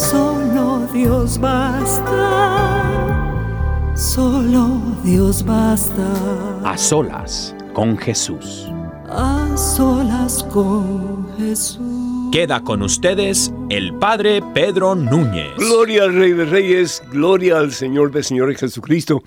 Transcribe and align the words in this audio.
solo 0.00 0.88
Dios 0.92 1.38
basta, 1.38 2.14
solo 3.94 4.80
Dios 5.04 5.44
basta. 5.44 6.62
A 6.64 6.78
solas 6.78 7.54
con 7.74 7.98
Jesús. 7.98 8.66
A 9.10 9.54
solas 9.56 10.42
con 10.44 11.28
Jesús. 11.36 12.30
Queda 12.32 12.62
con 12.62 12.82
ustedes 12.82 13.52
el 13.68 13.92
Padre 13.94 14.40
Pedro 14.54 14.94
Núñez. 14.94 15.54
Gloria 15.58 16.04
al 16.04 16.14
Rey 16.14 16.32
de 16.32 16.46
Reyes, 16.46 17.02
gloria 17.12 17.58
al 17.58 17.72
Señor 17.72 18.10
de 18.12 18.22
Señores 18.22 18.58
Jesucristo. 18.58 19.22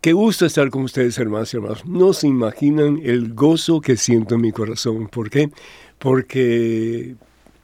Qué 0.00 0.12
gusto 0.14 0.46
estar 0.46 0.68
con 0.70 0.82
ustedes, 0.82 1.16
hermanos 1.18 1.54
y 1.54 1.58
hermanos. 1.58 1.86
No 1.86 2.12
se 2.12 2.26
imaginan 2.26 2.98
el 3.04 3.34
gozo 3.34 3.80
que 3.80 3.96
siento 3.96 4.34
en 4.34 4.40
mi 4.40 4.50
corazón. 4.50 5.06
¿Por 5.06 5.30
qué? 5.30 5.50
Porque 5.98 7.14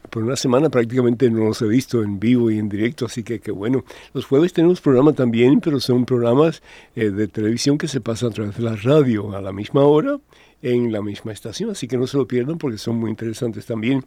por 0.09 0.23
una 0.23 0.37
semana 0.37 0.69
prácticamente 0.71 1.31
no 1.31 1.45
los 1.45 1.63
he 1.63 1.69
visto 1.69 2.03
en 2.03 2.19
vivo 2.19 2.51
y 2.51 2.59
en 2.59 2.69
directo, 2.69 3.07
así 3.07 3.23
que 3.23 3.41
qué 3.41 3.51
bueno. 3.51 3.85
Los 4.15 4.27
jueves 4.27 4.53
tenemos 4.53 4.81
programa 4.81 5.13
también, 5.13 5.61
pero 5.61 5.81
son 5.81 6.05
programas 6.05 6.63
eh, 6.95 7.11
de 7.11 7.29
televisión 7.29 7.79
que 7.79 7.89
se 7.89 8.01
pasan 8.01 8.31
a 8.31 8.33
través 8.33 8.57
de 8.57 8.63
la 8.63 8.77
radio 8.77 9.37
a 9.37 9.41
la 9.41 9.53
misma 9.53 9.83
hora, 9.83 10.19
en 10.63 10.93
la 10.93 11.03
misma 11.03 11.33
estación, 11.33 11.71
así 11.71 11.87
que 11.87 11.97
no 11.97 12.07
se 12.07 12.17
lo 12.17 12.27
pierdan 12.27 12.59
porque 12.59 12.79
son 12.79 12.97
muy 12.97 13.11
interesantes 13.11 13.67
también. 13.67 14.05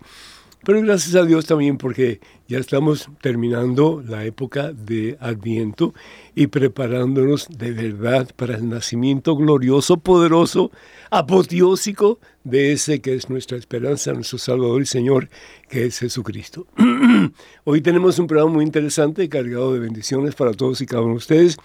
Pero 0.63 0.79
gracias 0.81 1.15
a 1.15 1.25
Dios 1.25 1.47
también 1.47 1.77
porque 1.77 2.19
ya 2.47 2.59
estamos 2.59 3.09
terminando 3.21 4.03
la 4.05 4.25
época 4.25 4.71
de 4.73 5.17
Adviento 5.19 5.93
y 6.35 6.47
preparándonos 6.47 7.47
de 7.49 7.71
verdad 7.71 8.29
para 8.35 8.55
el 8.55 8.69
nacimiento 8.69 9.35
glorioso, 9.35 9.97
poderoso, 9.97 10.71
apoteósico 11.09 12.19
de 12.43 12.73
ese 12.73 13.01
que 13.01 13.15
es 13.15 13.27
nuestra 13.27 13.57
esperanza, 13.57 14.13
nuestro 14.13 14.37
Salvador 14.37 14.83
y 14.83 14.85
Señor, 14.85 15.29
que 15.67 15.85
es 15.85 15.97
Jesucristo. 15.97 16.67
Hoy 17.63 17.81
tenemos 17.81 18.19
un 18.19 18.27
programa 18.27 18.51
muy 18.51 18.65
interesante, 18.65 19.29
cargado 19.29 19.73
de 19.73 19.79
bendiciones 19.79 20.35
para 20.35 20.53
todos 20.53 20.79
y 20.81 20.85
cada 20.85 21.01
uno 21.01 21.13
de 21.13 21.17
ustedes. 21.17 21.57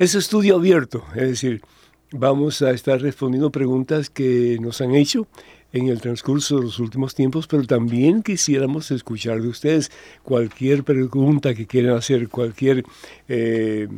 Es 0.00 0.16
estudio 0.16 0.56
abierto, 0.56 1.04
es 1.14 1.28
decir, 1.28 1.62
vamos 2.12 2.62
a 2.62 2.72
estar 2.72 3.00
respondiendo 3.00 3.52
preguntas 3.52 4.10
que 4.10 4.58
nos 4.60 4.80
han 4.80 4.94
hecho 4.96 5.28
en 5.72 5.88
el 5.88 6.00
transcurso 6.00 6.56
de 6.56 6.64
los 6.64 6.78
últimos 6.78 7.14
tiempos, 7.14 7.46
pero 7.46 7.64
también 7.64 8.22
quisiéramos 8.22 8.90
escuchar 8.90 9.40
de 9.40 9.48
ustedes 9.48 9.90
cualquier 10.22 10.84
pregunta 10.84 11.54
que 11.54 11.66
quieran 11.66 11.96
hacer, 11.96 12.28
cualquier 12.28 12.84
eh, 13.28 13.88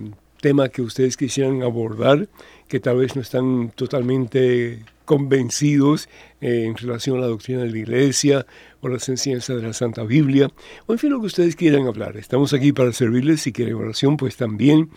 tema 0.41 0.69
que 0.69 0.83
ustedes 0.83 1.17
quisieran 1.17 1.63
abordar, 1.63 2.29
que 2.69 2.81
tal 2.81 2.99
vez 2.99 3.17
no 3.17 3.23
están 3.23 3.71
totalmente 3.75 4.85
convencidos 5.05 6.09
eh, 6.41 6.65
en 6.67 6.77
relación 6.77 7.19
a 7.19 7.21
la 7.21 7.27
doctrina 7.27 7.63
de 7.63 7.71
la 7.71 7.79
Iglesia 7.79 8.47
o 8.81 8.89
las 8.89 9.09
enseñanzas 9.09 9.57
de 9.57 9.63
la 9.63 9.73
Santa 9.73 10.03
Biblia, 10.03 10.51
o 10.87 10.93
en 10.93 10.99
fin, 10.99 11.11
lo 11.11 11.21
que 11.21 11.27
ustedes 11.27 11.57
quieran 11.57 11.87
hablar. 11.87 12.17
Estamos 12.17 12.53
aquí 12.53 12.73
para 12.73 12.93
servirles, 12.93 13.43
si 13.43 13.53
quieren 13.53 13.75
oración, 13.75 14.17
pues 14.17 14.37
también. 14.37 14.91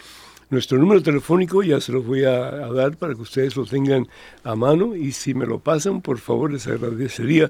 Nuestro 0.50 0.78
número 0.78 1.02
telefónico 1.02 1.64
ya 1.64 1.82
se 1.82 1.92
los 1.92 2.06
voy 2.06 2.24
a, 2.24 2.52
dar 2.52 2.98
para 2.98 3.16
que 3.16 3.22
ustedes 3.22 3.56
lo 3.56 3.66
tengan 3.66 4.08
a 4.44 4.56
mano 4.56 4.96
y 4.96 5.12
si 5.12 5.34
me 5.34 5.46
lo 5.46 5.60
pasan, 5.60 6.02
por 6.02 6.20
favor, 6.20 6.52
les 6.52 6.68
agradecería 6.68 7.50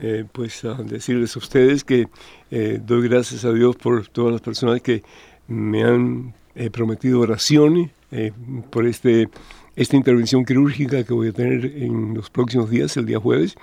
eh, 0.00 0.24
pues 0.32 0.62
decirles 0.84 1.36
a 1.36 1.38
ustedes 1.38 1.84
que 1.84 2.08
eh, 2.50 2.80
doy 2.84 3.08
gracias 3.08 3.44
a 3.44 3.52
Dios 3.52 3.76
por 3.76 4.08
todas 4.08 4.32
las 4.32 4.40
personas 4.40 4.80
que 4.80 5.02
me 5.46 5.84
han 5.84 6.34
eh, 6.54 6.70
prometido 6.70 7.20
oración 7.20 7.92
por 8.70 8.86
este, 8.86 9.28
esta 9.76 9.96
intervención 9.96 10.46
quirúrgica 10.46 11.04
que 11.04 11.12
voy 11.12 11.28
a 11.28 11.32
tener 11.32 11.66
en 11.66 12.14
los 12.14 12.30
próximos 12.30 12.70
días, 12.70 12.96
el 12.96 13.04
día 13.04 13.20
jueves. 13.20 13.54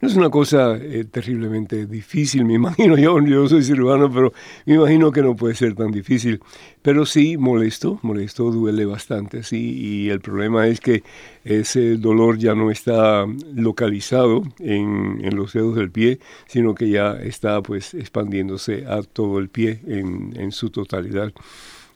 No 0.00 0.06
es 0.06 0.14
una 0.14 0.30
cosa 0.30 0.76
eh, 0.76 1.04
terriblemente 1.10 1.86
difícil, 1.86 2.44
me 2.44 2.54
imagino, 2.62 2.96
yo, 2.96 3.48
soy 3.48 3.64
cirujano, 3.64 4.10
pero 4.12 4.32
me 4.64 4.74
imagino 4.74 5.10
que 5.10 5.22
no 5.22 5.34
puede 5.34 5.54
ser 5.54 5.74
tan 5.74 5.90
difícil. 5.90 6.40
Pero 6.82 7.04
sí, 7.04 7.36
molesto, 7.36 7.98
molesto, 8.02 8.50
duele 8.52 8.84
bastante, 8.84 9.42
sí, 9.42 10.04
y 10.06 10.10
el 10.10 10.20
problema 10.20 10.68
es 10.68 10.80
que 10.80 11.02
ese 11.44 11.96
dolor 11.96 12.38
ya 12.38 12.54
no 12.54 12.70
está 12.70 13.26
localizado 13.54 14.42
en, 14.60 15.18
en 15.22 15.36
los 15.36 15.52
dedos 15.52 15.74
del 15.74 15.90
pie, 15.90 16.20
sino 16.46 16.74
que 16.74 16.88
ya 16.90 17.12
está 17.20 17.60
pues 17.62 17.94
expandiéndose 17.94 18.86
a 18.86 19.02
todo 19.02 19.38
el 19.38 19.48
pie 19.48 19.80
en 19.86 20.52
su 20.52 20.70
totalidad. 20.70 21.32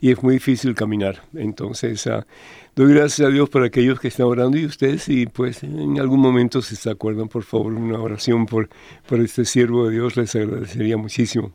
Y 0.03 0.11
es 0.11 0.23
muy 0.23 0.35
difícil 0.35 0.75
caminar. 0.75 1.23
Entonces, 1.33 2.05
uh, 2.07 2.25
doy 2.75 2.93
gracias 2.93 3.29
a 3.29 3.31
Dios 3.31 3.49
por 3.49 3.63
aquellos 3.63 4.01
que 4.01 4.09
están 4.09 4.27
orando 4.27 4.59
y 4.59 4.67
ustedes, 4.67 5.09
y 5.09 5.27
pues 5.27 5.63
en 5.63 6.01
algún 6.01 6.19
momento, 6.19 6.61
si 6.61 6.75
se 6.75 6.91
acuerdan, 6.91 7.29
por 7.29 7.45
favor, 7.45 7.73
una 7.73 8.01
oración 8.01 8.45
por, 8.47 8.69
por 9.07 9.21
este 9.21 9.45
siervo 9.45 9.87
de 9.87 9.95
Dios, 9.95 10.17
les 10.17 10.35
agradecería 10.35 10.97
muchísimo. 10.97 11.53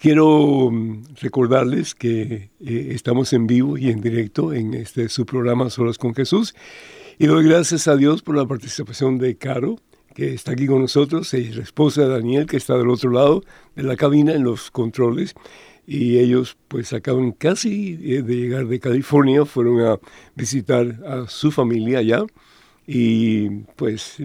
Quiero 0.00 0.28
um, 0.68 1.02
recordarles 1.20 1.96
que 1.96 2.50
eh, 2.64 2.88
estamos 2.92 3.32
en 3.32 3.48
vivo 3.48 3.76
y 3.76 3.90
en 3.90 4.00
directo 4.00 4.54
en 4.54 4.72
este 4.74 5.08
su 5.08 5.26
programa 5.26 5.68
Solas 5.68 5.98
con 5.98 6.14
Jesús 6.14 6.54
y 7.18 7.26
doy 7.26 7.44
gracias 7.44 7.86
a 7.86 7.96
Dios 7.96 8.22
por 8.22 8.34
la 8.34 8.46
participación 8.46 9.18
de 9.18 9.36
Caro, 9.36 9.76
que 10.14 10.32
está 10.32 10.52
aquí 10.52 10.66
con 10.66 10.80
nosotros, 10.80 11.34
y 11.34 11.52
la 11.52 11.62
esposa 11.62 12.02
de 12.02 12.08
Daniel, 12.08 12.46
que 12.46 12.56
está 12.56 12.78
del 12.78 12.88
otro 12.88 13.10
lado 13.10 13.44
de 13.76 13.82
la 13.82 13.96
cabina 13.96 14.32
en 14.32 14.42
los 14.42 14.70
controles. 14.70 15.34
Y 15.92 16.20
ellos 16.20 16.56
pues 16.68 16.92
acaban 16.92 17.32
casi 17.32 17.98
eh, 18.00 18.22
de 18.22 18.36
llegar 18.36 18.68
de 18.68 18.78
California, 18.78 19.44
fueron 19.44 19.80
a 19.80 19.98
visitar 20.36 20.86
a 21.04 21.26
su 21.26 21.50
familia 21.50 21.98
allá. 21.98 22.22
Y 22.86 23.48
pues 23.74 24.18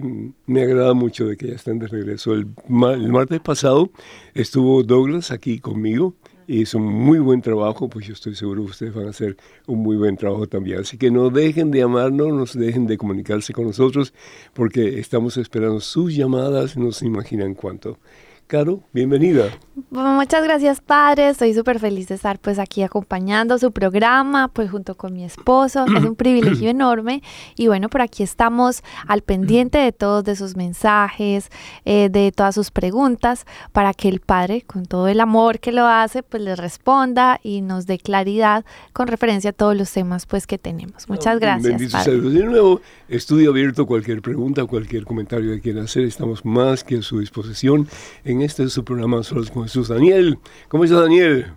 me 0.46 0.62
agrada 0.62 0.94
mucho 0.94 1.26
de 1.26 1.36
que 1.36 1.48
ya 1.48 1.54
estén 1.56 1.80
de 1.80 1.88
regreso. 1.88 2.34
El, 2.34 2.46
el 2.68 3.08
martes 3.08 3.40
pasado 3.40 3.90
estuvo 4.32 4.84
Douglas 4.84 5.32
aquí 5.32 5.58
conmigo 5.58 6.14
y 6.46 6.60
hizo 6.60 6.78
un 6.78 6.84
muy 6.84 7.18
buen 7.18 7.42
trabajo, 7.42 7.88
pues 7.88 8.06
yo 8.06 8.12
estoy 8.12 8.36
seguro 8.36 8.64
que 8.64 8.70
ustedes 8.70 8.94
van 8.94 9.08
a 9.08 9.10
hacer 9.10 9.36
un 9.66 9.80
muy 9.80 9.96
buen 9.96 10.16
trabajo 10.16 10.46
también. 10.46 10.82
Así 10.82 10.96
que 10.96 11.10
no 11.10 11.30
dejen 11.30 11.72
de 11.72 11.82
amarnos, 11.82 12.54
no 12.54 12.60
dejen 12.62 12.86
de 12.86 12.96
comunicarse 12.96 13.52
con 13.52 13.66
nosotros, 13.66 14.14
porque 14.52 15.00
estamos 15.00 15.36
esperando 15.36 15.80
sus 15.80 16.14
llamadas, 16.14 16.76
no 16.76 16.92
se 16.92 17.06
imaginan 17.06 17.54
cuánto. 17.54 17.98
Caro, 18.46 18.84
bienvenida. 18.92 19.46
Muchas 19.90 20.44
gracias, 20.44 20.80
padre. 20.80 21.30
Estoy 21.30 21.52
súper 21.52 21.80
feliz 21.80 22.06
de 22.06 22.14
estar 22.14 22.38
pues 22.38 22.60
aquí 22.60 22.82
acompañando 22.82 23.58
su 23.58 23.72
programa, 23.72 24.46
pues 24.46 24.70
junto 24.70 24.96
con 24.96 25.12
mi 25.14 25.24
esposo. 25.24 25.84
Es 25.84 26.04
un 26.04 26.14
privilegio 26.16 26.70
enorme. 26.70 27.24
Y 27.56 27.66
bueno, 27.66 27.88
por 27.88 28.02
aquí 28.02 28.22
estamos 28.22 28.84
al 29.08 29.22
pendiente 29.22 29.78
de 29.78 29.90
todos 29.90 30.22
de 30.22 30.36
sus 30.36 30.54
mensajes, 30.54 31.50
eh, 31.84 32.08
de 32.08 32.30
todas 32.30 32.54
sus 32.54 32.70
preguntas, 32.70 33.46
para 33.72 33.92
que 33.94 34.08
el 34.08 34.20
padre, 34.20 34.62
con 34.62 34.86
todo 34.86 35.08
el 35.08 35.18
amor 35.18 35.58
que 35.58 35.72
lo 35.72 35.84
hace, 35.86 36.22
pues 36.22 36.40
les 36.40 36.56
responda 36.56 37.40
y 37.42 37.62
nos 37.62 37.86
dé 37.86 37.98
claridad 37.98 38.64
con 38.92 39.08
referencia 39.08 39.50
a 39.50 39.54
todos 39.54 39.76
los 39.76 39.90
temas 39.90 40.24
pues 40.24 40.46
que 40.46 40.56
tenemos. 40.56 41.08
Muchas 41.08 41.40
gracias. 41.40 41.78
Bendito 41.78 41.98
sea 41.98 42.14
De 42.14 42.44
nuevo, 42.44 42.80
estudio 43.08 43.50
abierto. 43.50 43.86
Cualquier 43.86 44.22
pregunta, 44.22 44.64
cualquier 44.66 45.04
comentario 45.04 45.52
que 45.54 45.60
quieran 45.60 45.86
hacer, 45.86 46.04
estamos 46.04 46.44
más 46.44 46.84
que 46.84 46.98
a 46.98 47.02
su 47.02 47.18
disposición 47.18 47.88
en 48.24 48.35
este 48.42 48.68
su 48.68 48.84
programa 48.84 49.22
Solos 49.22 49.50
con 49.50 49.64
Jesús. 49.64 49.88
Daniel, 49.88 50.38
¿cómo 50.68 50.84
está 50.84 51.00
Daniel? 51.00 51.52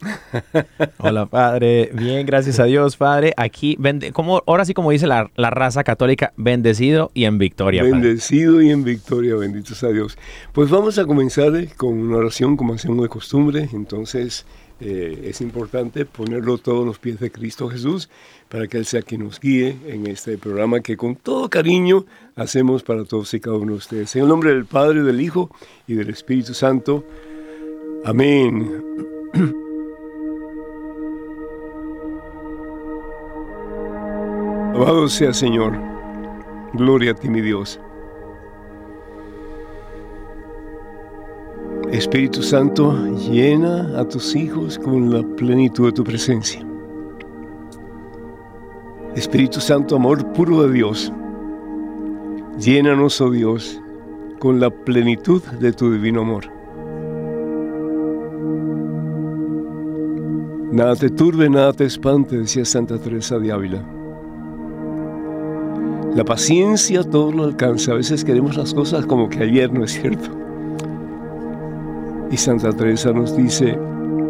Hola, 0.98 1.26
padre. 1.26 1.90
Bien, 1.94 2.26
gracias 2.26 2.60
a 2.60 2.64
Dios, 2.64 2.96
padre. 2.96 3.32
Aquí, 3.36 3.78
como, 4.12 4.42
ahora 4.46 4.64
sí, 4.64 4.74
como 4.74 4.90
dice 4.90 5.06
la, 5.06 5.30
raza 5.36 5.84
católica, 5.84 6.32
bendecido 6.36 7.10
y 7.14 7.24
en 7.24 7.38
victoria. 7.38 7.82
Bendecido 7.82 8.60
y 8.62 8.70
en 8.70 8.84
victoria, 8.84 9.36
benditos 9.36 9.82
a 9.82 9.88
Dios. 9.88 10.18
Pues 10.52 10.70
vamos 10.70 10.98
a 10.98 11.06
comenzar 11.06 11.54
eh, 11.56 11.70
con 11.76 11.98
una 11.98 12.18
oración 12.18 12.56
como 12.56 12.74
hacemos 12.74 13.02
de 13.02 13.08
costumbre. 13.08 13.68
Entonces, 13.72 14.44
eh, 14.80 15.28
es 15.30 15.40
importante 15.40 16.04
ponerlo 16.04 16.58
todos 16.58 16.84
los 16.84 16.98
pies 16.98 17.18
de 17.18 17.30
Cristo 17.30 17.68
Jesús 17.68 18.10
para 18.48 18.66
que 18.66 18.76
Él 18.76 18.84
sea 18.84 19.00
quien 19.02 19.24
nos 19.24 19.40
guíe 19.40 19.76
en 19.86 20.06
este 20.06 20.36
programa 20.36 20.80
que 20.80 20.96
con 20.96 21.16
todo 21.16 21.48
cariño 21.48 22.04
hacemos 22.34 22.82
para 22.82 23.04
todos 23.04 23.32
y 23.34 23.40
cada 23.40 23.56
uno 23.56 23.72
de 23.72 23.78
ustedes. 23.78 24.14
En 24.16 24.22
el 24.22 24.28
nombre 24.28 24.50
del 24.50 24.66
Padre, 24.66 25.02
del 25.02 25.20
Hijo 25.20 25.50
y 25.86 25.94
del 25.94 26.10
Espíritu 26.10 26.52
Santo. 26.52 27.04
Amén. 28.04 28.84
Alabado 34.74 35.08
sea 35.08 35.32
Señor. 35.32 35.72
Gloria 36.74 37.12
a 37.12 37.14
ti, 37.14 37.30
mi 37.30 37.40
Dios. 37.40 37.80
Espíritu 41.90 42.42
Santo, 42.42 42.94
llena 43.30 43.98
a 43.98 44.06
tus 44.08 44.34
hijos 44.34 44.78
con 44.78 45.12
la 45.12 45.22
plenitud 45.36 45.86
de 45.86 45.92
tu 45.92 46.04
presencia. 46.04 46.66
Espíritu 49.14 49.60
Santo, 49.60 49.96
amor 49.96 50.32
puro 50.32 50.64
de 50.66 50.72
Dios, 50.72 51.12
llénanos, 52.58 53.20
oh 53.20 53.30
Dios, 53.30 53.80
con 54.38 54.60
la 54.60 54.70
plenitud 54.70 55.42
de 55.60 55.72
tu 55.72 55.92
divino 55.92 56.22
amor. 56.22 56.44
Nada 60.72 60.96
te 60.96 61.08
turbe, 61.08 61.48
nada 61.48 61.72
te 61.72 61.84
espante, 61.84 62.36
decía 62.36 62.64
Santa 62.64 62.98
Teresa 62.98 63.38
de 63.38 63.52
Ávila. 63.52 63.82
La 66.14 66.24
paciencia 66.24 67.02
todo 67.02 67.32
lo 67.32 67.44
alcanza. 67.44 67.92
A 67.92 67.94
veces 67.94 68.24
queremos 68.24 68.56
las 68.56 68.74
cosas 68.74 69.06
como 69.06 69.28
que 69.28 69.42
ayer, 69.42 69.72
¿no 69.72 69.84
es 69.84 69.92
cierto? 69.92 70.35
Y 72.30 72.36
Santa 72.36 72.72
Teresa 72.72 73.12
nos 73.12 73.36
dice, 73.36 73.78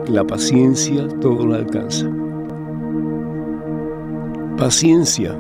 la 0.09 0.25
paciencia 0.25 1.09
todo 1.21 1.47
lo 1.47 1.55
alcanza. 1.55 2.07
Paciencia, 4.57 5.37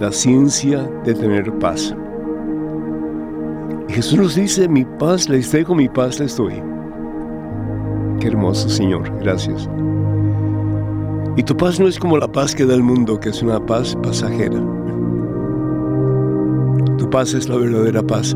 la 0.00 0.12
ciencia 0.12 0.82
de 1.04 1.14
tener 1.14 1.52
paz. 1.58 1.94
Jesús 3.88 4.18
nos 4.18 4.34
dice, 4.34 4.68
mi 4.68 4.84
paz 4.84 5.28
les 5.28 5.50
dejo, 5.52 5.74
mi 5.74 5.88
paz 5.88 6.20
les 6.20 6.36
doy. 6.36 6.62
Qué 8.20 8.28
hermoso 8.28 8.68
Señor, 8.68 9.10
gracias. 9.20 9.68
Y 11.36 11.42
tu 11.42 11.56
paz 11.56 11.78
no 11.78 11.86
es 11.86 11.98
como 11.98 12.16
la 12.16 12.28
paz 12.28 12.54
que 12.54 12.64
da 12.64 12.74
el 12.74 12.82
mundo, 12.82 13.20
que 13.20 13.28
es 13.28 13.42
una 13.42 13.64
paz 13.64 13.96
pasajera. 14.02 14.58
Tu 16.96 17.10
paz 17.10 17.34
es 17.34 17.48
la 17.48 17.56
verdadera 17.56 18.02
paz. 18.02 18.34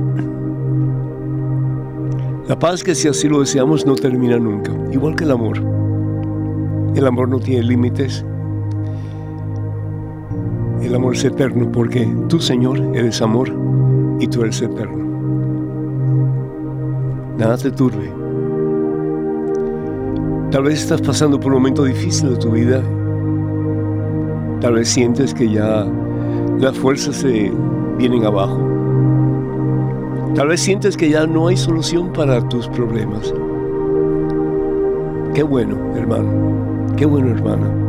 La 2.50 2.58
paz 2.58 2.82
que 2.82 2.96
si 2.96 3.06
así 3.06 3.28
lo 3.28 3.38
deseamos 3.38 3.86
no 3.86 3.94
termina 3.94 4.36
nunca, 4.36 4.72
igual 4.90 5.14
que 5.14 5.22
el 5.22 5.30
amor. 5.30 5.58
El 6.96 7.06
amor 7.06 7.28
no 7.28 7.38
tiene 7.38 7.62
límites, 7.62 8.24
el 10.82 10.92
amor 10.92 11.14
es 11.14 11.24
eterno 11.24 11.70
porque 11.70 12.12
tú, 12.28 12.40
Señor, 12.40 12.80
eres 12.92 13.22
amor 13.22 13.52
y 14.18 14.26
tú 14.26 14.42
eres 14.42 14.60
eterno. 14.62 15.04
Nada 17.38 17.56
te 17.56 17.70
turbe. 17.70 18.12
Tal 20.50 20.64
vez 20.64 20.80
estás 20.80 21.00
pasando 21.02 21.38
por 21.38 21.52
un 21.52 21.58
momento 21.58 21.84
difícil 21.84 22.30
de 22.30 22.36
tu 22.36 22.50
vida. 22.50 22.82
Tal 24.60 24.72
vez 24.72 24.88
sientes 24.88 25.32
que 25.32 25.48
ya 25.48 25.86
las 26.58 26.76
fuerzas 26.76 27.14
se 27.14 27.52
vienen 27.96 28.24
abajo. 28.24 28.69
Tal 30.34 30.48
vez 30.48 30.60
sientes 30.60 30.96
que 30.96 31.10
ya 31.10 31.26
no 31.26 31.48
hay 31.48 31.56
solución 31.56 32.12
para 32.12 32.40
tus 32.48 32.68
problemas. 32.68 33.34
Qué 35.34 35.42
bueno, 35.42 35.76
hermano. 35.96 36.94
Qué 36.96 37.06
bueno, 37.06 37.30
hermana 37.30 37.80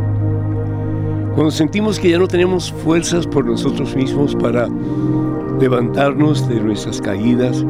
cuando 1.33 1.51
sentimos 1.51 1.97
que 1.97 2.09
ya 2.09 2.19
no 2.19 2.27
tenemos 2.27 2.71
fuerzas 2.71 3.25
por 3.25 3.45
nosotros 3.45 3.95
mismos 3.95 4.35
para 4.35 4.67
levantarnos 5.59 6.47
de 6.49 6.59
nuestras 6.59 6.99
caídas, 6.99 7.65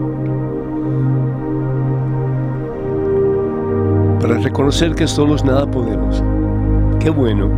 para 4.20 4.40
reconocer 4.40 4.96
que 4.96 5.08
solos 5.08 5.46
nada 5.46 5.70
podemos. 5.70 6.24
Qué 7.00 7.12
bueno. 7.12 7.50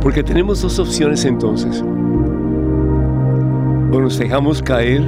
Porque 0.00 0.22
tenemos 0.22 0.62
dos 0.62 0.78
opciones 0.78 1.24
entonces. 1.26 1.84
O 3.92 4.00
nos 4.00 4.18
dejamos 4.18 4.62
caer, 4.62 5.02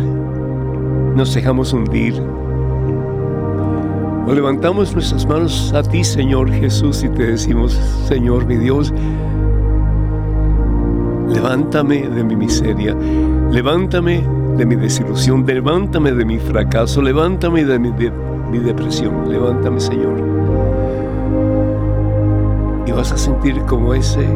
nos 1.16 1.34
dejamos 1.34 1.72
hundir, 1.72 2.14
o 4.26 4.32
levantamos 4.32 4.92
nuestras 4.92 5.26
manos 5.26 5.72
a 5.74 5.82
ti, 5.82 6.02
Señor 6.02 6.50
Jesús, 6.50 7.02
y 7.02 7.08
te 7.08 7.26
decimos, 7.26 7.72
Señor 8.08 8.46
mi 8.46 8.56
Dios, 8.56 8.92
levántame 11.28 12.08
de 12.08 12.24
mi 12.24 12.36
miseria, 12.36 12.96
levántame 13.50 14.22
de 14.56 14.64
mi 14.64 14.76
desilusión, 14.76 15.44
levántame 15.46 16.12
de 16.12 16.24
mi 16.24 16.38
fracaso, 16.38 17.02
levántame 17.02 17.64
de 17.64 17.78
mi, 17.78 17.90
de 17.90 18.12
mi 18.50 18.58
depresión, 18.60 19.28
levántame, 19.28 19.80
Señor. 19.80 20.16
Y 22.86 22.92
vas 22.92 23.12
a 23.12 23.16
sentir 23.16 23.58
como 23.62 23.94
ese 23.94 24.26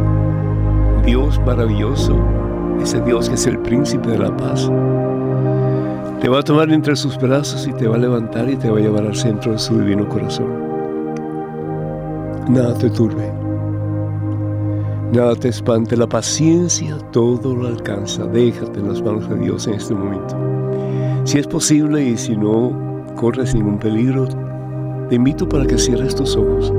Dios 1.04 1.40
maravilloso, 1.46 2.16
ese 2.82 3.00
Dios 3.02 3.28
que 3.28 3.34
es 3.34 3.46
el 3.46 3.58
príncipe 3.58 4.10
de 4.10 4.18
la 4.18 4.36
paz 4.36 4.70
te 6.20 6.28
va 6.28 6.40
a 6.40 6.42
tomar 6.42 6.70
entre 6.72 6.96
sus 6.96 7.16
brazos 7.16 7.66
y 7.68 7.72
te 7.72 7.86
va 7.86 7.94
a 7.94 7.98
levantar 7.98 8.50
y 8.50 8.56
te 8.56 8.68
va 8.68 8.78
a 8.78 8.80
llevar 8.80 9.06
al 9.06 9.14
centro 9.14 9.52
de 9.52 9.58
su 9.58 9.78
divino 9.78 10.08
corazón. 10.08 10.46
Nada 12.48 12.74
te 12.74 12.90
turbe, 12.90 13.32
nada 15.12 15.36
te 15.36 15.48
espante, 15.48 15.96
la 15.96 16.08
paciencia 16.08 16.98
todo 17.12 17.54
lo 17.54 17.68
alcanza. 17.68 18.26
Déjate 18.26 18.80
en 18.80 18.88
las 18.88 19.00
manos 19.00 19.28
de 19.28 19.36
Dios 19.36 19.68
en 19.68 19.74
este 19.74 19.94
momento. 19.94 20.36
Si 21.24 21.38
es 21.38 21.46
posible 21.46 22.02
y 22.02 22.16
si 22.16 22.36
no 22.36 22.72
corres 23.14 23.54
ningún 23.54 23.78
peligro, 23.78 24.26
te 25.08 25.14
invito 25.14 25.48
para 25.48 25.66
que 25.66 25.78
cierres 25.78 26.16
tus 26.16 26.36
ojos. 26.36 26.72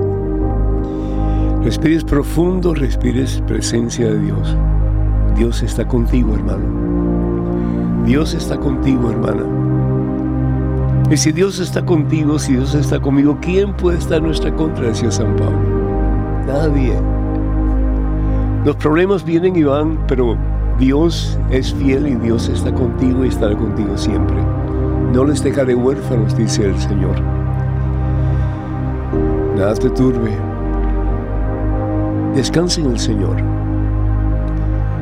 Respires 1.63 2.03
profundo, 2.03 2.74
respires 2.74 3.41
presencia 3.48 4.10
de 4.10 4.20
Dios. 4.20 4.58
Dios 5.39 5.63
está 5.63 5.88
contigo, 5.88 6.36
hermano. 6.36 6.65
Dios 8.05 8.34
está 8.34 8.58
contigo, 8.58 9.10
hermana. 9.10 9.46
Y 11.10 11.15
si 11.15 11.31
Dios 11.31 11.60
está 11.60 11.86
contigo, 11.86 12.38
si 12.38 12.58
Dios 12.58 12.75
está 12.75 13.00
conmigo, 13.00 13.38
¿quién 13.41 13.72
puede 13.72 14.00
estar 14.00 14.17
en 14.17 14.25
nuestra 14.25 14.53
contra? 14.53 14.88
Decía 14.88 15.10
San 15.10 15.38
Pablo. 15.38 15.58
Nadie. 16.46 16.93
Los 18.65 18.75
problemas 18.75 19.24
vienen 19.24 19.55
y 19.55 19.63
van, 19.63 19.98
pero 20.10 20.36
Dios 20.77 21.39
es 21.50 21.74
fiel 21.74 22.08
y 22.08 22.15
Dios 22.15 22.50
está 22.50 22.74
contigo 22.74 23.24
y 23.24 23.29
estará 23.29 23.55
contigo 23.55 23.98
siempre. 23.98 24.36
No 25.13 25.24
les 25.24 25.41
dejaré 25.41 25.74
huérfanos, 25.74 26.36
dice 26.36 26.65
el 26.65 26.77
Señor. 26.77 27.15
Nada 29.55 29.74
te 29.75 29.89
turbe. 29.91 30.31
Descansa 32.36 32.81
en 32.81 32.88
el 32.88 33.00
Señor. 33.00 33.69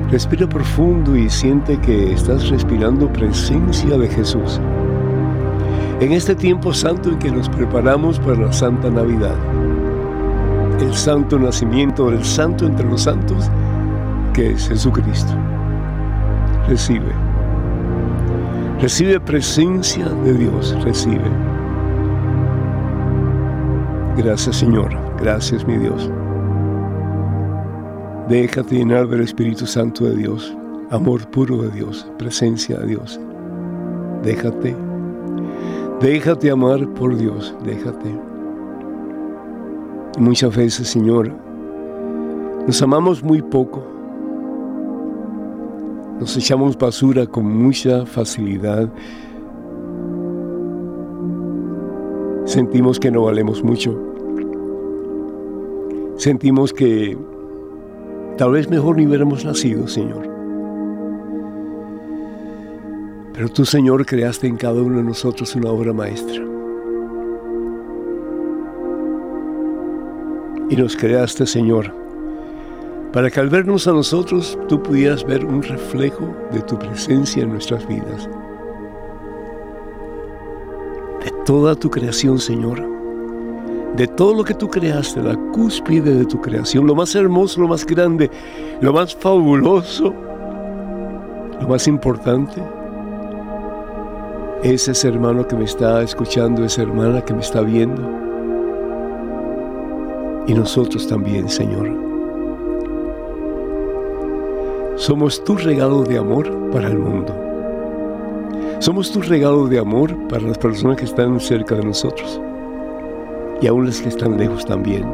Respira 0.10 0.48
profundo 0.48 1.18
y 1.18 1.30
siente 1.30 1.78
que 1.80 2.14
estás 2.14 2.48
respirando 2.50 3.12
presencia 3.12 3.98
de 3.98 4.08
Jesús. 4.08 4.62
En 6.00 6.14
este 6.14 6.34
tiempo 6.34 6.74
santo 6.74 7.10
en 7.10 7.20
que 7.20 7.30
nos 7.30 7.50
preparamos 7.50 8.18
para 8.20 8.38
la 8.38 8.54
Santa 8.54 8.90
Navidad, 8.90 9.36
el 10.80 10.94
santo 10.94 11.38
nacimiento 11.38 12.10
del 12.10 12.24
santo 12.24 12.66
entre 12.66 12.88
los 12.88 13.02
santos, 13.02 13.52
que 14.34 14.52
es 14.52 14.70
Jesucristo. 14.70 15.34
Recibe. 16.70 17.12
Recibe 18.80 19.20
presencia 19.20 20.08
de 20.08 20.34
Dios, 20.36 20.78
recibe. 20.86 21.30
Gracias 24.16 24.56
Señor, 24.56 24.96
gracias 25.20 25.68
mi 25.68 25.78
Dios. 25.78 26.10
Déjate 28.30 28.76
llenar 28.76 29.08
del 29.08 29.22
Espíritu 29.22 29.66
Santo 29.66 30.04
de 30.04 30.14
Dios, 30.18 30.54
amor 30.90 31.26
puro 31.32 31.62
de 31.62 31.72
Dios, 31.72 32.06
presencia 32.18 32.78
de 32.80 32.88
Dios. 32.88 33.18
Déjate, 34.22 34.76
déjate 36.02 36.52
amar 36.52 36.86
por 36.96 37.16
Dios, 37.16 37.56
déjate. 37.64 38.14
Muchas 40.20 40.54
veces, 40.54 40.90
Señor, 40.90 41.32
nos 42.68 42.82
amamos 42.82 43.24
muy 43.24 43.42
poco. 43.42 43.82
Nos 46.20 46.36
echamos 46.36 46.78
basura 46.78 47.26
con 47.26 47.46
mucha 47.46 48.06
facilidad. 48.06 48.90
Sentimos 52.44 53.00
que 53.00 53.10
no 53.10 53.24
valemos 53.24 53.64
mucho. 53.64 53.98
Sentimos 56.18 56.74
que 56.74 57.18
tal 58.38 58.52
vez 58.52 58.70
mejor 58.70 58.98
ni 58.98 59.06
hubiéramos 59.06 59.44
nacido, 59.44 59.88
Señor. 59.88 60.30
Pero 63.34 63.50
tú, 63.50 63.66
Señor, 63.66 64.06
creaste 64.06 64.48
en 64.48 64.58
cada 64.58 64.82
uno 64.82 64.98
de 64.98 65.04
nosotros 65.04 65.56
una 65.56 65.70
obra 65.70 65.94
maestra. 65.94 66.48
y 70.70 70.76
nos 70.76 70.96
creaste, 70.96 71.46
Señor, 71.46 71.94
para 73.14 73.30
que 73.30 73.40
al 73.40 73.50
vernos 73.50 73.88
a 73.88 73.94
nosotros 73.94 74.58
tú 74.68 74.82
pudieras 74.82 75.26
ver 75.26 75.46
un 75.46 75.64
reflejo 75.64 76.36
de 76.52 76.62
tu 76.62 76.78
presencia 76.78 77.44
en 77.44 77.52
nuestras 77.52 77.88
vidas. 77.88 78.30
De 81.24 81.32
toda 81.46 81.76
tu 81.76 81.90
creación, 81.90 82.40
Señor, 82.40 82.84
de 83.98 84.08
todo 84.08 84.36
lo 84.36 84.44
que 84.44 84.54
tú 84.54 84.70
creaste, 84.70 85.24
la 85.24 85.36
cúspide 85.52 86.14
de 86.14 86.26
tu 86.26 86.40
creación, 86.40 86.86
lo 86.86 86.94
más 86.94 87.16
hermoso, 87.16 87.62
lo 87.62 87.68
más 87.68 87.84
grande, 87.84 88.30
lo 88.80 88.94
más 88.94 89.16
fabuloso, 89.16 90.14
lo 91.60 91.68
más 91.68 91.88
importante, 91.88 92.62
es 94.62 94.88
ese 94.88 95.08
hermano 95.08 95.48
que 95.48 95.56
me 95.56 95.64
está 95.64 96.04
escuchando, 96.04 96.64
esa 96.64 96.84
hermana 96.84 97.26
que 97.26 97.34
me 97.34 97.42
está 97.42 97.62
viendo 97.62 98.04
y 100.46 100.54
nosotros 100.54 101.08
también, 101.08 101.50
Señor. 101.50 101.90
Somos 104.96 105.44
tu 105.44 105.56
regalo 105.56 106.04
de 106.04 106.20
amor 106.20 106.70
para 106.72 106.88
el 106.88 107.00
mundo. 107.00 107.36
Somos 108.78 109.12
tu 109.12 109.22
regalo 109.22 109.66
de 109.66 109.80
amor 109.80 110.16
para 110.28 110.44
las 110.44 110.58
personas 110.60 110.98
que 110.98 111.06
están 111.06 111.40
cerca 111.40 111.74
de 111.76 111.84
nosotros 111.84 112.40
y 113.62 113.68
aún 113.68 113.86
las 113.86 114.02
que 114.02 114.10
están 114.10 114.38
lejos 114.38 114.66
también. 114.66 115.06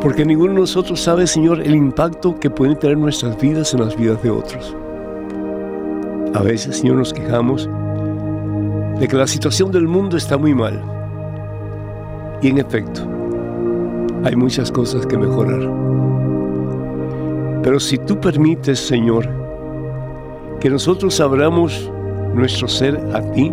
Porque 0.00 0.24
ninguno 0.24 0.54
de 0.54 0.60
nosotros 0.60 1.00
sabe, 1.00 1.26
Señor, 1.26 1.60
el 1.60 1.74
impacto 1.74 2.38
que 2.38 2.50
pueden 2.50 2.76
tener 2.78 2.98
nuestras 2.98 3.40
vidas 3.40 3.72
en 3.72 3.80
las 3.80 3.96
vidas 3.96 4.20
de 4.22 4.30
otros. 4.30 4.76
A 6.34 6.42
veces, 6.42 6.78
Señor, 6.78 6.96
nos 6.96 7.12
quejamos 7.12 7.68
de 8.98 9.06
que 9.06 9.16
la 9.16 9.26
situación 9.26 9.70
del 9.70 9.86
mundo 9.86 10.16
está 10.16 10.36
muy 10.36 10.54
mal. 10.54 10.82
Y 12.40 12.48
en 12.48 12.58
efecto, 12.58 13.02
hay 14.24 14.34
muchas 14.34 14.72
cosas 14.72 15.06
que 15.06 15.16
mejorar. 15.16 15.70
Pero 17.62 17.78
si 17.78 17.98
tú 17.98 18.20
permites, 18.20 18.80
Señor, 18.80 19.28
que 20.58 20.68
nosotros 20.68 21.20
abramos 21.20 21.90
nuestro 22.34 22.66
ser 22.66 22.96
a 23.14 23.20
ti 23.32 23.52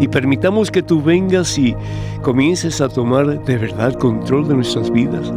y 0.00 0.08
permitamos 0.08 0.70
que 0.70 0.82
tú 0.82 1.02
vengas 1.02 1.56
y 1.58 1.76
comiences 2.22 2.80
a 2.80 2.88
tomar 2.88 3.44
de 3.44 3.58
verdad 3.58 3.92
control 3.94 4.48
de 4.48 4.54
nuestras 4.54 4.90
vidas, 4.90 5.30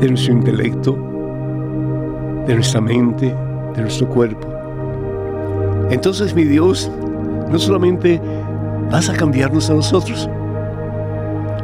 de 0.00 0.08
nuestro 0.08 0.32
intelecto, 0.32 0.96
de 2.46 2.54
nuestra 2.54 2.80
mente, 2.80 3.34
de 3.76 3.82
nuestro 3.82 4.08
cuerpo. 4.08 4.48
Entonces, 5.90 6.34
mi 6.34 6.44
Dios, 6.44 6.90
no 7.50 7.58
solamente 7.58 8.20
vas 8.90 9.10
a 9.10 9.12
cambiarnos 9.14 9.68
a 9.68 9.74
nosotros, 9.74 10.28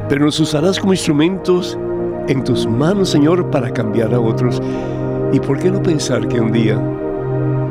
pero 0.09 0.27
nos 0.27 0.39
usarás 0.39 0.79
como 0.79 0.93
instrumentos 0.93 1.79
en 2.29 2.45
tus 2.45 2.67
manos, 2.67 3.09
Señor, 3.09 3.51
para 3.51 3.73
cambiar 3.73 4.13
a 4.13 4.21
otros. 4.21 4.61
¿Y 5.33 5.41
por 5.41 5.59
qué 5.59 5.71
no 5.71 5.83
pensar 5.83 6.29
que 6.29 6.41
un 6.41 6.53
día 6.53 6.79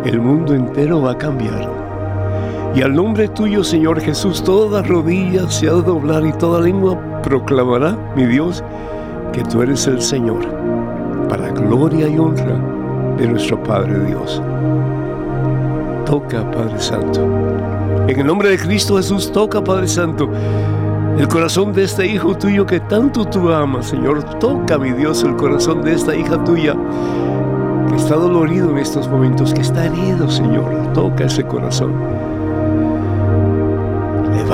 el 0.03 0.19
mundo 0.19 0.55
entero 0.55 1.01
va 1.01 1.11
a 1.11 1.17
cambiar? 1.17 1.76
Y 2.75 2.81
al 2.81 2.93
nombre 2.93 3.27
tuyo, 3.29 3.63
Señor 3.63 3.99
Jesús, 4.01 4.43
toda 4.43 4.83
rodilla 4.83 5.49
se 5.49 5.67
ha 5.67 5.73
de 5.73 5.81
doblar 5.81 6.25
y 6.25 6.33
toda 6.33 6.61
lengua 6.61 7.21
proclamará, 7.23 7.97
mi 8.15 8.25
Dios, 8.25 8.63
que 9.33 9.43
tú 9.43 9.61
eres 9.61 9.87
el 9.87 10.01
Señor, 10.01 10.45
para 11.27 11.49
gloria 11.49 12.07
y 12.07 12.17
honra 12.17 12.59
de 13.17 13.27
nuestro 13.27 13.61
Padre 13.63 13.99
Dios. 14.05 14.41
Toca, 16.05 16.49
Padre 16.51 16.79
Santo. 16.79 17.21
En 18.07 18.19
el 18.19 18.25
nombre 18.25 18.49
de 18.49 18.57
Cristo 18.57 18.97
Jesús, 18.97 19.31
toca, 19.31 19.63
Padre 19.63 19.87
Santo 19.87 20.29
el 21.17 21.27
corazón 21.27 21.73
de 21.73 21.83
este 21.83 22.05
hijo 22.05 22.37
tuyo 22.37 22.63
que 22.67 22.79
tanto 22.79 23.25
tú 23.25 23.51
amas, 23.51 23.87
Señor. 23.87 24.23
Toca, 24.37 24.77
mi 24.77 24.91
Dios, 24.91 25.23
el 25.23 25.35
corazón 25.35 25.81
de 25.81 25.93
esta 25.93 26.15
hija 26.15 26.43
tuya 26.43 26.75
que 27.89 27.95
está 27.95 28.15
dolorido 28.15 28.69
en 28.69 28.77
estos 28.77 29.07
momentos, 29.07 29.51
que 29.51 29.61
está 29.61 29.87
herido, 29.87 30.29
Señor. 30.29 30.93
Toca 30.93 31.25
ese 31.25 31.43
corazón. 31.43 31.93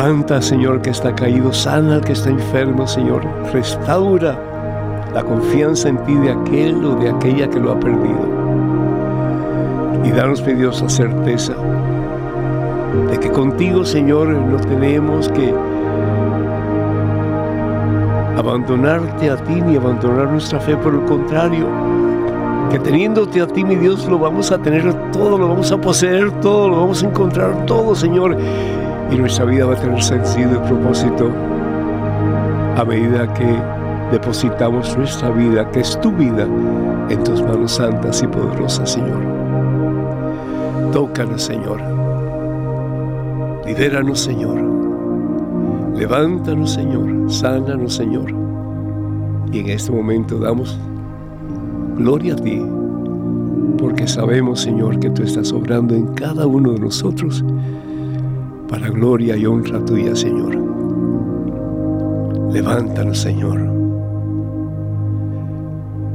Levanta, 0.03 0.41
Señor, 0.41 0.81
que 0.81 0.89
está 0.89 1.15
caído, 1.15 1.53
sana 1.53 1.95
al 1.95 2.01
que 2.01 2.11
está 2.11 2.29
enfermo, 2.29 2.85
Señor. 2.85 3.23
Restaura 3.53 4.37
la 5.13 5.23
confianza 5.23 5.87
en 5.87 5.97
ti 6.03 6.13
de 6.15 6.29
aquel 6.29 6.83
o 6.83 6.95
de 6.95 7.09
aquella 7.09 7.49
que 7.49 7.57
lo 7.57 7.71
ha 7.71 7.79
perdido. 7.79 8.27
Y 10.03 10.11
danos, 10.11 10.45
mi 10.45 10.55
Dios, 10.55 10.81
la 10.81 10.89
certeza 10.89 11.53
de 13.11 13.17
que 13.17 13.31
contigo, 13.31 13.85
Señor, 13.85 14.27
no 14.27 14.57
tenemos 14.57 15.29
que 15.29 15.55
abandonarte 18.37 19.29
a 19.29 19.37
ti 19.37 19.61
ni 19.61 19.77
abandonar 19.77 20.29
nuestra 20.29 20.59
fe, 20.59 20.75
por 20.75 20.95
el 20.95 21.05
contrario, 21.05 21.65
que 22.69 22.77
teniéndote 22.77 23.39
a 23.39 23.47
ti, 23.47 23.63
mi 23.63 23.77
Dios, 23.77 24.05
lo 24.09 24.19
vamos 24.19 24.51
a 24.51 24.57
tener 24.57 25.11
todo, 25.13 25.37
lo 25.37 25.47
vamos 25.47 25.71
a 25.71 25.77
poseer 25.77 26.29
todo, 26.41 26.67
lo 26.67 26.81
vamos 26.81 27.01
a 27.01 27.07
encontrar 27.07 27.65
todo, 27.65 27.95
Señor, 27.95 28.35
y 29.11 29.15
nuestra 29.17 29.45
vida 29.45 29.65
va 29.65 29.73
a 29.73 29.77
tener 29.77 30.01
sentido 30.01 30.51
y 30.53 30.67
propósito 30.67 31.29
a 32.77 32.85
medida 32.85 33.31
que 33.33 33.55
depositamos 34.11 34.97
nuestra 34.97 35.29
vida, 35.29 35.69
que 35.71 35.81
es 35.81 35.99
tu 36.01 36.11
vida, 36.11 36.47
en 37.09 37.23
tus 37.23 37.41
manos 37.41 37.73
santas 37.73 38.21
y 38.23 38.27
poderosas, 38.27 38.91
Señor. 38.91 39.21
Tócanos, 40.91 41.43
Señor. 41.43 41.81
Lidéranos, 43.65 44.19
Señor. 44.19 44.61
Levántanos, 45.95 46.73
Señor, 46.73 47.31
sánanos, 47.31 47.95
Señor. 47.95 48.33
Y 49.51 49.59
en 49.59 49.69
este 49.69 49.91
momento 49.91 50.39
damos 50.39 50.79
gloria 51.97 52.33
a 52.33 52.37
ti, 52.37 52.61
porque 53.77 54.07
sabemos, 54.07 54.61
Señor, 54.61 54.99
que 54.99 55.09
tú 55.11 55.23
estás 55.23 55.51
obrando 55.51 55.93
en 55.93 56.07
cada 56.15 56.47
uno 56.47 56.73
de 56.73 56.79
nosotros 56.79 57.43
para 58.73 58.89
gloria 58.89 59.37
y 59.37 59.45
honra 59.45 59.85
tuya, 59.85 60.15
Señor. 60.15 60.57
Levántanos, 62.51 63.19
Señor, 63.19 63.59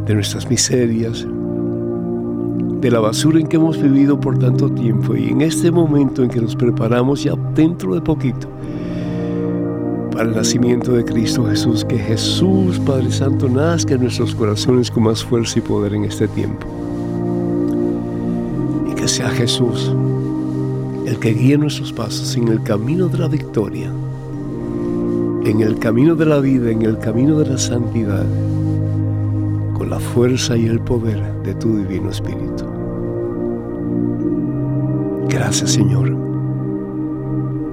de 0.05 0.15
nuestras 0.15 0.51
miserias, 0.51 1.25
de 2.81 2.91
la 2.91 2.99
basura 2.99 3.39
en 3.39 3.47
que 3.47 3.59
hemos 3.59 3.81
vivido 3.81 4.19
por 4.19 4.41
tanto 4.41 4.69
tiempo 4.73 5.15
y 5.15 5.29
en 5.29 5.43
este 5.43 5.71
momento 5.71 6.25
en 6.25 6.31
que 6.31 6.41
nos 6.41 6.57
preparamos 6.57 7.23
ya 7.23 7.35
dentro 7.55 7.95
de 7.95 8.01
poquito 8.01 8.49
al 10.19 10.35
nacimiento 10.35 10.91
de 10.95 11.05
Cristo 11.05 11.47
Jesús, 11.47 11.85
que 11.85 11.97
Jesús, 11.97 12.81
Padre 12.81 13.13
Santo, 13.13 13.49
nazca 13.49 13.95
en 13.95 14.01
nuestros 14.01 14.35
corazones 14.35 14.91
con 14.91 15.05
más 15.05 15.23
fuerza 15.23 15.61
y 15.61 15.63
poder 15.63 15.95
en 15.95 16.07
este 16.07 16.27
tiempo. 16.27 16.67
Que 18.97 19.07
sea 19.07 19.31
Jesús 19.31 19.95
que 21.21 21.35
guíe 21.35 21.59
nuestros 21.59 21.93
pasos 21.93 22.37
en 22.37 22.49
el 22.49 22.63
camino 22.63 23.09
de 23.09 23.19
la 23.19 23.29
victoria, 23.29 23.91
en 25.45 25.61
el 25.61 25.79
camino 25.79 26.15
de 26.15 26.27
la 26.27 26.39
vida, 26.39 26.71
en 26.71 26.83
el 26.83 26.99
camino 26.99 27.39
de 27.39 27.47
la 27.51 27.59
santidad, 27.59 28.25
con 29.75 29.91
la 29.91 29.99
fuerza 29.99 30.57
y 30.57 30.67
el 30.67 30.81
poder 30.81 31.21
de 31.43 31.55
tu 31.55 31.77
Divino 31.77 32.11
Espíritu. 32.11 32.65
Gracias 35.29 35.73
Señor. 35.73 36.17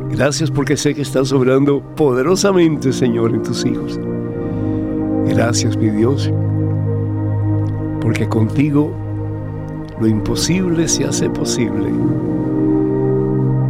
Gracias 0.09 0.49
porque 0.49 0.77
sé 0.77 0.95
que 0.95 1.01
estás 1.01 1.31
obrando 1.31 1.81
poderosamente, 1.95 2.93
Señor, 2.93 3.33
en 3.33 3.43
tus 3.43 3.65
hijos. 3.65 3.99
Gracias, 5.27 5.75
mi 5.75 5.89
Dios, 5.89 6.31
porque 7.99 8.27
contigo 8.27 8.95
lo 9.99 10.07
imposible 10.07 10.87
se 10.87 11.03
hace 11.03 11.29
posible. 11.29 11.89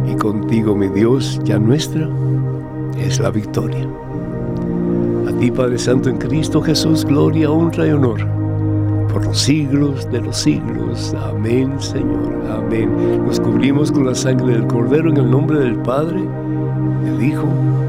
Y 0.06 0.14
contigo, 0.16 0.74
mi 0.74 0.88
Dios, 0.88 1.40
ya 1.44 1.58
nuestra 1.58 2.08
es 2.98 3.18
la 3.20 3.30
victoria. 3.30 3.86
A 5.28 5.32
ti, 5.38 5.50
Padre 5.50 5.78
Santo, 5.78 6.08
en 6.08 6.18
Cristo 6.18 6.62
Jesús, 6.62 7.04
gloria, 7.04 7.50
honra 7.50 7.86
y 7.86 7.90
honor 7.90 8.36
por 9.16 9.24
los 9.24 9.38
siglos 9.38 10.10
de 10.12 10.20
los 10.20 10.36
siglos. 10.36 11.14
Amén, 11.14 11.72
Señor. 11.78 12.34
Amén. 12.50 13.24
Nos 13.24 13.40
cubrimos 13.40 13.90
con 13.90 14.04
la 14.04 14.14
sangre 14.14 14.52
del 14.52 14.66
Cordero 14.66 15.08
en 15.08 15.16
el 15.16 15.30
nombre 15.30 15.58
del 15.58 15.76
Padre, 15.76 16.20
del 17.02 17.22
Hijo, 17.22 17.48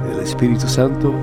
del 0.10 0.24
Espíritu 0.24 0.70
Santo. 0.70 1.14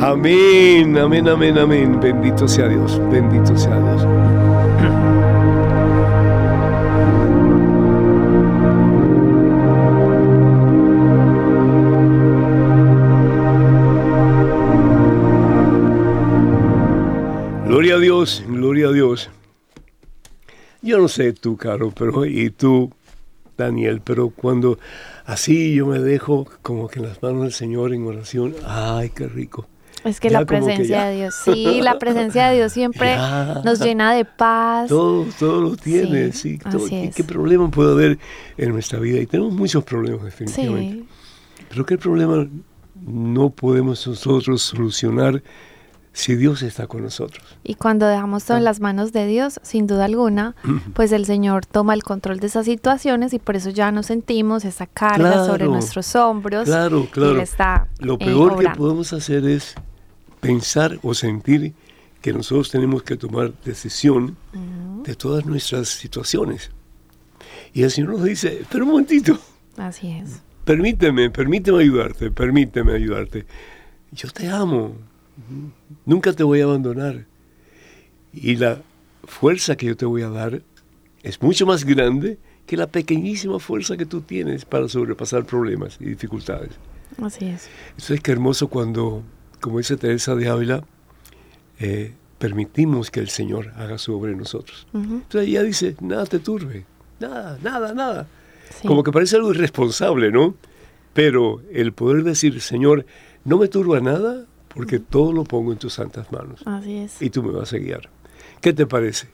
Amén, 0.00 0.96
amén, 0.96 1.28
amén, 1.28 1.58
amén. 1.58 1.98
Bendito 2.00 2.46
sea 2.46 2.68
Dios, 2.68 3.00
bendito 3.10 3.56
sea 3.56 3.76
Dios. 3.76 4.06
Yo 20.92 20.98
no 20.98 21.08
sé 21.08 21.32
tú, 21.32 21.56
Caro, 21.56 21.90
pero 21.90 22.26
y 22.26 22.50
tú, 22.50 22.92
Daniel, 23.56 24.02
pero 24.04 24.28
cuando 24.28 24.78
así 25.24 25.74
yo 25.74 25.86
me 25.86 25.98
dejo 26.00 26.46
como 26.60 26.86
que 26.86 26.98
en 27.00 27.06
las 27.06 27.22
manos 27.22 27.44
del 27.44 27.52
Señor 27.54 27.94
en 27.94 28.06
oración, 28.06 28.54
ay, 28.66 29.08
qué 29.08 29.26
rico. 29.26 29.66
Es 30.04 30.20
que 30.20 30.28
Ya 30.28 30.40
la 30.40 30.40
que 30.40 30.46
presencia 30.54 30.84
ya. 30.98 31.04
de 31.06 31.16
Dios, 31.16 31.34
sí, 31.44 31.80
la 31.80 31.98
presencia 31.98 32.48
de 32.50 32.56
Dios 32.56 32.72
siempre 32.74 33.06
Ya. 33.16 33.62
nos 33.64 33.80
llena 33.80 34.12
de 34.12 34.26
paz. 34.26 34.90
Todo, 34.90 35.24
todo 35.38 35.62
lo 35.62 35.76
tiene, 35.76 36.30
Sí, 36.32 36.56
sí. 36.56 36.58
todo- 36.58 36.84
así 36.84 36.90
¿qué, 36.90 37.04
es. 37.06 37.14
qué 37.14 37.24
problema 37.24 37.70
puede 37.70 37.92
haber 37.92 38.18
en 38.58 38.72
nuestra 38.72 38.98
vida? 38.98 39.18
Y 39.18 39.24
tenemos 39.26 39.54
muchos 39.54 39.82
problemas, 39.84 40.24
definitivamente. 40.26 40.96
Sí, 40.96 41.64
Pero 41.70 41.86
¿qué 41.86 41.96
problema 41.96 42.46
no 43.06 43.48
podemos 43.48 44.06
nosotros 44.06 44.60
solucionar 44.60 45.42
si 46.14 46.36
Dios 46.36 46.62
está 46.62 46.86
con 46.86 47.02
nosotros? 47.02 47.42
y 47.64 47.74
cuando 47.76 48.06
dejamos 48.06 48.42
Ah. 48.44 48.46
todo 48.48 48.58
en 48.58 48.64
las 48.64 48.80
manos 48.80 49.12
de 49.12 49.26
Dios, 49.26 49.60
sin 49.62 49.86
duda 49.86 50.04
alguna, 50.04 50.54
pues 50.94 51.10
el 51.12 51.24
Señor 51.26 51.64
toma 51.66 51.94
el 51.94 52.02
control 52.02 52.38
de 52.40 52.48
esas 52.48 52.66
situaciones 52.66 53.32
y 53.32 53.38
por 53.38 53.56
eso 53.56 53.70
ya 53.70 53.90
no 53.92 54.02
sentimos 54.02 54.64
esa 54.64 54.86
carga 54.86 55.46
sobre 55.46 55.66
nuestros 55.66 56.14
hombros. 56.16 56.64
Claro, 56.64 57.06
claro. 57.10 57.40
está 57.40 57.88
Lo 57.98 58.14
eh, 58.14 58.18
peor 58.18 58.58
que 58.58 58.68
podemos 58.76 59.12
hacer 59.12 59.44
es 59.46 59.74
pensar 60.40 60.98
o 61.02 61.14
sentir 61.14 61.72
que 62.20 62.32
nosotros 62.32 62.70
tenemos 62.70 63.02
que 63.02 63.16
tomar 63.16 63.52
decisión 63.64 64.36
de 65.04 65.14
todas 65.16 65.44
nuestras 65.46 65.88
situaciones. 65.88 66.70
Y 67.74 67.82
el 67.82 67.90
Señor 67.90 68.10
nos 68.12 68.24
dice, 68.24 68.62
pero 68.70 68.84
un 68.84 68.90
momentito, 68.92 69.38
Así 69.76 70.08
es. 70.10 70.40
permíteme, 70.64 71.30
permíteme 71.30 71.80
ayudarte, 71.82 72.30
permíteme 72.30 72.92
ayudarte. 72.92 73.46
Yo 74.12 74.28
te 74.30 74.48
amo, 74.48 74.94
nunca 76.04 76.32
te 76.32 76.42
voy 76.42 76.60
a 76.60 76.64
abandonar. 76.64 77.26
Y 78.32 78.56
la 78.56 78.82
fuerza 79.24 79.76
que 79.76 79.86
yo 79.86 79.96
te 79.96 80.06
voy 80.06 80.22
a 80.22 80.28
dar 80.28 80.62
es 81.22 81.40
mucho 81.42 81.66
más 81.66 81.84
grande 81.84 82.38
que 82.66 82.76
la 82.76 82.86
pequeñísima 82.86 83.58
fuerza 83.58 83.96
que 83.96 84.06
tú 84.06 84.20
tienes 84.22 84.64
para 84.64 84.88
sobrepasar 84.88 85.44
problemas 85.44 85.98
y 86.00 86.06
dificultades. 86.06 86.70
Así 87.20 87.46
es. 87.46 87.68
Eso 87.96 88.14
es 88.14 88.20
que 88.20 88.32
hermoso 88.32 88.68
cuando, 88.68 89.22
como 89.60 89.78
dice 89.78 89.96
Teresa 89.96 90.34
de 90.34 90.48
Ávila, 90.48 90.84
eh, 91.78 92.14
permitimos 92.38 93.10
que 93.10 93.20
el 93.20 93.28
Señor 93.28 93.72
haga 93.76 93.98
su 93.98 94.14
obra 94.14 94.32
en 94.32 94.38
nosotros. 94.38 94.86
Entonces 94.94 95.48
ella 95.48 95.62
dice, 95.62 95.96
nada 96.00 96.24
te 96.26 96.38
turbe, 96.38 96.84
nada, 97.20 97.58
nada, 97.62 97.92
nada. 97.92 98.26
sí. 98.80 98.88
Como 98.88 99.02
que 99.02 99.12
parece 99.12 99.36
algo 99.36 99.52
irresponsable, 99.52 100.32
¿no? 100.32 100.54
Pero 101.12 101.60
el 101.72 101.92
poder 101.92 102.24
decir, 102.24 102.60
Señor, 102.60 103.04
no 103.44 103.58
me 103.58 103.68
turba 103.68 104.00
nada 104.00 104.46
porque 104.74 104.98
todo 104.98 105.32
lo 105.32 105.44
pongo 105.44 105.72
en 105.72 105.78
tus 105.78 105.94
santas 105.94 106.30
manos 106.32 106.60
Así 106.66 106.96
es. 106.98 107.20
y 107.22 107.30
tú 107.30 107.42
me 107.42 107.52
vas 107.52 107.72
a 107.72 107.78
guiar. 107.78 108.08
¿Qué 108.60 108.72
te 108.72 108.86
parece, 108.86 109.28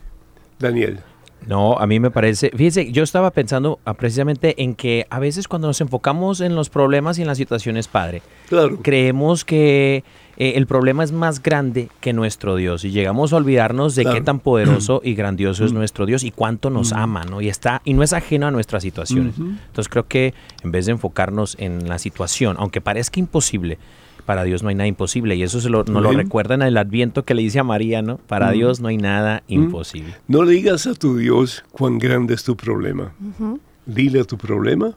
Daniel? 0.58 1.00
No, 1.46 1.78
a 1.78 1.86
mí 1.86 2.00
me 2.00 2.10
parece, 2.10 2.50
fíjese, 2.50 2.90
yo 2.90 3.04
estaba 3.04 3.30
pensando 3.30 3.78
ah, 3.84 3.94
precisamente 3.94 4.60
en 4.62 4.74
que 4.74 5.06
a 5.08 5.20
veces 5.20 5.46
cuando 5.46 5.68
nos 5.68 5.80
enfocamos 5.80 6.40
en 6.40 6.56
los 6.56 6.68
problemas 6.68 7.16
y 7.18 7.22
en 7.22 7.28
las 7.28 7.38
situaciones, 7.38 7.86
padre, 7.86 8.22
Claro, 8.48 8.80
creemos 8.82 9.44
que 9.44 10.02
eh, 10.36 10.52
el 10.56 10.66
problema 10.66 11.04
es 11.04 11.12
más 11.12 11.40
grande 11.40 11.90
que 12.00 12.12
nuestro 12.12 12.56
Dios 12.56 12.84
y 12.84 12.90
llegamos 12.90 13.32
a 13.32 13.36
olvidarnos 13.36 13.94
de 13.94 14.02
Claro. 14.02 14.16
qué 14.18 14.24
tan 14.24 14.40
poderoso 14.40 15.00
y 15.04 15.14
grandioso 15.14 15.64
es 15.64 15.72
nuestro 15.72 16.06
Dios 16.06 16.24
y 16.24 16.32
cuánto 16.32 16.70
nos 16.70 16.92
ama, 16.92 17.24
¿no? 17.24 17.40
Y 17.40 17.48
está 17.48 17.82
y 17.84 17.94
no 17.94 18.02
es 18.02 18.12
ajeno 18.12 18.48
a 18.48 18.50
nuestras 18.50 18.82
situaciones. 18.82 19.34
Entonces 19.38 19.88
creo 19.88 20.08
que 20.08 20.34
en 20.64 20.72
vez 20.72 20.86
de 20.86 20.92
enfocarnos 20.92 21.54
en 21.60 21.88
la 21.88 22.00
situación, 22.00 22.56
aunque 22.58 22.80
parezca 22.80 23.20
imposible, 23.20 23.78
para 24.28 24.44
Dios 24.44 24.62
no 24.62 24.68
hay 24.68 24.74
nada 24.74 24.86
imposible 24.86 25.36
y 25.36 25.42
eso 25.42 25.58
se 25.62 25.70
lo, 25.70 25.78
nos 25.84 26.02
lo 26.02 26.10
Amén. 26.10 26.18
recuerda 26.24 26.54
en 26.54 26.60
el 26.60 26.76
Adviento 26.76 27.24
que 27.24 27.32
le 27.32 27.40
dice 27.40 27.60
a 27.60 27.64
María, 27.64 28.02
¿no? 28.02 28.18
Para 28.18 28.50
Mm. 28.50 28.52
Dios 28.52 28.80
no 28.80 28.88
hay 28.88 28.98
nada 28.98 29.42
imposible. 29.48 30.14
no 30.28 30.44
le 30.44 30.52
digas 30.52 30.86
a 30.86 30.92
tu 30.92 31.16
Dios 31.16 31.64
cuán 31.72 31.98
grande 31.98 32.34
es 32.34 32.44
tu 32.44 32.54
problema. 32.54 33.14
Ujú. 33.26 33.58
Dile 33.86 34.20
a 34.20 34.24
tu 34.24 34.36
problema 34.36 34.94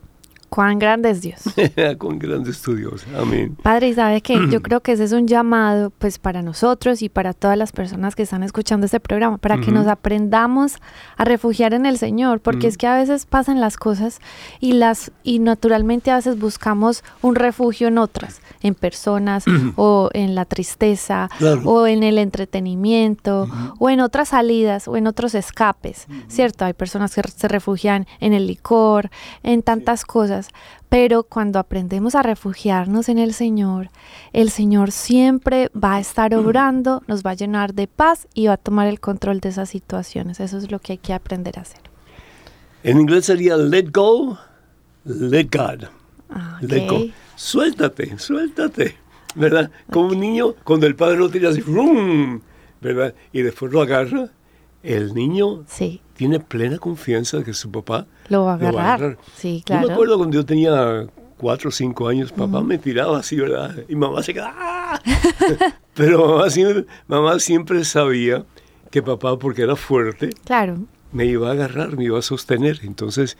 Cuán 0.50 0.80
grande 0.80 1.10
es 1.12 1.22
Dios. 1.22 1.44
cuán 1.98 2.20
grande 2.20 2.52
es 2.52 2.62
tu 2.62 2.76
Dios. 2.76 3.06
Amén. 3.18 3.56
Padre, 3.64 3.88
y 3.88 3.94
sabe 3.94 4.20
que 4.20 4.34
yo 4.50 4.62
creo 4.68 4.82
que 4.82 4.92
ese 4.92 5.06
es 5.06 5.14
un 5.14 5.26
llamado 5.26 5.92
pues 5.98 6.20
para 6.20 6.42
nosotros 6.42 7.02
y 7.02 7.08
para 7.08 7.32
todas 7.32 7.58
las 7.58 7.72
personas 7.72 8.16
que 8.18 8.24
están 8.24 8.44
escuchando 8.44 8.84
este 8.86 9.00
programa, 9.00 9.38
para 9.38 9.56
que 9.56 9.68
Ujú. 9.72 9.76
nos 9.76 9.88
aprendamos 9.88 10.74
a 11.16 11.24
refugiar 11.24 11.74
en 11.74 11.86
el 11.86 11.98
Señor, 11.98 12.42
porque 12.42 12.68
es 12.68 12.78
que 12.78 12.86
a 12.86 12.98
veces 12.98 13.26
pasan 13.26 13.62
las 13.62 13.78
cosas 13.78 14.20
y 14.60 14.74
las 14.74 15.14
y 15.24 15.40
naturalmente 15.40 16.12
a 16.12 16.18
veces 16.18 16.38
buscamos 16.38 17.02
un 17.22 17.36
refugio 17.36 17.88
en 17.88 17.98
otras, 17.98 18.42
en 18.62 18.76
personas 18.76 19.46
o 19.76 20.10
en 20.14 20.36
la 20.36 20.46
tristeza 20.46 21.30
Claro. 21.38 21.62
o 21.66 21.88
en 21.88 22.04
el 22.04 22.18
entretenimiento 22.18 23.48
o 23.80 23.90
en 23.90 24.00
otras 24.00 24.30
salidas 24.30 24.88
o 24.88 24.98
en 24.98 25.08
otros 25.08 25.36
escapes, 25.36 26.08
¿cierto? 26.28 26.66
Hay 26.66 26.74
personas 26.74 27.14
que 27.16 27.22
se 27.24 27.48
refugian 27.48 28.08
en 28.20 28.34
el 28.34 28.48
licor, 28.48 29.10
en 29.44 29.62
tantas 29.64 30.06
cosas, 30.06 30.50
pero 30.90 31.24
cuando 31.24 31.58
aprendemos 31.60 32.16
a 32.16 32.22
refugiarnos 32.22 33.08
en 33.10 33.18
el 33.18 33.34
Señor, 33.34 33.90
el 34.34 34.50
Señor 34.50 34.92
siempre 34.92 35.70
va 35.74 35.96
a 35.96 36.00
estar 36.00 36.34
obrando, 36.36 37.02
nos 37.08 37.24
va 37.24 37.32
a 37.32 37.36
llenar 37.36 37.74
de 37.74 37.88
paz 37.88 38.28
y 38.34 38.48
va 38.48 38.54
a 38.54 38.58
tomar 38.58 38.88
el 38.88 39.00
control 39.00 39.40
de 39.40 39.50
esas 39.50 39.70
situaciones. 39.70 40.40
Eso 40.40 40.58
es 40.58 40.70
lo 40.70 40.80
que 40.80 40.94
hay 40.94 40.98
que 40.98 41.14
aprender 41.14 41.58
a 41.58 41.62
hacer. 41.62 41.80
En 42.84 43.00
inglés 43.00 43.26
sería 43.26 43.56
let 43.58 43.90
go, 43.94 44.38
let 45.06 45.48
God. 45.52 45.86
Ah, 46.32 46.58
Let 46.62 46.88
go. 46.88 46.96
ok. 46.98 47.12
Suéltate, 47.36 48.18
suéltate. 48.18 48.96
¿Verdad? 49.36 49.72
Como 49.92 50.10
un 50.10 50.20
niño, 50.20 50.56
cuando 50.64 50.86
el 50.88 50.96
padre 50.96 51.18
lo 51.18 51.30
tira 51.30 51.50
así, 51.50 51.62
¡rum! 51.62 52.42
¿verdad? 52.82 53.14
Y 53.32 53.42
después 53.44 53.72
lo 53.72 53.82
agarra, 53.82 54.30
el 54.84 55.14
niño 55.14 55.64
Sí, 55.68 56.02
tiene 56.16 56.40
plena 56.40 56.78
confianza 56.80 57.38
de 57.38 57.44
que 57.44 57.54
su 57.54 57.72
papá 57.72 58.08
lo 58.30 58.46
va 58.46 58.56
a 58.56 58.58
lo 58.58 58.74
va 58.74 58.82
a 58.84 58.94
agarrar. 58.96 59.18
Sí, 59.38 59.60
Yo 59.60 59.66
claro. 59.66 59.88
me 59.88 59.94
acuerdo 59.94 60.18
cuando 60.18 60.36
yo 60.36 60.46
tenía 60.46 61.08
cuatro 61.38 61.70
o 61.70 61.72
cinco 61.72 62.08
años, 62.08 62.32
papá 62.32 62.62
me 62.62 62.78
tiraba 62.78 63.20
así, 63.20 63.36
¿verdad? 63.38 63.76
Y 63.88 63.96
mamá 63.96 64.22
se 64.24 64.34
quedaba. 64.34 64.54
¡ah! 64.58 65.02
Pero 65.94 66.28
mamá 66.28 66.50
siempre, 66.50 66.86
mamá 67.08 67.40
siempre 67.40 67.86
sabía 67.86 68.46
que 68.90 69.02
papá, 69.02 69.38
porque 69.40 69.62
era 69.62 69.76
fuerte, 69.76 70.32
Claro. 70.44 70.78
me 71.14 71.26
iba 71.26 71.48
a 71.50 71.52
agarrar, 71.54 71.96
me 71.96 72.04
iba 72.06 72.20
a 72.20 72.22
sostener. 72.24 72.80
Entonces, 72.84 73.38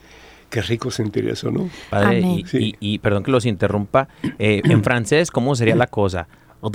qué 0.52 0.62
rico 0.62 0.92
sentir 0.92 1.28
eso, 1.28 1.50
¿no? 1.50 1.68
Padre, 1.90 2.18
Amén. 2.18 2.30
y, 2.30 2.44
Sí. 2.46 2.76
y- 2.80 2.94
y 2.94 2.98
perdón 3.00 3.24
que 3.24 3.32
los 3.32 3.44
interrumpa, 3.46 4.06
eh, 4.38 4.62
en 4.64 4.84
francés, 4.84 5.32
¿cómo 5.32 5.56
sería 5.56 5.74
la 5.74 5.88
cosa? 5.88 6.28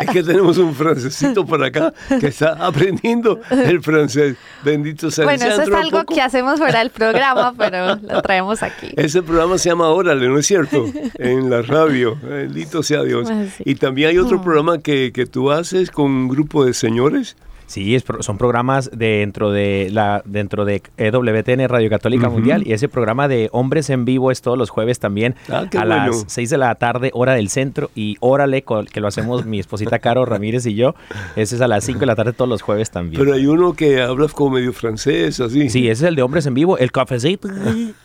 Es 0.00 0.10
que 0.10 0.22
tenemos 0.22 0.58
un 0.58 0.74
francesito 0.74 1.44
por 1.44 1.62
acá 1.64 1.92
que 2.20 2.28
está 2.28 2.52
aprendiendo 2.64 3.40
el 3.50 3.82
francés. 3.82 4.36
Bendito 4.64 5.10
sea 5.10 5.24
Bueno, 5.24 5.44
eso 5.44 5.62
es 5.62 5.72
algo 5.72 6.04
que 6.04 6.20
hacemos 6.20 6.58
fuera 6.58 6.80
del 6.80 6.90
programa, 6.90 7.54
pero 7.56 7.96
lo 7.96 8.22
traemos 8.22 8.62
aquí. 8.62 8.88
Ese 8.96 9.22
programa 9.22 9.58
se 9.58 9.70
llama 9.70 9.88
Órale, 9.88 10.28
¿no 10.28 10.38
es 10.38 10.46
cierto? 10.46 10.84
En 11.18 11.50
la 11.50 11.62
radio. 11.62 12.16
Bendito 12.22 12.82
sea 12.82 13.02
Dios. 13.02 13.28
Ah, 13.30 13.44
sí. 13.56 13.62
Y 13.66 13.74
también 13.76 14.10
hay 14.10 14.18
otro 14.18 14.38
Mm. 14.38 14.42
programa 14.42 14.78
que, 14.78 15.12
que 15.12 15.26
tú 15.26 15.50
haces 15.50 15.90
con 15.90 16.06
un 16.10 16.28
grupo 16.28 16.64
de 16.64 16.74
señores 16.74 17.36
Sí, 17.66 17.96
son 18.20 18.38
programas 18.38 18.90
dentro 18.92 19.50
de 19.50 19.88
la 19.92 20.22
dentro 20.24 20.64
de 20.64 20.82
EWTN 20.96 21.68
Radio 21.68 21.90
Católica 21.90 22.28
Mundial 22.28 22.62
y 22.66 22.72
ese 22.72 22.88
programa 22.88 23.26
de 23.28 23.48
Hombres 23.52 23.90
en 23.90 24.04
Vivo 24.04 24.30
es 24.30 24.40
todos 24.40 24.56
los 24.56 24.70
jueves 24.70 25.00
también 25.00 25.34
ah, 25.50 25.66
a 25.76 25.84
las 25.84 26.24
6 26.28 26.50
de 26.50 26.58
la 26.58 26.74
tarde, 26.76 27.10
hora 27.12 27.34
del 27.34 27.48
centro 27.48 27.90
y 27.94 28.16
Órale, 28.20 28.64
que 28.92 29.00
lo 29.00 29.08
hacemos 29.08 29.44
mi 29.46 29.58
esposita 29.58 29.98
Caro 29.98 30.24
Ramírez 30.24 30.66
y 30.66 30.74
yo. 30.74 30.94
Ese 31.34 31.56
es 31.56 31.60
a 31.60 31.68
las 31.68 31.84
5 31.84 32.00
de 32.00 32.06
la 32.06 32.14
tarde 32.16 32.32
todos 32.32 32.48
los 32.48 32.62
jueves 32.62 32.90
también. 32.90 33.22
Pero 33.22 33.34
hay 33.34 33.46
uno 33.46 33.74
que 33.74 34.00
habla 34.00 34.28
como 34.28 34.56
medio 34.56 34.72
francés, 34.72 35.40
así. 35.40 35.68
Sí, 35.68 35.88
ese 35.88 36.04
es 36.04 36.08
el 36.08 36.16
de 36.16 36.22
Hombres 36.22 36.46
en 36.46 36.54
Vivo, 36.54 36.78
el 36.78 36.92
cafecito. 36.92 37.48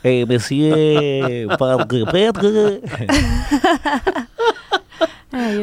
eh, 0.04 0.26
monsieur, 0.28 1.48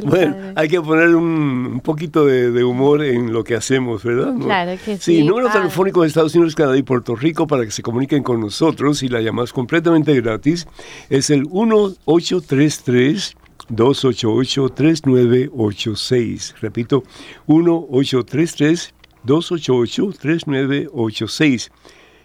bueno, 0.05 0.37
hay 0.55 0.69
que 0.69 0.81
poner 0.81 1.15
un, 1.15 1.81
poquito 1.81 2.25
de, 2.27 2.65
humor 2.65 3.03
en 3.03 3.33
lo 3.33 3.45
que 3.45 3.55
hacemos, 3.55 4.03
¿verdad? 4.03 4.35
Claro 4.41 4.79
que 4.85 4.97
sí. 4.97 5.19
Sí, 5.19 5.25
número 5.25 5.51
telefónico 5.51 6.03
de 6.03 6.09
Estados 6.09 6.35
Unidos, 6.35 6.55
Canadá 6.55 6.77
y 6.77 6.83
Puerto 6.83 7.15
Rico 7.17 7.47
para 7.47 7.65
que 7.65 7.71
se 7.71 7.83
comuniquen 7.83 8.23
con 8.23 8.41
nosotros 8.41 9.03
y 9.03 9.09
la 9.09 9.21
llamada 9.21 9.49
completamente 9.53 10.19
gratis 10.21 10.67
es 11.11 11.31
el 11.31 11.43
1833 11.43 13.37
288 13.69 14.69
3986. 14.71 16.55
Repito, 16.61 17.03
1833 17.47 18.95
288 19.25 20.13
3986. 20.19 21.71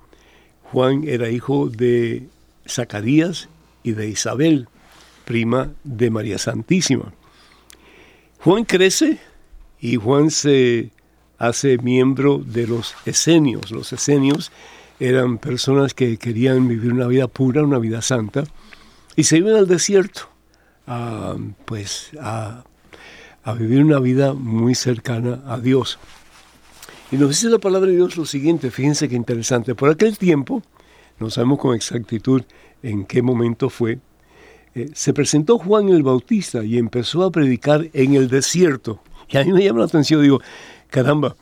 Juan 0.72 1.04
era 1.08 1.30
hijo 1.30 1.70
de 1.70 2.28
Zacarías 2.68 3.48
y 3.84 3.92
de 3.92 4.10
Isabel, 4.10 4.68
prima 5.24 5.72
de 5.84 6.10
María 6.10 6.40
Santísima. 6.40 7.14
Juan 8.40 8.66
crece 8.66 9.20
y 9.80 9.96
Juan 9.96 10.32
se 10.32 10.90
hace 11.38 11.78
miembro 11.78 12.42
de 12.44 12.66
los 12.66 12.96
esenios. 13.06 13.70
Los 13.72 13.94
esenios 13.94 14.52
eran 15.00 15.38
personas 15.38 15.94
que 15.94 16.18
querían 16.18 16.68
vivir 16.68 16.92
una 16.92 17.08
vida 17.08 17.28
pura, 17.28 17.64
una 17.64 17.78
vida 17.78 18.02
santa, 18.02 18.44
y 19.16 19.26
se 19.26 19.38
iban 19.38 19.56
al 19.56 19.68
desierto, 19.68 20.30
a, 20.88 21.36
pues 21.66 22.10
a 22.20 22.64
a 23.46 23.54
vivir 23.54 23.84
una 23.84 24.00
vida 24.00 24.34
muy 24.34 24.74
cercana 24.74 25.42
a 25.46 25.60
Dios. 25.60 26.00
Y 27.12 27.18
nos 27.18 27.30
dice 27.30 27.48
la 27.48 27.60
palabra 27.60 27.90
de 27.90 27.96
Dios 27.96 28.18
lo 28.18 28.26
siguiente, 28.26 28.72
fíjense 28.72 29.08
qué 29.08 29.16
interesante. 29.16 29.76
Por 29.76 29.92
aquel 29.92 30.18
tiempo, 30.18 30.64
no 31.20 31.30
sabemos 31.30 31.60
con 31.60 31.76
exactitud 31.76 32.42
en 32.82 33.06
qué 33.06 33.22
momento 33.22 33.70
fue, 33.70 34.00
eh, 34.74 34.90
se 34.94 35.14
presentó 35.14 35.60
Juan 35.60 35.90
el 35.90 36.02
Bautista 36.02 36.64
y 36.64 36.80
empezó 36.80 37.24
a 37.24 37.32
predicar 37.32 37.88
en 37.94 38.16
el 38.16 38.30
desierto. 38.30 39.00
Y 39.30 39.38
a 39.38 39.44
mí 39.44 39.54
me 39.54 39.64
llama 39.64 39.80
la 39.80 39.86
atención, 39.86 40.24
digo, 40.24 40.42
caramba, 40.90 41.36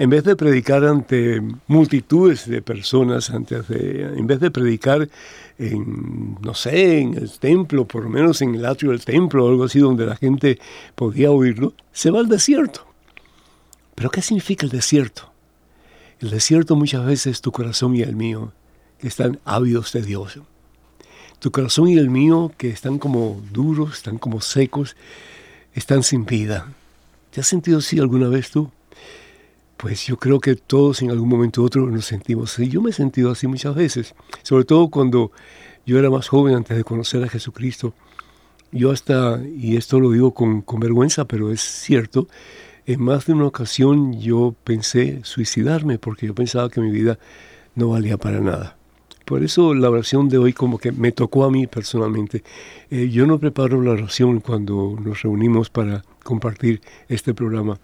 en 0.00 0.08
vez 0.08 0.24
de 0.24 0.34
predicar 0.34 0.82
ante 0.82 1.42
multitudes 1.66 2.48
de 2.48 2.62
personas, 2.62 3.28
antes 3.28 3.68
de, 3.68 4.04
en 4.16 4.26
vez 4.26 4.40
de 4.40 4.50
predicar 4.50 5.06
en, 5.58 6.38
no 6.40 6.54
sé, 6.54 7.00
en 7.00 7.12
el 7.18 7.30
templo, 7.38 7.86
por 7.86 8.04
lo 8.04 8.08
menos 8.08 8.40
en 8.40 8.54
el 8.54 8.64
atrio 8.64 8.92
del 8.92 9.04
templo 9.04 9.44
o 9.44 9.48
algo 9.50 9.64
así 9.64 9.78
donde 9.78 10.06
la 10.06 10.16
gente 10.16 10.58
podía 10.94 11.30
oírlo, 11.30 11.74
se 11.92 12.10
va 12.10 12.20
al 12.20 12.30
desierto. 12.30 12.86
¿Pero 13.94 14.08
qué 14.08 14.22
significa 14.22 14.64
el 14.64 14.72
desierto? 14.72 15.30
El 16.18 16.30
desierto 16.30 16.76
muchas 16.76 17.04
veces 17.04 17.34
es 17.34 17.40
tu 17.42 17.52
corazón 17.52 17.94
y 17.94 18.00
el 18.00 18.16
mío, 18.16 18.54
que 18.98 19.08
están 19.08 19.38
ávidos 19.44 19.92
de 19.92 20.00
Dios. 20.00 20.40
Tu 21.40 21.50
corazón 21.50 21.88
y 21.88 21.98
el 21.98 22.08
mío, 22.08 22.52
que 22.56 22.70
están 22.70 22.98
como 22.98 23.42
duros, 23.52 23.98
están 23.98 24.16
como 24.16 24.40
secos, 24.40 24.96
están 25.74 26.02
sin 26.02 26.24
vida. 26.24 26.72
¿Te 27.32 27.42
has 27.42 27.46
sentido 27.46 27.80
así 27.80 27.98
alguna 27.98 28.28
vez 28.28 28.50
tú? 28.50 28.70
Pues 29.80 30.06
yo 30.06 30.18
creo 30.18 30.40
que 30.40 30.56
todos 30.56 31.00
en 31.00 31.10
algún 31.10 31.28
momento 31.30 31.62
u 31.62 31.64
otro 31.64 31.86
nos 31.86 32.04
sentimos 32.04 32.52
así. 32.52 32.68
Yo 32.68 32.82
me 32.82 32.90
he 32.90 32.92
sentido 32.92 33.30
así 33.30 33.46
muchas 33.46 33.74
veces, 33.74 34.14
sobre 34.42 34.64
todo 34.64 34.90
cuando 34.90 35.32
yo 35.86 35.98
era 35.98 36.10
más 36.10 36.28
joven 36.28 36.54
antes 36.54 36.76
de 36.76 36.84
conocer 36.84 37.24
a 37.24 37.28
Jesucristo. 37.28 37.94
Yo 38.72 38.90
hasta, 38.90 39.40
y 39.42 39.76
esto 39.76 39.98
lo 39.98 40.10
digo 40.10 40.34
con, 40.34 40.60
con 40.60 40.80
vergüenza, 40.80 41.24
pero 41.24 41.50
es 41.50 41.62
cierto, 41.62 42.28
en 42.84 43.00
más 43.02 43.24
de 43.24 43.32
una 43.32 43.46
ocasión 43.46 44.20
yo 44.20 44.54
pensé 44.64 45.20
suicidarme 45.24 45.98
porque 45.98 46.26
yo 46.26 46.34
pensaba 46.34 46.68
que 46.68 46.82
mi 46.82 46.90
vida 46.90 47.18
no 47.74 47.88
valía 47.88 48.18
para 48.18 48.40
nada. 48.40 48.76
Por 49.24 49.42
eso 49.42 49.72
la 49.72 49.88
oración 49.88 50.28
de 50.28 50.36
hoy 50.36 50.52
como 50.52 50.76
que 50.76 50.92
me 50.92 51.10
tocó 51.10 51.44
a 51.44 51.50
mí 51.50 51.66
personalmente. 51.66 52.44
Eh, 52.90 53.08
yo 53.08 53.26
no 53.26 53.38
preparo 53.38 53.80
la 53.80 53.92
oración 53.92 54.40
cuando 54.40 54.98
nos 55.02 55.22
reunimos 55.22 55.70
para 55.70 56.04
compartir 56.22 56.82
este 57.08 57.32
programa, 57.32 57.78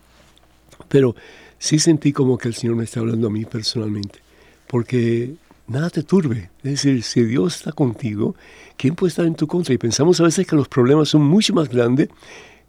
pero 0.88 1.14
sí 1.58 1.78
sentí 1.78 2.12
como 2.12 2.38
que 2.38 2.48
el 2.48 2.54
Señor 2.54 2.76
me 2.76 2.84
está 2.84 3.00
hablando 3.00 3.28
a 3.28 3.30
mí 3.30 3.44
personalmente, 3.44 4.20
porque 4.66 5.34
nada 5.66 5.90
te 5.90 6.02
turbe. 6.02 6.50
Es 6.58 6.82
decir, 6.82 7.02
si 7.02 7.24
Dios 7.24 7.56
está 7.56 7.72
contigo, 7.72 8.34
¿quién 8.76 8.94
puede 8.94 9.10
estar 9.10 9.26
en 9.26 9.34
tu 9.34 9.46
contra? 9.46 9.74
Y 9.74 9.78
pensamos 9.78 10.20
a 10.20 10.24
veces 10.24 10.46
que 10.46 10.56
los 10.56 10.68
problemas 10.68 11.08
son 11.08 11.22
mucho 11.22 11.54
más 11.54 11.68
grandes 11.68 12.08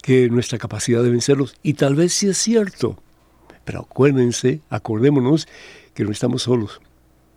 que 0.02 0.30
nuestra 0.30 0.58
capacidad 0.58 1.04
de 1.04 1.10
vencerlos, 1.10 1.56
y 1.64 1.74
tal 1.74 1.96
vez 1.96 2.14
sí 2.14 2.28
es 2.28 2.38
cierto. 2.38 3.02
Pero 3.66 3.82
acuérdense, 3.82 4.62
acordémonos 4.70 5.48
que 5.94 6.06
no 6.06 6.12
estamos 6.12 6.44
solos, 6.44 6.80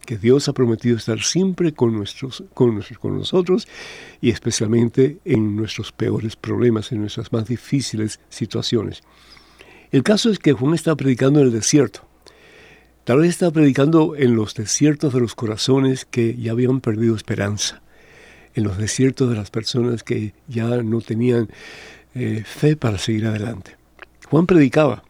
que 0.06 0.16
Dios 0.16 0.48
ha 0.48 0.52
prometido 0.52 0.96
estar 0.96 1.20
siempre 1.20 1.72
con, 1.72 1.92
nuestros, 1.94 2.44
con, 2.54 2.80
con 3.00 3.16
nosotros 3.16 3.66
y 4.20 4.30
especialmente 4.30 5.18
en 5.24 5.56
nuestros 5.56 5.92
peores 5.92 6.36
problemas, 6.36 6.92
en 6.92 7.00
nuestras 7.00 7.32
más 7.32 7.46
difíciles 7.46 8.20
situaciones. 8.28 9.02
El 9.92 10.04
caso 10.04 10.30
es 10.30 10.38
que 10.38 10.52
Juan 10.52 10.74
está 10.74 10.94
predicando 10.94 11.40
en 11.40 11.46
el 11.46 11.52
desierto. 11.52 12.02
Tal 13.02 13.18
vez 13.18 13.30
está 13.30 13.50
predicando 13.50 14.14
en 14.14 14.36
los 14.36 14.54
desiertos 14.54 15.12
de 15.12 15.20
los 15.20 15.34
corazones 15.34 16.04
que 16.04 16.36
ya 16.36 16.52
habían 16.52 16.80
perdido 16.80 17.16
esperanza, 17.16 17.82
en 18.54 18.62
los 18.62 18.78
desiertos 18.78 19.28
de 19.28 19.34
las 19.34 19.50
personas 19.50 20.04
que 20.04 20.32
ya 20.46 20.68
no 20.82 21.00
tenían 21.00 21.48
eh, 22.14 22.44
fe 22.46 22.76
para 22.76 22.98
seguir 22.98 23.26
adelante. 23.26 23.76
Juan 24.28 24.46
predicaba. 24.46 25.02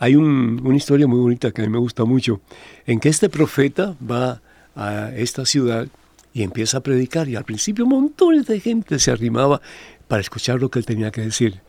Hay 0.00 0.16
una 0.16 0.76
historia 0.76 1.06
muy 1.06 1.20
bonita 1.20 1.52
que 1.52 1.62
a 1.62 1.64
mí 1.64 1.70
me 1.70 1.78
gusta 1.78 2.04
mucho, 2.04 2.40
en 2.86 2.98
que 2.98 3.08
este 3.08 3.28
profeta 3.28 3.94
va 4.02 4.42
a 4.74 5.12
esta 5.14 5.46
ciudad 5.46 5.86
y 6.32 6.42
empieza 6.42 6.78
a 6.78 6.82
predicar 6.82 7.28
y 7.28 7.36
al 7.36 7.44
principio 7.44 7.86
montones 7.86 8.46
de 8.46 8.58
gente 8.58 8.98
se 8.98 9.12
arrimaba 9.12 9.62
para 10.08 10.20
escuchar 10.20 10.60
lo 10.60 10.68
que 10.68 10.80
él 10.80 10.84
tenía 10.84 11.12
que 11.12 11.20
decir 11.20 11.60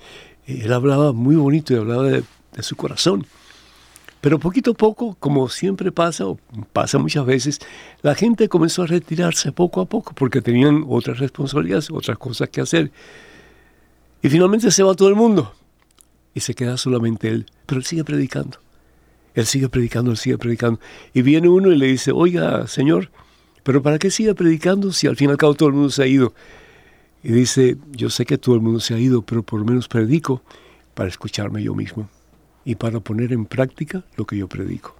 él 0.48 0.72
hablaba 0.74 1.12
muy 1.14 1.36
bonito 1.36 1.74
y 1.74 1.78
hablaba 1.78 2.04
de, 2.04 2.24
su 2.62 2.76
corazón. 2.76 3.26
Pero 4.22 4.40
poquito 4.40 4.72
a 4.72 4.74
poco, 4.74 5.16
como 5.20 5.50
siempre 5.50 5.92
pasa, 5.92 6.26
o 6.26 6.40
pasa 6.74 6.98
muchas 6.98 7.26
veces, 7.26 7.60
la 8.02 8.16
gente 8.16 8.50
comenzó 8.50 8.84
a 8.84 8.88
retirarse 8.88 9.52
poco 9.52 9.82
a 9.82 9.86
poco 9.86 10.14
porque 10.16 10.42
tenían 10.42 10.86
otras 10.88 11.20
responsabilidades, 11.20 11.92
otras 11.92 12.18
cosas 12.18 12.50
que 12.50 12.62
hacer. 12.62 12.92
Y 14.22 14.30
finalmente 14.30 14.72
se 14.72 14.84
va 14.84 14.96
todo 14.96 15.10
el 15.10 15.16
mundo 15.16 15.54
y 16.34 16.40
se 16.40 16.56
queda 16.56 16.78
solamente 16.78 17.30
él. 17.30 17.46
Pero 17.66 17.80
él 17.80 17.86
sigue 17.86 18.04
predicando. 18.04 18.58
Él 19.36 19.46
sigue 19.46 19.70
predicando, 19.70 20.12
él 20.12 20.18
sigue 20.18 20.38
predicando. 20.38 20.80
Y 21.14 21.22
viene 21.22 21.50
uno 21.50 21.72
y 21.72 21.78
le 21.78 21.88
dice, 21.88 22.12
oiga, 22.12 22.68
Señor, 22.68 23.12
pero 23.64 23.82
¿para 23.82 24.00
qué 24.00 24.10
sigue 24.10 24.34
predicando 24.34 24.92
si 24.94 25.08
al 25.08 25.18
fin 25.18 25.30
y 25.30 25.32
al 25.32 25.38
cabo 25.38 25.56
todo 25.56 25.70
el 25.70 25.76
mundo 25.76 25.90
se 25.90 26.04
ha 26.04 26.08
ido? 26.08 26.34
Y 27.26 27.32
dice, 27.32 27.76
yo 27.90 28.12
sé 28.12 28.24
que 28.24 28.38
todo 28.38 28.54
el 28.54 28.62
mundo 28.62 28.80
se 28.80 28.94
ha 28.94 29.00
ido, 29.00 29.24
pero 29.24 29.42
por 29.42 29.60
lo 29.60 29.66
menos 29.66 29.88
predico 29.88 30.44
para 30.94 31.10
escucharme 31.10 31.64
yo 31.64 31.74
mismo 31.74 32.08
y 32.64 32.76
para 32.76 33.00
poner 33.00 33.34
en 33.34 33.48
práctica 33.48 34.04
lo 34.16 34.28
que 34.28 34.38
yo 34.38 34.48
predico. 34.48 34.96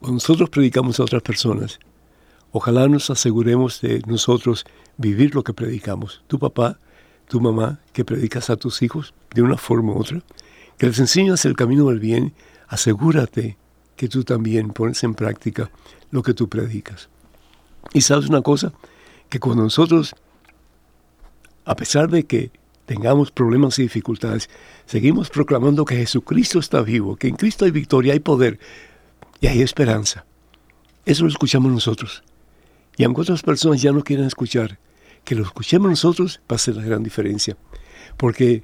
Cuando 0.00 0.14
nosotros 0.14 0.50
predicamos 0.50 0.98
a 0.98 1.04
otras 1.04 1.22
personas, 1.22 1.78
ojalá 2.50 2.88
nos 2.88 3.08
aseguremos 3.08 3.82
de 3.82 4.02
nosotros 4.08 4.66
vivir 4.96 5.36
lo 5.36 5.44
que 5.44 5.54
predicamos. 5.54 6.24
Tu 6.26 6.40
papá, 6.40 6.80
tu 7.28 7.40
mamá, 7.40 7.78
que 7.92 8.04
predicas 8.04 8.50
a 8.50 8.56
tus 8.56 8.82
hijos 8.82 9.14
de 9.32 9.42
una 9.42 9.56
forma 9.56 9.92
u 9.92 10.00
otra, 10.00 10.24
que 10.76 10.88
les 10.88 10.98
enseñas 10.98 11.44
el 11.44 11.54
camino 11.54 11.88
del 11.88 12.00
bien, 12.00 12.34
asegúrate 12.66 13.56
que 13.94 14.08
tú 14.08 14.24
también 14.24 14.70
pones 14.70 15.04
en 15.04 15.14
práctica 15.14 15.70
lo 16.10 16.24
que 16.24 16.34
tú 16.34 16.48
predicas. 16.48 17.10
Y 17.92 18.00
sabes 18.00 18.28
una 18.28 18.42
cosa, 18.42 18.72
que 19.28 19.38
cuando 19.38 19.62
nosotros 19.62 20.16
a 21.64 21.76
pesar 21.76 22.10
de 22.10 22.24
que 22.24 22.50
tengamos 22.86 23.30
problemas 23.30 23.78
y 23.78 23.82
dificultades, 23.82 24.50
seguimos 24.86 25.30
proclamando 25.30 25.84
que 25.84 25.96
Jesucristo 25.96 26.58
está 26.58 26.82
vivo, 26.82 27.16
que 27.16 27.28
en 27.28 27.36
Cristo 27.36 27.64
hay 27.64 27.70
victoria, 27.70 28.12
hay 28.12 28.20
poder 28.20 28.58
y 29.40 29.46
hay 29.46 29.62
esperanza. 29.62 30.26
Eso 31.06 31.24
lo 31.24 31.30
escuchamos 31.30 31.72
nosotros. 31.72 32.22
Y 32.96 33.04
aunque 33.04 33.22
otras 33.22 33.42
personas 33.42 33.82
ya 33.82 33.92
no 33.92 34.04
quieran 34.04 34.26
escuchar, 34.26 34.78
que 35.24 35.34
lo 35.34 35.42
escuchemos 35.42 35.90
nosotros 35.90 36.40
va 36.50 36.56
a 36.56 36.58
ser 36.58 36.76
la 36.76 36.84
gran 36.84 37.02
diferencia. 37.02 37.56
Porque 38.16 38.62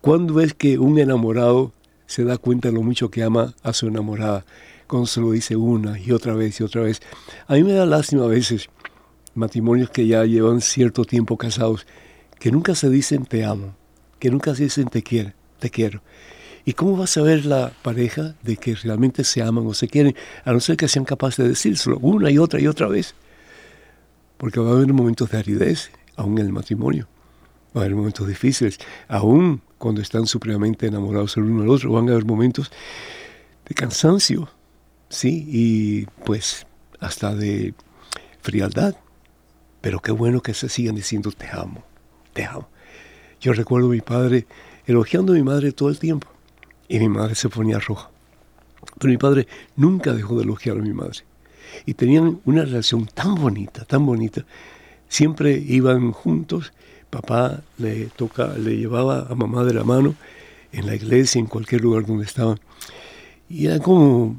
cuando 0.00 0.40
es 0.40 0.54
que 0.54 0.78
un 0.78 0.98
enamorado 0.98 1.72
se 2.06 2.24
da 2.24 2.36
cuenta 2.36 2.68
de 2.68 2.74
lo 2.74 2.82
mucho 2.82 3.10
que 3.10 3.22
ama 3.22 3.54
a 3.62 3.72
su 3.72 3.86
enamorada, 3.86 4.44
cuando 4.86 5.06
se 5.06 5.22
lo 5.22 5.30
dice 5.30 5.56
una 5.56 5.98
y 5.98 6.12
otra 6.12 6.34
vez 6.34 6.60
y 6.60 6.64
otra 6.64 6.82
vez. 6.82 7.00
A 7.46 7.54
mí 7.54 7.62
me 7.62 7.72
da 7.72 7.86
lástima 7.86 8.24
a 8.24 8.28
veces 8.28 8.68
matrimonios 9.34 9.88
que 9.88 10.06
ya 10.06 10.24
llevan 10.26 10.60
cierto 10.60 11.06
tiempo 11.06 11.38
casados, 11.38 11.86
que 12.42 12.50
nunca 12.50 12.74
se 12.74 12.90
dicen 12.90 13.24
te 13.24 13.44
amo, 13.44 13.76
que 14.18 14.28
nunca 14.28 14.52
se 14.56 14.64
dicen 14.64 14.88
te 14.88 15.04
quiero, 15.04 15.30
te 15.60 15.70
quiero. 15.70 16.02
¿Y 16.64 16.72
cómo 16.72 16.98
va 16.98 17.04
a 17.04 17.06
saber 17.06 17.46
la 17.46 17.72
pareja 17.82 18.34
de 18.42 18.56
que 18.56 18.74
realmente 18.74 19.22
se 19.22 19.42
aman 19.42 19.64
o 19.64 19.74
se 19.74 19.86
quieren, 19.86 20.16
a 20.44 20.52
no 20.52 20.58
ser 20.58 20.76
que 20.76 20.88
sean 20.88 21.04
capaces 21.04 21.44
de 21.44 21.50
decírselo 21.50 21.98
una 22.00 22.32
y 22.32 22.38
otra 22.38 22.60
y 22.60 22.66
otra 22.66 22.88
vez? 22.88 23.14
Porque 24.38 24.58
va 24.58 24.70
a 24.70 24.72
haber 24.72 24.92
momentos 24.92 25.30
de 25.30 25.38
aridez, 25.38 25.92
aún 26.16 26.36
en 26.36 26.46
el 26.46 26.52
matrimonio. 26.52 27.06
Va 27.76 27.82
a 27.82 27.84
haber 27.84 27.94
momentos 27.94 28.26
difíciles, 28.26 28.80
aún 29.06 29.62
cuando 29.78 30.00
están 30.00 30.26
supremamente 30.26 30.88
enamorados 30.88 31.36
el 31.36 31.44
uno 31.44 31.60
del 31.60 31.70
otro, 31.70 31.92
van 31.92 32.08
a 32.08 32.10
haber 32.10 32.24
momentos 32.24 32.72
de 33.68 33.74
cansancio, 33.76 34.48
¿sí? 35.08 35.46
Y 35.46 36.06
pues 36.24 36.66
hasta 36.98 37.36
de 37.36 37.72
frialdad. 38.40 38.96
Pero 39.80 40.00
qué 40.00 40.10
bueno 40.10 40.40
que 40.40 40.54
se 40.54 40.68
sigan 40.68 40.96
diciendo 40.96 41.30
te 41.30 41.48
amo, 41.48 41.84
te. 42.32 42.48
Yo 43.40 43.52
recuerdo 43.52 43.88
a 43.88 43.90
mi 43.90 44.00
padre 44.00 44.46
elogiando 44.86 45.32
a 45.32 45.36
mi 45.36 45.42
madre 45.42 45.72
todo 45.72 45.88
el 45.88 45.98
tiempo 45.98 46.28
y 46.88 46.98
mi 46.98 47.08
madre 47.08 47.34
se 47.34 47.48
ponía 47.48 47.78
roja. 47.78 48.10
Pero 48.98 49.10
mi 49.10 49.18
padre 49.18 49.46
nunca 49.76 50.12
dejó 50.12 50.36
de 50.36 50.44
elogiar 50.44 50.76
a 50.76 50.80
mi 50.80 50.92
madre. 50.92 51.20
Y 51.86 51.94
tenían 51.94 52.40
una 52.44 52.64
relación 52.64 53.06
tan 53.06 53.34
bonita, 53.34 53.84
tan 53.84 54.04
bonita. 54.04 54.44
Siempre 55.08 55.52
iban 55.52 56.12
juntos. 56.12 56.72
Papá 57.10 57.62
le, 57.78 58.06
toca, 58.06 58.48
le 58.58 58.76
llevaba 58.76 59.26
a 59.28 59.34
mamá 59.34 59.64
de 59.64 59.74
la 59.74 59.84
mano 59.84 60.14
en 60.72 60.86
la 60.86 60.94
iglesia, 60.94 61.38
en 61.38 61.46
cualquier 61.46 61.82
lugar 61.82 62.06
donde 62.06 62.24
estaban. 62.24 62.58
Y 63.48 63.66
era 63.66 63.78
como 63.78 64.36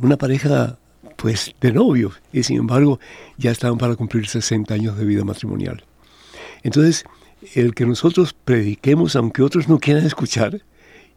una 0.00 0.16
pareja 0.16 0.78
pues 1.16 1.52
de 1.60 1.72
novios 1.72 2.14
y 2.32 2.44
sin 2.44 2.58
embargo 2.58 3.00
ya 3.36 3.50
estaban 3.50 3.76
para 3.76 3.96
cumplir 3.96 4.28
60 4.28 4.72
años 4.72 4.96
de 4.96 5.04
vida 5.04 5.24
matrimonial. 5.24 5.82
Entonces, 6.62 7.04
el 7.54 7.74
que 7.74 7.86
nosotros 7.86 8.34
prediquemos 8.44 9.16
aunque 9.16 9.42
otros 9.42 9.68
no 9.68 9.78
quieran 9.78 10.04
escuchar, 10.04 10.62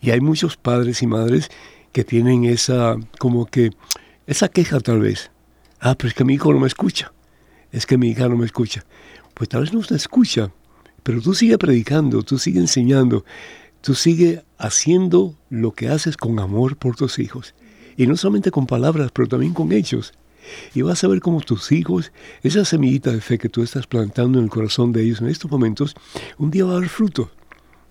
y 0.01 0.12
hay 0.12 0.19
muchos 0.19 0.58
padres 0.58 1.01
y 1.01 1.08
madres 1.08 1.49
que 1.91 2.04
tienen 2.04 2.45
esa, 2.45 2.95
como 3.19 3.45
que, 3.45 3.71
esa 4.25 4.47
queja 4.49 4.80
tal 4.80 4.99
vez. 4.99 5.32
Ah, 5.80 5.95
pero 5.95 6.10
es 6.10 6.13
que 6.13 6.23
mi 6.23 6.36
hijo 6.36 6.54
no 6.54 6.60
me 6.60 6.67
escucha. 6.67 7.12
Es 7.71 7.86
que 7.86 7.97
mi 7.97 8.10
hija 8.10 8.27
no 8.27 8.38
me 8.38 8.45
escucha. 8.45 8.84
Pues 9.34 9.49
tal 9.49 9.62
vez 9.62 9.73
no 9.73 9.82
te 9.82 9.95
escucha, 9.95 10.51
pero 11.04 11.21
tú 11.21 11.34
sigue 11.34 11.58
predicando, 11.58 12.23
tú 12.23 12.38
sigue 12.38 12.60
enseñando, 12.60 13.25
tú 13.82 13.95
sigue 13.95 14.43
haciendo 14.58 15.36
lo 15.49 15.71
que 15.71 15.89
haces 15.89 16.17
con 16.17 16.39
amor 16.39 16.77
por 16.77 16.95
tus 16.95 17.19
hijos. 17.19 17.56
Y 17.97 18.08
no 18.08 18.17
solamente 18.17 18.51
con 18.51 18.67
palabras, 18.67 19.12
pero 19.13 19.27
también 19.27 19.54
con 19.54 19.71
hechos. 19.71 20.13
Y 20.73 20.81
vas 20.81 21.03
a 21.03 21.07
ver 21.07 21.19
cómo 21.19 21.41
tus 21.41 21.71
hijos, 21.71 22.11
esa 22.43 22.65
semillita 22.65 23.11
de 23.11 23.21
fe 23.21 23.37
que 23.37 23.49
tú 23.49 23.63
estás 23.63 23.87
plantando 23.87 24.39
en 24.39 24.45
el 24.45 24.51
corazón 24.51 24.91
de 24.91 25.03
ellos 25.03 25.21
en 25.21 25.27
estos 25.27 25.49
momentos, 25.49 25.95
un 26.37 26.51
día 26.51 26.65
va 26.65 26.71
a 26.71 26.79
dar 26.79 26.89
fruto. 26.89 27.31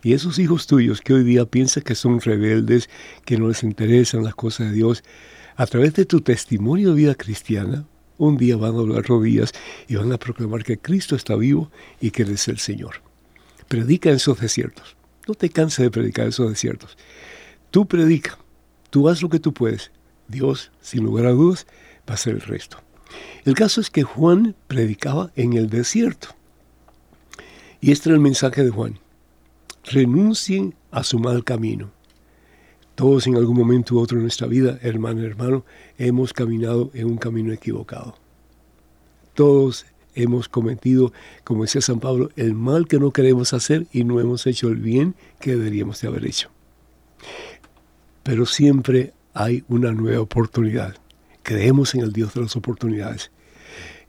Y 0.02 0.14
esos 0.14 0.38
hijos 0.38 0.66
tuyos 0.66 1.00
que 1.00 1.12
hoy 1.12 1.24
día 1.24 1.44
piensan 1.44 1.82
que 1.82 1.94
son 1.94 2.20
rebeldes, 2.20 2.88
que 3.24 3.36
no 3.36 3.48
les 3.48 3.62
interesan 3.62 4.24
las 4.24 4.34
cosas 4.34 4.70
de 4.70 4.74
Dios, 4.74 5.04
a 5.56 5.66
través 5.66 5.94
de 5.94 6.06
tu 6.06 6.22
testimonio 6.22 6.90
de 6.90 6.96
vida 6.96 7.14
cristiana, 7.14 7.84
un 8.16 8.36
día 8.36 8.56
van 8.56 8.72
a 8.72 8.78
doblar 8.78 9.04
rodillas 9.04 9.52
y 9.88 9.96
van 9.96 10.12
a 10.12 10.18
proclamar 10.18 10.62
que 10.62 10.78
Cristo 10.78 11.16
está 11.16 11.36
vivo 11.36 11.70
y 12.00 12.10
que 12.10 12.22
Él 12.22 12.30
es 12.30 12.48
el 12.48 12.58
Señor. 12.58 13.02
Predica 13.68 14.10
en 14.10 14.16
esos 14.16 14.40
desiertos. 14.40 14.96
No 15.26 15.34
te 15.34 15.48
canses 15.48 15.84
de 15.84 15.90
predicar 15.90 16.24
en 16.24 16.30
esos 16.30 16.48
desiertos. 16.48 16.96
Tú 17.70 17.86
predica. 17.86 18.38
Tú 18.90 19.08
haz 19.08 19.22
lo 19.22 19.28
que 19.28 19.38
tú 19.38 19.54
puedes. 19.54 19.90
Dios, 20.28 20.70
sin 20.80 21.04
lugar 21.04 21.26
a 21.26 21.30
dudas, 21.30 21.66
va 22.10 22.14
a 22.14 22.16
hacer 22.16 22.34
el 22.34 22.40
resto. 22.40 22.78
El 23.44 23.54
caso 23.54 23.80
es 23.80 23.88
que 23.88 24.02
Juan 24.02 24.56
predicaba 24.66 25.30
en 25.36 25.52
el 25.52 25.70
desierto. 25.70 26.28
Y 27.80 27.92
este 27.92 28.08
era 28.08 28.16
el 28.16 28.20
mensaje 28.20 28.62
de 28.62 28.70
Juan 28.70 28.98
renuncien 29.84 30.74
a 30.90 31.02
su 31.02 31.18
mal 31.18 31.44
camino. 31.44 31.90
Todos 32.94 33.26
en 33.26 33.36
algún 33.36 33.56
momento 33.56 33.94
u 33.94 34.00
otro 34.00 34.18
en 34.18 34.24
nuestra 34.24 34.46
vida, 34.46 34.78
hermano, 34.82 35.22
hermano, 35.22 35.64
hemos 35.98 36.32
caminado 36.32 36.90
en 36.92 37.06
un 37.06 37.16
camino 37.16 37.52
equivocado. 37.52 38.16
Todos 39.34 39.86
hemos 40.14 40.48
cometido, 40.48 41.12
como 41.44 41.62
decía 41.62 41.80
San 41.80 42.00
Pablo, 42.00 42.30
el 42.36 42.54
mal 42.54 42.88
que 42.88 42.98
no 42.98 43.10
queremos 43.10 43.54
hacer 43.54 43.86
y 43.92 44.04
no 44.04 44.20
hemos 44.20 44.46
hecho 44.46 44.68
el 44.68 44.76
bien 44.76 45.14
que 45.40 45.52
deberíamos 45.52 46.00
de 46.00 46.08
haber 46.08 46.26
hecho. 46.26 46.50
Pero 48.22 48.44
siempre 48.44 49.14
hay 49.32 49.64
una 49.68 49.92
nueva 49.92 50.20
oportunidad. 50.20 50.96
Creemos 51.42 51.94
en 51.94 52.02
el 52.02 52.12
Dios 52.12 52.34
de 52.34 52.42
las 52.42 52.56
oportunidades. 52.56 53.30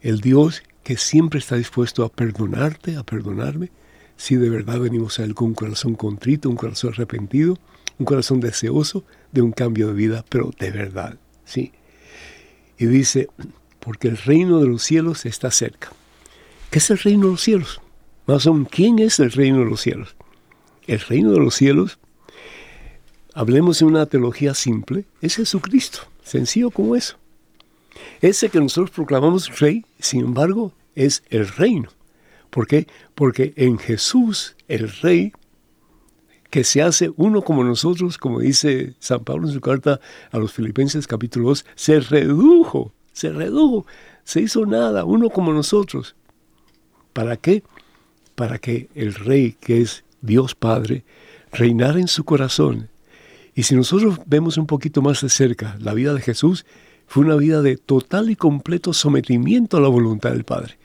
El 0.02 0.20
Dios 0.20 0.64
que 0.84 0.98
siempre 0.98 1.40
está 1.40 1.56
dispuesto 1.56 2.04
a 2.04 2.10
perdonarte, 2.10 2.96
a 2.96 3.04
perdonarme, 3.04 3.72
si 4.18 4.36
de 4.36 4.50
verdad 4.50 4.80
venimos 4.80 5.20
a 5.20 5.24
Él 5.24 5.34
con 5.34 5.50
un 5.50 5.54
corazón 5.54 5.96
contrito, 5.96 6.50
un 6.50 6.56
corazón 6.56 6.94
arrepentido, 6.94 7.58
un 7.98 8.06
corazón 8.06 8.40
deseoso 8.40 9.04
de 9.32 9.42
un 9.42 9.52
cambio 9.52 9.88
de 9.88 9.94
vida, 9.94 10.26
pero 10.30 10.52
de 10.60 10.72
verdad, 10.72 11.18
¿sí? 11.46 11.72
Y 12.78 12.86
dice, 12.86 13.30
porque 13.80 14.08
el 14.08 14.18
reino 14.18 14.60
de 14.60 14.68
los 14.68 14.84
cielos 14.84 15.26
está 15.26 15.52
cerca. 15.52 15.92
¿Qué 16.70 16.80
es 16.80 16.90
el 16.90 17.00
reino 17.00 17.28
de 17.28 17.32
los 17.34 17.42
cielos? 17.42 17.82
Más 18.26 18.48
aún, 18.48 18.66
¿quién 18.66 19.00
es 19.00 19.20
el 19.20 19.32
reino 19.32 19.60
de 19.60 19.66
los 19.66 19.82
cielos? 19.82 20.16
El 20.88 21.00
reino 21.00 21.32
de 21.32 21.40
los 21.40 21.56
cielos, 21.56 22.00
hablemos 23.34 23.82
en 23.82 23.90
una 23.90 24.06
teología 24.06 24.54
simple, 24.54 25.06
es 25.22 25.36
Jesucristo, 25.36 26.00
sencillo 26.24 26.72
como 26.72 26.96
eso. 26.96 27.21
Ese 28.22 28.50
que 28.50 28.60
nosotros 28.60 28.92
proclamamos 28.92 29.60
rey, 29.60 29.86
sin 30.00 30.22
embargo, 30.22 30.74
es 30.96 31.24
el 31.30 31.48
reino. 31.48 31.90
¿Por 32.52 32.68
qué? 32.68 32.88
Porque 33.16 33.54
en 33.56 33.80
Jesús, 33.80 34.58
el 34.68 34.92
Rey, 35.02 35.32
que 36.50 36.66
se 36.66 36.82
hace 36.82 37.12
uno 37.16 37.42
como 37.42 37.64
nosotros, 37.64 38.18
como 38.18 38.42
dice 38.42 38.94
San 39.00 39.24
Pablo 39.24 39.48
en 39.48 39.54
su 39.54 39.62
carta 39.62 40.02
a 40.32 40.38
los 40.38 40.52
Filipenses 40.52 41.08
capítulo 41.08 41.48
2, 41.48 41.66
se 41.76 42.02
redujo, 42.02 42.92
se 43.14 43.32
redujo, 43.32 43.86
se 44.26 44.42
hizo 44.42 44.66
nada, 44.66 45.06
uno 45.06 45.30
como 45.30 45.54
nosotros. 45.54 46.14
¿Para 47.14 47.38
qué? 47.38 47.64
Para 48.36 48.60
que 48.60 48.90
el 48.96 49.14
Rey, 49.14 49.56
que 49.62 49.82
es 49.82 50.04
Dios 50.22 50.54
Padre, 50.54 51.06
reinara 51.54 52.00
en 52.00 52.10
su 52.10 52.26
corazón. 52.26 52.90
Y 53.56 53.64
si 53.64 53.76
nosotros 53.76 54.20
vemos 54.26 54.58
un 54.58 54.68
poquito 54.68 55.02
más 55.02 55.22
de 55.22 55.30
cerca 55.30 55.78
la 55.80 55.94
vida 55.94 56.14
de 56.14 56.22
Jesús, 56.22 56.66
fue 57.12 57.26
una 57.26 57.36
vida 57.36 57.62
de 57.62 57.76
total 57.76 58.30
y 58.30 58.38
completo 58.38 58.94
sometimiento 58.94 59.76
a 59.76 59.82
la 59.82 59.90
voluntad 59.90 60.32
del 60.32 60.46
Padre. 60.46 60.78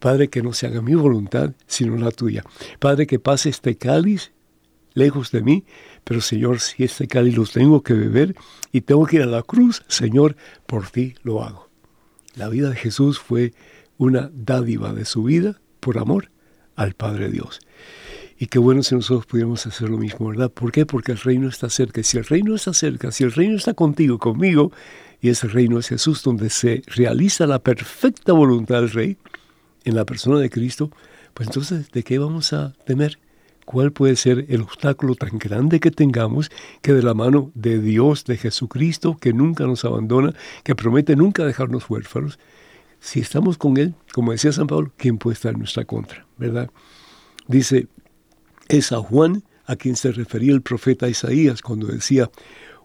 Padre, 0.00 0.26
que 0.26 0.42
no 0.42 0.52
se 0.52 0.66
haga 0.66 0.82
mi 0.82 0.96
voluntad, 0.96 1.52
sino 1.68 1.96
la 1.96 2.10
tuya. 2.10 2.42
Padre, 2.80 3.06
que 3.06 3.20
pase 3.20 3.48
este 3.48 3.76
cáliz 3.76 4.32
lejos 4.94 5.30
de 5.30 5.40
mí, 5.40 5.64
pero 6.02 6.20
Señor, 6.20 6.58
si 6.58 6.82
este 6.82 7.06
cáliz 7.06 7.36
lo 7.36 7.46
tengo 7.46 7.84
que 7.84 7.94
beber 7.94 8.34
y 8.72 8.80
tengo 8.80 9.06
que 9.06 9.18
ir 9.18 9.22
a 9.22 9.26
la 9.26 9.44
cruz, 9.44 9.84
Señor, 9.86 10.34
por 10.66 10.88
ti 10.88 11.14
lo 11.22 11.44
hago. 11.44 11.68
La 12.34 12.48
vida 12.48 12.70
de 12.70 12.76
Jesús 12.76 13.20
fue 13.20 13.54
una 13.98 14.32
dádiva 14.34 14.92
de 14.92 15.04
su 15.04 15.22
vida 15.22 15.60
por 15.78 15.98
amor 15.98 16.32
al 16.74 16.94
Padre 16.94 17.30
Dios. 17.30 17.60
Y 18.36 18.46
qué 18.46 18.58
bueno 18.58 18.82
si 18.82 18.96
nosotros 18.96 19.26
pudiéramos 19.26 19.64
hacer 19.64 19.88
lo 19.90 19.98
mismo, 19.98 20.28
¿verdad? 20.28 20.50
¿Por 20.50 20.72
qué? 20.72 20.86
Porque 20.86 21.12
el 21.12 21.18
reino 21.18 21.48
está 21.48 21.70
cerca. 21.70 22.02
Si 22.02 22.18
el 22.18 22.24
reino 22.24 22.56
está 22.56 22.72
cerca, 22.72 23.12
si 23.12 23.22
el 23.22 23.32
reino 23.32 23.56
está 23.56 23.74
contigo, 23.74 24.18
conmigo, 24.18 24.72
y 25.20 25.30
ese 25.30 25.48
reino 25.48 25.78
es 25.78 25.88
Jesús, 25.88 26.22
donde 26.22 26.50
se 26.50 26.82
realiza 26.86 27.46
la 27.46 27.58
perfecta 27.58 28.32
voluntad 28.32 28.80
del 28.80 28.90
Rey, 28.90 29.16
en 29.84 29.96
la 29.96 30.04
persona 30.04 30.38
de 30.38 30.50
Cristo, 30.50 30.90
pues 31.34 31.48
entonces, 31.48 31.90
¿de 31.90 32.02
qué 32.02 32.18
vamos 32.18 32.52
a 32.52 32.74
temer? 32.84 33.18
¿Cuál 33.64 33.92
puede 33.92 34.16
ser 34.16 34.46
el 34.48 34.62
obstáculo 34.62 35.14
tan 35.14 35.38
grande 35.38 35.80
que 35.80 35.90
tengamos 35.90 36.50
que 36.82 36.92
de 36.92 37.02
la 37.02 37.14
mano 37.14 37.50
de 37.54 37.78
Dios, 37.78 38.24
de 38.24 38.36
Jesucristo, 38.36 39.16
que 39.18 39.32
nunca 39.32 39.66
nos 39.66 39.84
abandona, 39.84 40.34
que 40.64 40.74
promete 40.74 41.16
nunca 41.16 41.44
dejarnos 41.44 41.88
huérfanos? 41.88 42.38
Si 43.00 43.20
estamos 43.20 43.58
con 43.58 43.76
Él, 43.76 43.94
como 44.12 44.32
decía 44.32 44.52
San 44.52 44.66
Pablo, 44.66 44.92
¿quién 44.96 45.18
puede 45.18 45.34
estar 45.34 45.52
en 45.52 45.60
nuestra 45.60 45.84
contra? 45.84 46.26
¿Verdad? 46.38 46.70
Dice, 47.46 47.88
es 48.68 48.92
a 48.92 48.98
Juan 48.98 49.44
a 49.66 49.76
quien 49.76 49.96
se 49.96 50.12
refería 50.12 50.52
el 50.52 50.62
profeta 50.62 51.08
Isaías 51.08 51.60
cuando 51.62 51.86
decía, 51.88 52.30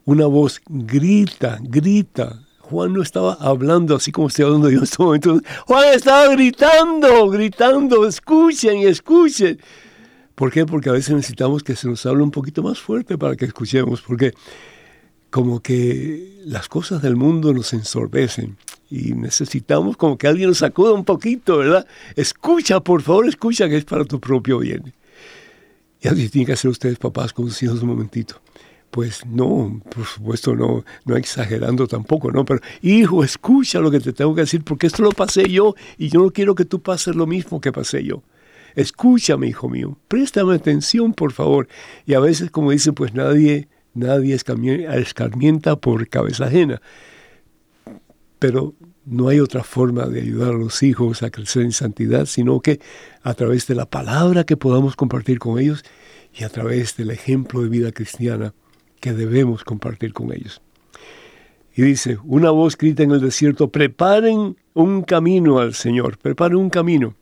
una 0.05 0.25
voz 0.25 0.61
grita, 0.67 1.59
grita, 1.61 2.43
Juan 2.59 2.93
no 2.93 3.01
estaba 3.01 3.33
hablando 3.33 3.95
así 3.95 4.11
como 4.11 4.27
estoy 4.27 4.45
hablando 4.45 4.69
yo 4.69 4.77
en 4.79 4.83
este 4.83 5.03
momento. 5.03 5.39
Juan 5.67 5.93
estaba 5.93 6.29
gritando, 6.29 7.29
gritando, 7.29 8.07
escuchen, 8.07 8.79
escuchen. 8.87 9.59
¿Por 10.33 10.51
qué? 10.51 10.65
Porque 10.65 10.89
a 10.89 10.93
veces 10.93 11.13
necesitamos 11.13 11.61
que 11.61 11.75
se 11.75 11.87
nos 11.87 12.05
hable 12.05 12.23
un 12.23 12.31
poquito 12.31 12.63
más 12.63 12.79
fuerte 12.79 13.17
para 13.17 13.35
que 13.35 13.45
escuchemos, 13.45 14.01
porque 14.01 14.33
como 15.29 15.61
que 15.61 16.39
las 16.45 16.67
cosas 16.67 17.01
del 17.01 17.15
mundo 17.15 17.53
nos 17.53 17.73
ensorbecen 17.73 18.57
y 18.89 19.13
necesitamos 19.13 19.97
como 19.97 20.17
que 20.17 20.27
alguien 20.27 20.49
nos 20.49 20.59
sacuda 20.59 20.93
un 20.93 21.05
poquito, 21.05 21.57
¿verdad? 21.57 21.85
Escucha, 22.15 22.79
por 22.79 23.01
favor, 23.01 23.27
escucha 23.27 23.67
que 23.67 23.77
es 23.77 23.85
para 23.85 24.05
tu 24.05 24.19
propio 24.19 24.59
bien. 24.59 24.93
Y 26.01 26.07
así 26.07 26.29
tienen 26.29 26.45
que 26.45 26.53
hacer 26.53 26.69
ustedes 26.69 26.97
papás 26.97 27.33
con 27.33 27.47
sus 27.47 27.63
hijos 27.63 27.81
un 27.81 27.89
momentito. 27.89 28.42
Pues 28.93 29.25
no, 29.25 29.82
por 29.89 30.06
supuesto, 30.06 30.56
no, 30.56 30.86
no 31.06 31.17
exagerando 31.17 31.88
tampoco, 31.88 32.32
¿no? 32.32 32.45
Pero, 32.45 32.60
hijo, 32.84 33.23
escucha 33.23 33.79
lo 33.79 33.89
que 33.89 33.99
te 33.99 34.13
tengo 34.13 34.36
que 34.36 34.41
decir, 34.41 34.63
porque 34.63 34.86
esto 34.86 35.01
lo 35.01 35.10
pasé 35.10 35.49
yo 35.49 35.73
y 35.97 36.10
yo 36.10 36.21
no 36.21 36.29
quiero 36.29 36.53
que 36.53 36.63
tú 36.63 36.79
pases 36.79 37.15
lo 37.15 37.25
mismo 37.25 37.60
que 37.60 37.71
pasé 37.71 38.03
yo. 38.03 38.21
Escúchame, 38.75 39.47
hijo 39.47 39.67
mío, 39.67 39.97
préstame 40.08 40.53
atención, 40.53 41.15
por 41.15 41.32
favor. 41.32 41.67
Y 42.06 42.13
a 42.13 42.19
veces, 42.19 42.51
como 42.51 42.69
dicen, 42.69 42.93
pues 42.93 43.15
nadie, 43.15 43.67
nadie 43.95 44.36
escarmienta 44.36 45.75
por 45.75 46.08
cabeza 46.08 46.45
ajena. 46.45 46.79
Pero 48.38 48.75
no 49.06 49.27
hay 49.27 49.39
otra 49.39 49.63
forma 49.63 50.06
de 50.06 50.21
ayudar 50.21 50.51
a 50.51 50.58
los 50.58 50.84
hijos 50.84 51.23
a 51.23 51.32
crecer 51.32 51.63
en 51.63 51.71
santidad, 51.71 52.27
sino 52.27 52.60
que 52.60 52.79
a 53.23 53.34
través 53.34 53.65
de 53.65 53.73
la 53.73 53.89
palabra 53.89 54.43
que 54.43 54.56
podamos 54.56 54.95
compartir 54.95 55.39
con 55.39 55.58
ellos 55.58 55.84
y 56.32 56.43
a 56.43 56.49
través 56.49 56.95
del 56.95 57.10
ejemplo 57.10 57.63
de 57.63 57.69
vida 57.69 57.91
cristiana 57.91 58.53
que 59.03 59.11
debemos 59.11 59.65
compartir 59.65 60.13
con 60.13 60.31
ellos. 60.31 60.61
Y 61.75 61.81
dice, 61.81 62.19
una 62.23 62.51
voz 62.51 62.77
grita 62.77 63.03
en 63.03 63.11
el 63.11 63.19
desierto, 63.19 63.67
preparen 63.67 64.55
un 64.73 65.01
camino 65.01 65.59
al 65.59 65.73
Señor, 65.73 66.17
preparen 66.17 66.55
un 66.55 66.69
camino. 66.69 67.13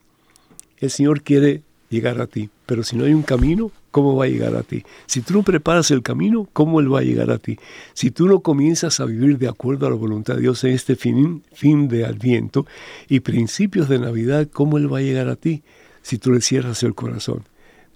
El 0.78 0.92
Señor 0.92 1.24
quiere 1.24 1.64
llegar 1.90 2.22
a 2.22 2.28
ti, 2.28 2.52
pero 2.68 2.84
si 2.84 2.96
no 2.96 3.06
hay 3.06 3.16
un 3.16 3.24
camino, 3.24 3.72
¿cómo 3.90 4.16
va 4.16 4.26
a 4.26 4.28
llegar 4.28 4.56
a 4.56 4.62
ti? 4.62 4.84
Si 5.08 5.22
tú 5.22 5.34
no 5.34 5.42
preparas 5.42 5.90
el 5.90 6.04
camino, 6.04 6.48
¿cómo 6.54 6.82
Él 6.82 6.94
va 6.94 7.00
a 7.00 7.04
llegar 7.04 7.32
a 7.32 7.40
ti? 7.40 7.58
Si 7.94 8.12
tú 8.12 8.28
no 8.28 8.42
comienzas 8.42 9.00
a 9.00 9.06
vivir 9.06 9.40
de 9.40 9.48
acuerdo 9.48 9.88
a 9.88 9.90
la 9.90 9.96
voluntad 9.96 10.36
de 10.36 10.42
Dios 10.42 10.64
en 10.64 10.74
este 10.74 10.96
fin, 10.96 11.42
fin 11.52 11.88
de 11.88 12.06
Adviento 12.06 12.68
y 13.10 13.22
principios 13.22 13.90
de 13.90 13.98
Navidad, 13.98 14.48
¿cómo 14.54 14.78
Él 14.78 14.94
va 14.94 15.00
a 15.00 15.02
llegar 15.02 15.30
a 15.30 15.36
ti? 15.36 15.64
Si 16.04 16.20
tú 16.20 16.32
le 16.32 16.42
cierras 16.42 16.84
el 16.84 16.94
corazón. 16.94 17.42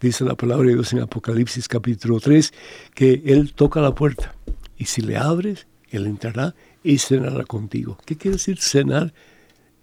Dice 0.06 0.24
la 0.24 0.36
palabra 0.36 0.68
de 0.68 0.76
Dios 0.76 0.94
en 0.94 1.00
Apocalipsis 1.00 1.68
capítulo 1.68 2.20
3 2.20 2.54
que 2.94 3.24
Él 3.26 3.56
toca 3.56 3.82
la 3.82 3.96
puerta 3.96 4.36
y 4.78 4.86
si 4.86 5.02
le 5.02 5.18
abres, 5.18 5.65
Él 5.89 6.06
entrará 6.06 6.54
y 6.84 7.00
cenará 7.00 7.44
contigo. 7.44 7.98
¿Qué 8.06 8.15
quiere 8.15 8.38
decir 8.38 8.62
cenar? 8.62 9.15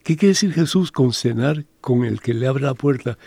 ¿Qué 0.04 0.16
quiere 0.16 0.28
decir 0.28 0.52
Jesús 0.52 0.92
con 0.92 1.12
cenar 1.12 1.64
con 1.80 2.04
el 2.04 2.20
que 2.20 2.34
le 2.34 2.46
abre 2.46 2.62
la 2.62 2.74
puerta? 2.74 3.18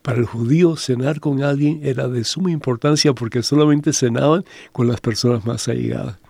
Para 0.00 0.18
el 0.18 0.26
judío 0.26 0.76
cenar 0.76 1.18
con 1.18 1.42
alguien 1.42 1.80
era 1.82 2.06
de 2.06 2.22
suma 2.22 2.52
importancia 2.52 3.14
porque 3.14 3.42
solamente 3.42 3.92
cenaban 3.92 4.44
con 4.70 4.86
las 4.86 5.00
personas 5.00 5.44
más 5.44 5.66
allegadas. 5.66 6.20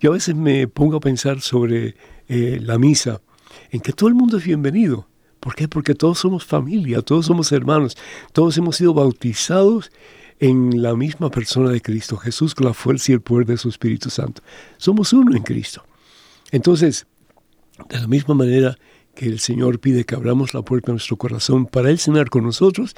Yo 0.00 0.10
a 0.10 0.14
veces 0.16 0.34
me 0.34 0.68
pongo 0.68 0.98
a 0.98 1.00
pensar 1.00 1.40
sobre 1.40 1.96
eh, 2.28 2.58
la 2.60 2.76
misa, 2.76 3.22
en 3.70 3.80
que 3.80 3.94
todo 3.94 4.10
el 4.10 4.16
mundo 4.16 4.36
es 4.36 4.44
bienvenido, 4.44 5.08
¿Por 5.42 5.56
qué? 5.56 5.66
Porque 5.66 5.96
todos 5.96 6.20
somos 6.20 6.44
familia, 6.44 7.02
todos 7.02 7.26
somos 7.26 7.50
hermanos, 7.50 7.96
todos 8.32 8.56
hemos 8.58 8.76
sido 8.76 8.94
bautizados 8.94 9.90
en 10.38 10.80
la 10.80 10.94
misma 10.94 11.30
persona 11.30 11.70
de 11.70 11.80
Cristo 11.80 12.16
Jesús 12.16 12.54
con 12.54 12.66
la 12.66 12.74
fuerza 12.74 13.10
y 13.10 13.14
el 13.16 13.22
poder 13.22 13.46
de 13.46 13.56
su 13.56 13.68
Espíritu 13.68 14.08
Santo. 14.08 14.40
Somos 14.76 15.12
uno 15.12 15.36
en 15.36 15.42
Cristo. 15.42 15.84
Entonces, 16.52 17.08
de 17.88 17.98
la 17.98 18.06
misma 18.06 18.34
manera 18.34 18.78
que 19.16 19.26
el 19.26 19.40
Señor 19.40 19.80
pide 19.80 20.04
que 20.04 20.14
abramos 20.14 20.54
la 20.54 20.62
puerta 20.62 20.86
de 20.86 20.92
nuestro 20.92 21.16
corazón 21.16 21.66
para 21.66 21.90
Él 21.90 21.98
cenar 21.98 22.30
con 22.30 22.44
nosotros, 22.44 22.94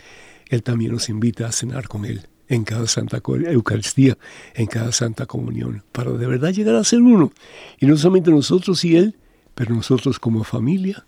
Él 0.50 0.62
también 0.62 0.92
nos 0.92 1.08
invita 1.08 1.46
a 1.46 1.52
cenar 1.52 1.88
con 1.88 2.04
Él 2.04 2.28
en 2.48 2.64
cada 2.64 2.86
Santa 2.88 3.22
Eucaristía, 3.26 4.18
en 4.52 4.66
cada 4.66 4.92
Santa 4.92 5.24
Comunión, 5.24 5.82
para 5.92 6.10
de 6.10 6.26
verdad 6.26 6.52
llegar 6.52 6.74
a 6.74 6.84
ser 6.84 7.00
uno. 7.00 7.32
Y 7.80 7.86
no 7.86 7.96
solamente 7.96 8.30
nosotros 8.30 8.84
y 8.84 8.96
Él, 8.96 9.16
pero 9.54 9.74
nosotros 9.74 10.18
como 10.18 10.44
familia, 10.44 11.06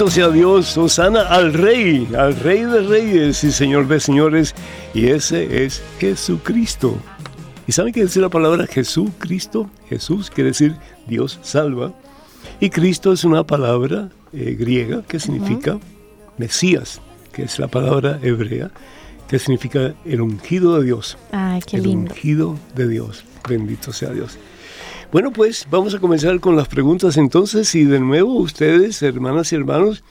Bendito 0.06 0.22
sea 0.22 0.32
Dios, 0.32 0.78
Osana 0.78 1.22
al 1.22 1.52
Rey, 1.52 2.06
al 2.16 2.36
Rey 2.36 2.62
de 2.62 2.80
Reyes 2.82 3.42
y 3.42 3.50
Señor 3.50 3.88
de 3.88 3.98
Señores, 3.98 4.54
y 4.94 5.06
ese 5.06 5.64
es 5.64 5.82
Jesucristo. 5.98 6.96
¿Y 7.66 7.72
saben 7.72 7.92
qué 7.92 8.02
decir 8.02 8.22
la 8.22 8.28
palabra 8.28 8.68
Jesucristo? 8.68 9.68
Jesús 9.88 10.30
quiere 10.30 10.50
decir 10.50 10.76
Dios 11.08 11.40
salva, 11.42 11.92
y 12.60 12.70
Cristo 12.70 13.12
es 13.12 13.24
una 13.24 13.44
palabra 13.44 14.10
eh, 14.32 14.54
griega 14.56 15.02
que 15.02 15.18
significa 15.18 15.80
Mesías, 16.38 17.00
que 17.32 17.42
es 17.42 17.58
la 17.58 17.66
palabra 17.66 18.20
hebrea, 18.22 18.70
que 19.26 19.40
significa 19.40 19.92
el 20.04 20.20
ungido 20.20 20.78
de 20.78 20.84
Dios. 20.84 21.18
Ay, 21.32 21.60
qué 21.66 21.78
el 21.78 21.88
ungido 21.88 22.56
de 22.76 22.86
Dios. 22.86 23.24
Bendito 23.48 23.92
sea 23.92 24.10
Dios. 24.10 24.38
Bueno, 25.12 25.32
pues 25.32 25.68
vamos 25.70 25.94
a 25.94 26.00
comenzar 26.00 26.40
con 26.40 26.56
las 26.56 26.66
preguntas 26.68 27.16
entonces 27.16 27.72
y 27.74 27.84
de 27.84 28.00
nuevo 28.00 28.34
ustedes, 28.34 29.00
hermanas 29.02 29.50
y 29.52 29.56
hermanos, 29.56 30.04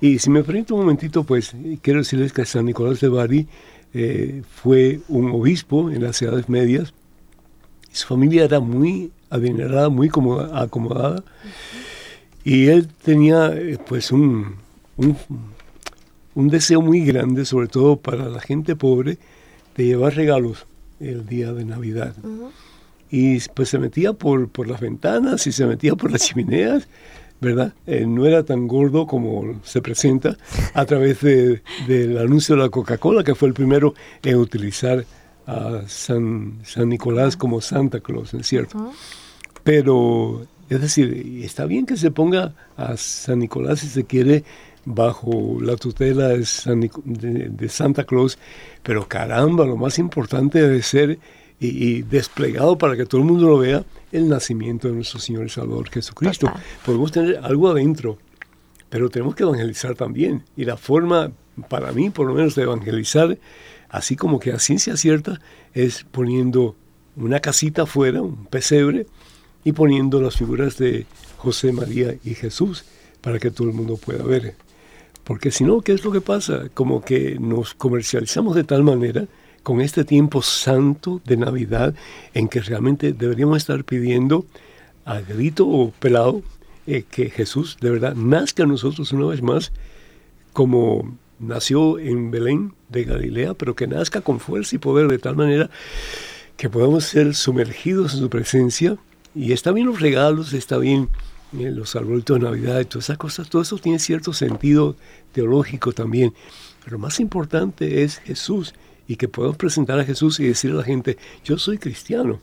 Y 0.00 0.18
si 0.18 0.30
me 0.30 0.42
permite 0.42 0.72
un 0.74 0.80
momentito, 0.80 1.24
pues 1.24 1.54
quiero 1.80 2.00
decirles 2.00 2.32
que 2.32 2.44
San 2.44 2.66
Nicolás 2.66 3.00
de 3.00 3.08
Bari 3.08 3.48
eh, 3.94 4.42
fue 4.48 5.00
un 5.08 5.30
obispo 5.30 5.90
en 5.90 6.02
las 6.02 6.20
edades 6.20 6.48
medias. 6.48 6.92
Su 7.92 8.06
familia 8.06 8.44
era 8.44 8.60
muy 8.60 9.10
adinerada, 9.30 9.88
muy 9.88 10.08
acomodada. 10.08 11.24
Y 12.44 12.66
él 12.66 12.88
tenía 13.02 13.52
eh, 13.54 13.78
pues 13.88 14.12
un, 14.12 14.56
un, 14.96 16.48
deseo 16.48 16.82
muy 16.82 17.04
grande, 17.04 17.44
sobre 17.44 17.68
todo 17.68 17.96
para 17.96 18.28
la 18.28 18.40
gente 18.40 18.76
pobre, 18.76 19.18
de 19.76 19.86
llevar 19.86 20.14
regalos 20.14 20.66
el 21.00 21.26
día 21.26 21.52
de 21.52 21.64
Navidad. 21.64 22.14
Y 23.10 23.40
pues 23.54 23.70
se 23.70 23.78
metía 23.78 24.12
por, 24.12 24.48
por 24.48 24.68
las 24.68 24.80
ventanas 24.80 25.46
y 25.46 25.52
se 25.52 25.66
metía 25.66 25.94
por 25.94 26.12
las 26.12 26.22
chimeneas 26.26 26.86
¿verdad? 27.40 27.74
Eh, 27.86 28.06
no 28.06 28.26
era 28.26 28.44
tan 28.44 28.66
gordo 28.66 29.06
como 29.06 29.60
se 29.62 29.82
presenta 29.82 30.36
a 30.74 30.84
través 30.84 31.20
del 31.20 32.18
anuncio 32.18 32.56
de 32.56 32.62
la 32.62 32.68
Coca-Cola, 32.68 33.24
que 33.24 33.34
fue 33.34 33.48
el 33.48 33.54
primero 33.54 33.94
en 34.22 34.36
utilizar 34.36 35.04
a 35.46 35.82
San, 35.86 36.58
San 36.64 36.88
Nicolás 36.88 37.36
como 37.36 37.60
Santa 37.60 38.00
Claus, 38.00 38.34
¿es 38.34 38.46
cierto? 38.46 38.92
Pero, 39.62 40.46
es 40.68 40.80
decir, 40.80 41.42
está 41.44 41.66
bien 41.66 41.86
que 41.86 41.96
se 41.96 42.10
ponga 42.10 42.54
a 42.76 42.96
San 42.96 43.38
Nicolás 43.38 43.80
si 43.80 43.88
se 43.88 44.04
quiere 44.04 44.44
bajo 44.84 45.58
la 45.60 45.76
tutela 45.76 46.28
de, 46.28 47.48
de 47.50 47.68
Santa 47.68 48.04
Claus, 48.04 48.38
pero 48.82 49.06
caramba, 49.08 49.66
lo 49.66 49.76
más 49.76 49.98
importante 49.98 50.60
debe 50.60 50.82
ser 50.82 51.18
y, 51.58 52.02
desplegado 52.02 52.76
para 52.76 52.96
que 52.96 53.06
todo 53.06 53.20
el 53.20 53.26
mundo 53.26 53.48
lo 53.48 53.58
vea, 53.58 53.84
el 54.12 54.28
nacimiento 54.28 54.88
de 54.88 54.94
nuestro 54.94 55.18
Señor 55.18 55.46
y 55.46 55.48
Salvador 55.48 55.88
Jesucristo. 55.88 56.52
Podemos 56.84 57.12
tener 57.12 57.40
algo 57.42 57.68
adentro, 57.68 58.18
pero 58.90 59.08
tenemos 59.08 59.34
que 59.34 59.42
evangelizar 59.42 59.94
también. 59.94 60.44
Y 60.56 60.64
la 60.64 60.76
forma, 60.76 61.32
para 61.68 61.92
mí 61.92 62.10
por 62.10 62.26
lo 62.26 62.34
menos, 62.34 62.54
de 62.54 62.62
evangelizar, 62.62 63.38
así 63.88 64.16
como 64.16 64.38
que 64.38 64.52
a 64.52 64.58
ciencia 64.58 64.96
cierta, 64.96 65.40
es 65.72 66.04
poniendo 66.04 66.76
una 67.16 67.40
casita 67.40 67.82
afuera, 67.82 68.20
un 68.20 68.46
pesebre, 68.46 69.06
y 69.66 69.72
poniendo 69.72 70.20
las 70.20 70.36
figuras 70.36 70.78
de 70.78 71.06
José, 71.38 71.72
María 71.72 72.14
y 72.24 72.34
Jesús 72.34 72.84
para 73.20 73.40
que 73.40 73.50
todo 73.50 73.66
el 73.66 73.74
mundo 73.74 73.96
pueda 73.96 74.22
ver. 74.22 74.54
Porque 75.24 75.50
si 75.50 75.64
no, 75.64 75.80
¿qué 75.80 75.90
es 75.90 76.04
lo 76.04 76.12
que 76.12 76.20
pasa? 76.20 76.68
Como 76.72 77.00
que 77.00 77.36
nos 77.40 77.74
comercializamos 77.74 78.54
de 78.54 78.62
tal 78.62 78.84
manera 78.84 79.26
con 79.66 79.80
este 79.80 80.04
tiempo 80.04 80.42
santo 80.42 81.20
de 81.24 81.36
Navidad 81.36 81.92
en 82.34 82.46
que 82.46 82.60
realmente 82.60 83.12
deberíamos 83.12 83.56
estar 83.56 83.82
pidiendo 83.82 84.46
a 85.04 85.18
grito 85.18 85.66
o 85.66 85.90
pelado 85.90 86.44
eh, 86.86 87.02
que 87.02 87.30
Jesús 87.30 87.76
de 87.80 87.90
verdad 87.90 88.14
nazca 88.14 88.62
a 88.62 88.66
nosotros 88.66 89.10
una 89.10 89.26
vez 89.26 89.42
más 89.42 89.72
como 90.52 91.16
nació 91.40 91.98
en 91.98 92.30
Belén 92.30 92.74
de 92.90 93.02
Galilea, 93.02 93.54
pero 93.54 93.74
que 93.74 93.88
nazca 93.88 94.20
con 94.20 94.38
fuerza 94.38 94.76
y 94.76 94.78
poder 94.78 95.08
de 95.08 95.18
tal 95.18 95.34
manera 95.34 95.68
que 96.56 96.70
podamos 96.70 97.02
ser 97.02 97.34
sumergidos 97.34 98.14
en 98.14 98.20
su 98.20 98.30
presencia. 98.30 98.96
Y 99.34 99.50
está 99.50 99.72
bien 99.72 99.88
los 99.88 100.00
regalos, 100.00 100.52
está 100.52 100.78
bien 100.78 101.08
eh, 101.58 101.72
los 101.72 101.96
arbolitos 101.96 102.38
de 102.38 102.44
Navidad 102.44 102.78
y 102.78 102.84
todas 102.84 103.06
esas 103.06 103.18
cosas, 103.18 103.50
todo 103.50 103.62
eso 103.62 103.78
tiene 103.78 103.98
cierto 103.98 104.32
sentido 104.32 104.94
teológico 105.32 105.90
también. 105.90 106.32
Pero 106.84 107.00
más 107.00 107.18
importante 107.18 108.04
es 108.04 108.18
Jesús 108.18 108.72
y 109.08 109.16
que 109.16 109.28
podamos 109.28 109.56
presentar 109.56 109.98
a 109.98 110.04
Jesús 110.04 110.40
y 110.40 110.44
decir 110.44 110.72
a 110.72 110.74
la 110.74 110.82
gente, 110.82 111.16
yo 111.44 111.58
soy 111.58 111.78
cristiano, 111.78 112.40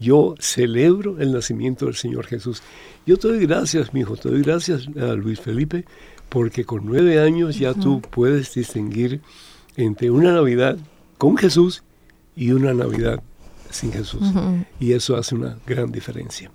yo 0.00 0.34
celebro 0.38 1.20
el 1.20 1.32
nacimiento 1.32 1.86
del 1.86 1.94
Señor 1.94 2.26
Jesús. 2.26 2.62
Yo 3.06 3.16
te 3.16 3.28
doy 3.28 3.46
gracias, 3.46 3.94
mi 3.94 4.00
hijo, 4.00 4.16
te 4.16 4.28
doy 4.28 4.42
gracias 4.42 4.88
a 5.00 5.14
Luis 5.14 5.40
Felipe, 5.40 5.84
porque 6.28 6.64
con 6.64 6.84
nueve 6.84 7.20
años 7.20 7.58
ya 7.58 7.74
tú 7.74 8.00
puedes 8.00 8.54
distinguir 8.54 9.20
entre 9.76 10.10
una 10.10 10.32
Navidad 10.32 10.78
con 11.18 11.36
Jesús 11.36 11.82
y 12.34 12.50
una 12.50 12.74
Navidad 12.74 13.22
sin 13.70 13.92
Jesús. 13.92 14.22
Y 14.80 14.92
eso 14.92 15.16
hace 15.16 15.34
una 15.34 15.58
gran 15.66 15.92
diferencia. 15.92 16.50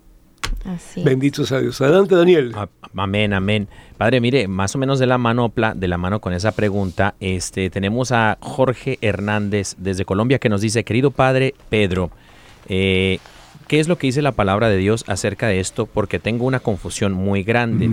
Bendito 1.03 1.45
sea 1.45 1.59
Dios. 1.59 1.79
Adelante, 1.81 2.15
Daniel. 2.15 2.53
Amén, 2.95 3.33
amén. 3.33 3.67
Padre, 3.97 4.21
mire, 4.21 4.47
más 4.47 4.75
o 4.75 4.77
menos 4.77 4.99
de 4.99 5.07
la 5.07 5.17
mano 5.17 5.51
de 5.75 5.87
la 5.87 5.97
mano 5.97 6.19
con 6.21 6.33
esa 6.33 6.51
pregunta, 6.51 7.15
este 7.19 7.69
tenemos 7.69 8.11
a 8.11 8.37
Jorge 8.41 8.97
Hernández 9.01 9.75
desde 9.77 10.05
Colombia 10.05 10.39
que 10.39 10.49
nos 10.49 10.61
dice, 10.61 10.83
querido 10.83 11.11
Padre 11.11 11.53
Pedro, 11.69 12.11
eh, 12.67 13.19
¿qué 13.67 13.79
es 13.79 13.87
lo 13.87 13.97
que 13.97 14.07
dice 14.07 14.21
la 14.21 14.31
palabra 14.31 14.69
de 14.69 14.77
Dios 14.77 15.05
acerca 15.07 15.47
de 15.47 15.59
esto? 15.59 15.85
Porque 15.85 16.19
tengo 16.19 16.45
una 16.45 16.59
confusión 16.59 17.13
muy 17.13 17.43
grande. 17.43 17.89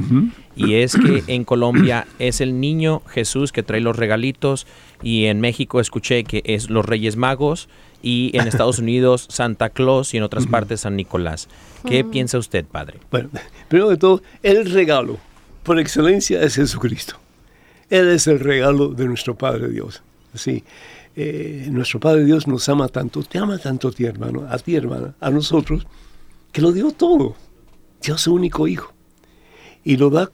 Y 0.54 0.74
es 0.74 0.96
que 0.96 1.22
en 1.26 1.44
Colombia 1.44 2.06
es 2.18 2.40
el 2.40 2.60
niño 2.60 3.02
Jesús 3.08 3.52
que 3.52 3.62
trae 3.62 3.80
los 3.80 3.96
regalitos 3.96 4.66
y 5.02 5.26
en 5.26 5.40
México 5.40 5.80
escuché 5.80 6.24
que 6.24 6.42
es 6.44 6.70
los 6.70 6.86
Reyes 6.86 7.16
Magos 7.16 7.68
y 8.06 8.30
en 8.34 8.46
Estados 8.46 8.78
Unidos 8.78 9.26
Santa 9.28 9.70
Claus 9.70 10.14
y 10.14 10.18
en 10.18 10.22
otras 10.22 10.46
partes 10.46 10.82
San 10.82 10.94
Nicolás. 10.94 11.48
¿Qué 11.84 12.04
piensa 12.04 12.38
usted, 12.38 12.64
padre? 12.64 13.00
Bueno, 13.10 13.30
primero 13.68 13.90
de 13.90 13.96
todo, 13.96 14.22
el 14.44 14.70
regalo. 14.70 15.18
por 15.64 15.80
excelencia 15.80 16.40
es 16.40 16.54
Jesucristo. 16.54 17.16
Él 17.90 18.08
es 18.10 18.28
el 18.28 18.38
regalo 18.38 18.88
de 18.88 19.06
nuestro 19.06 19.34
Padre 19.36 19.68
Dios. 19.68 20.02
Así, 20.32 20.62
eh, 21.16 21.66
nuestro 21.70 21.98
Padre 21.98 22.24
Dios 22.24 22.46
nos 22.46 22.68
ama 22.68 22.86
tanto, 22.86 23.24
te 23.24 23.38
ama 23.38 23.58
tanto 23.58 23.88
a 23.88 23.92
ti, 23.92 24.04
hermano, 24.04 24.46
a 24.48 24.56
ti, 24.58 24.76
hermana, 24.76 25.14
a 25.20 25.30
nosotros, 25.30 25.84
que 26.52 26.62
lo 26.62 26.70
dio 26.70 26.92
todo. 26.92 27.34
Dios 28.00 28.20
su 28.20 28.34
único 28.34 28.68
Hijo. 28.68 28.92
Y 29.82 29.96
lo 29.96 30.10
da 30.10 30.30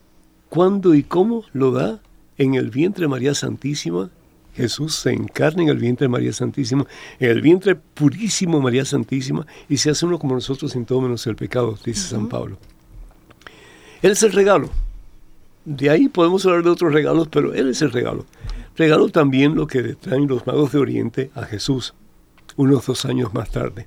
cuando 0.50 0.94
y 0.94 1.02
cómo 1.02 1.44
lo 1.54 1.72
da 1.72 2.00
en 2.36 2.54
el 2.54 2.68
vientre 2.68 3.04
de 3.04 3.08
María 3.08 3.34
Santísima. 3.34 4.10
Jesús 4.54 4.94
se 4.96 5.12
encarna 5.12 5.62
en 5.62 5.68
el 5.68 5.78
vientre 5.78 6.04
de 6.04 6.08
María 6.08 6.32
Santísima, 6.32 6.86
en 7.18 7.30
el 7.30 7.40
vientre 7.40 7.74
purísimo 7.74 8.58
de 8.58 8.64
María 8.64 8.84
Santísima, 8.84 9.46
y 9.68 9.78
se 9.78 9.90
hace 9.90 10.06
uno 10.06 10.18
como 10.18 10.34
nosotros 10.34 10.74
en 10.76 10.84
todo 10.84 11.00
menos 11.00 11.26
el 11.26 11.36
pecado, 11.36 11.78
dice 11.84 12.08
San 12.08 12.28
Pablo. 12.28 12.58
Él 14.02 14.12
es 14.12 14.22
el 14.22 14.32
regalo. 14.32 14.70
De 15.64 15.90
ahí 15.90 16.08
podemos 16.08 16.44
hablar 16.44 16.64
de 16.64 16.70
otros 16.70 16.92
regalos, 16.92 17.28
pero 17.28 17.54
Él 17.54 17.68
es 17.68 17.82
el 17.82 17.92
regalo. 17.92 18.26
Regalo 18.76 19.08
también 19.10 19.54
lo 19.54 19.66
que 19.66 19.94
traen 19.94 20.26
los 20.26 20.46
magos 20.46 20.72
de 20.72 20.78
Oriente 20.78 21.30
a 21.34 21.44
Jesús, 21.44 21.94
unos 22.56 22.86
dos 22.86 23.04
años 23.04 23.32
más 23.32 23.50
tarde. 23.50 23.86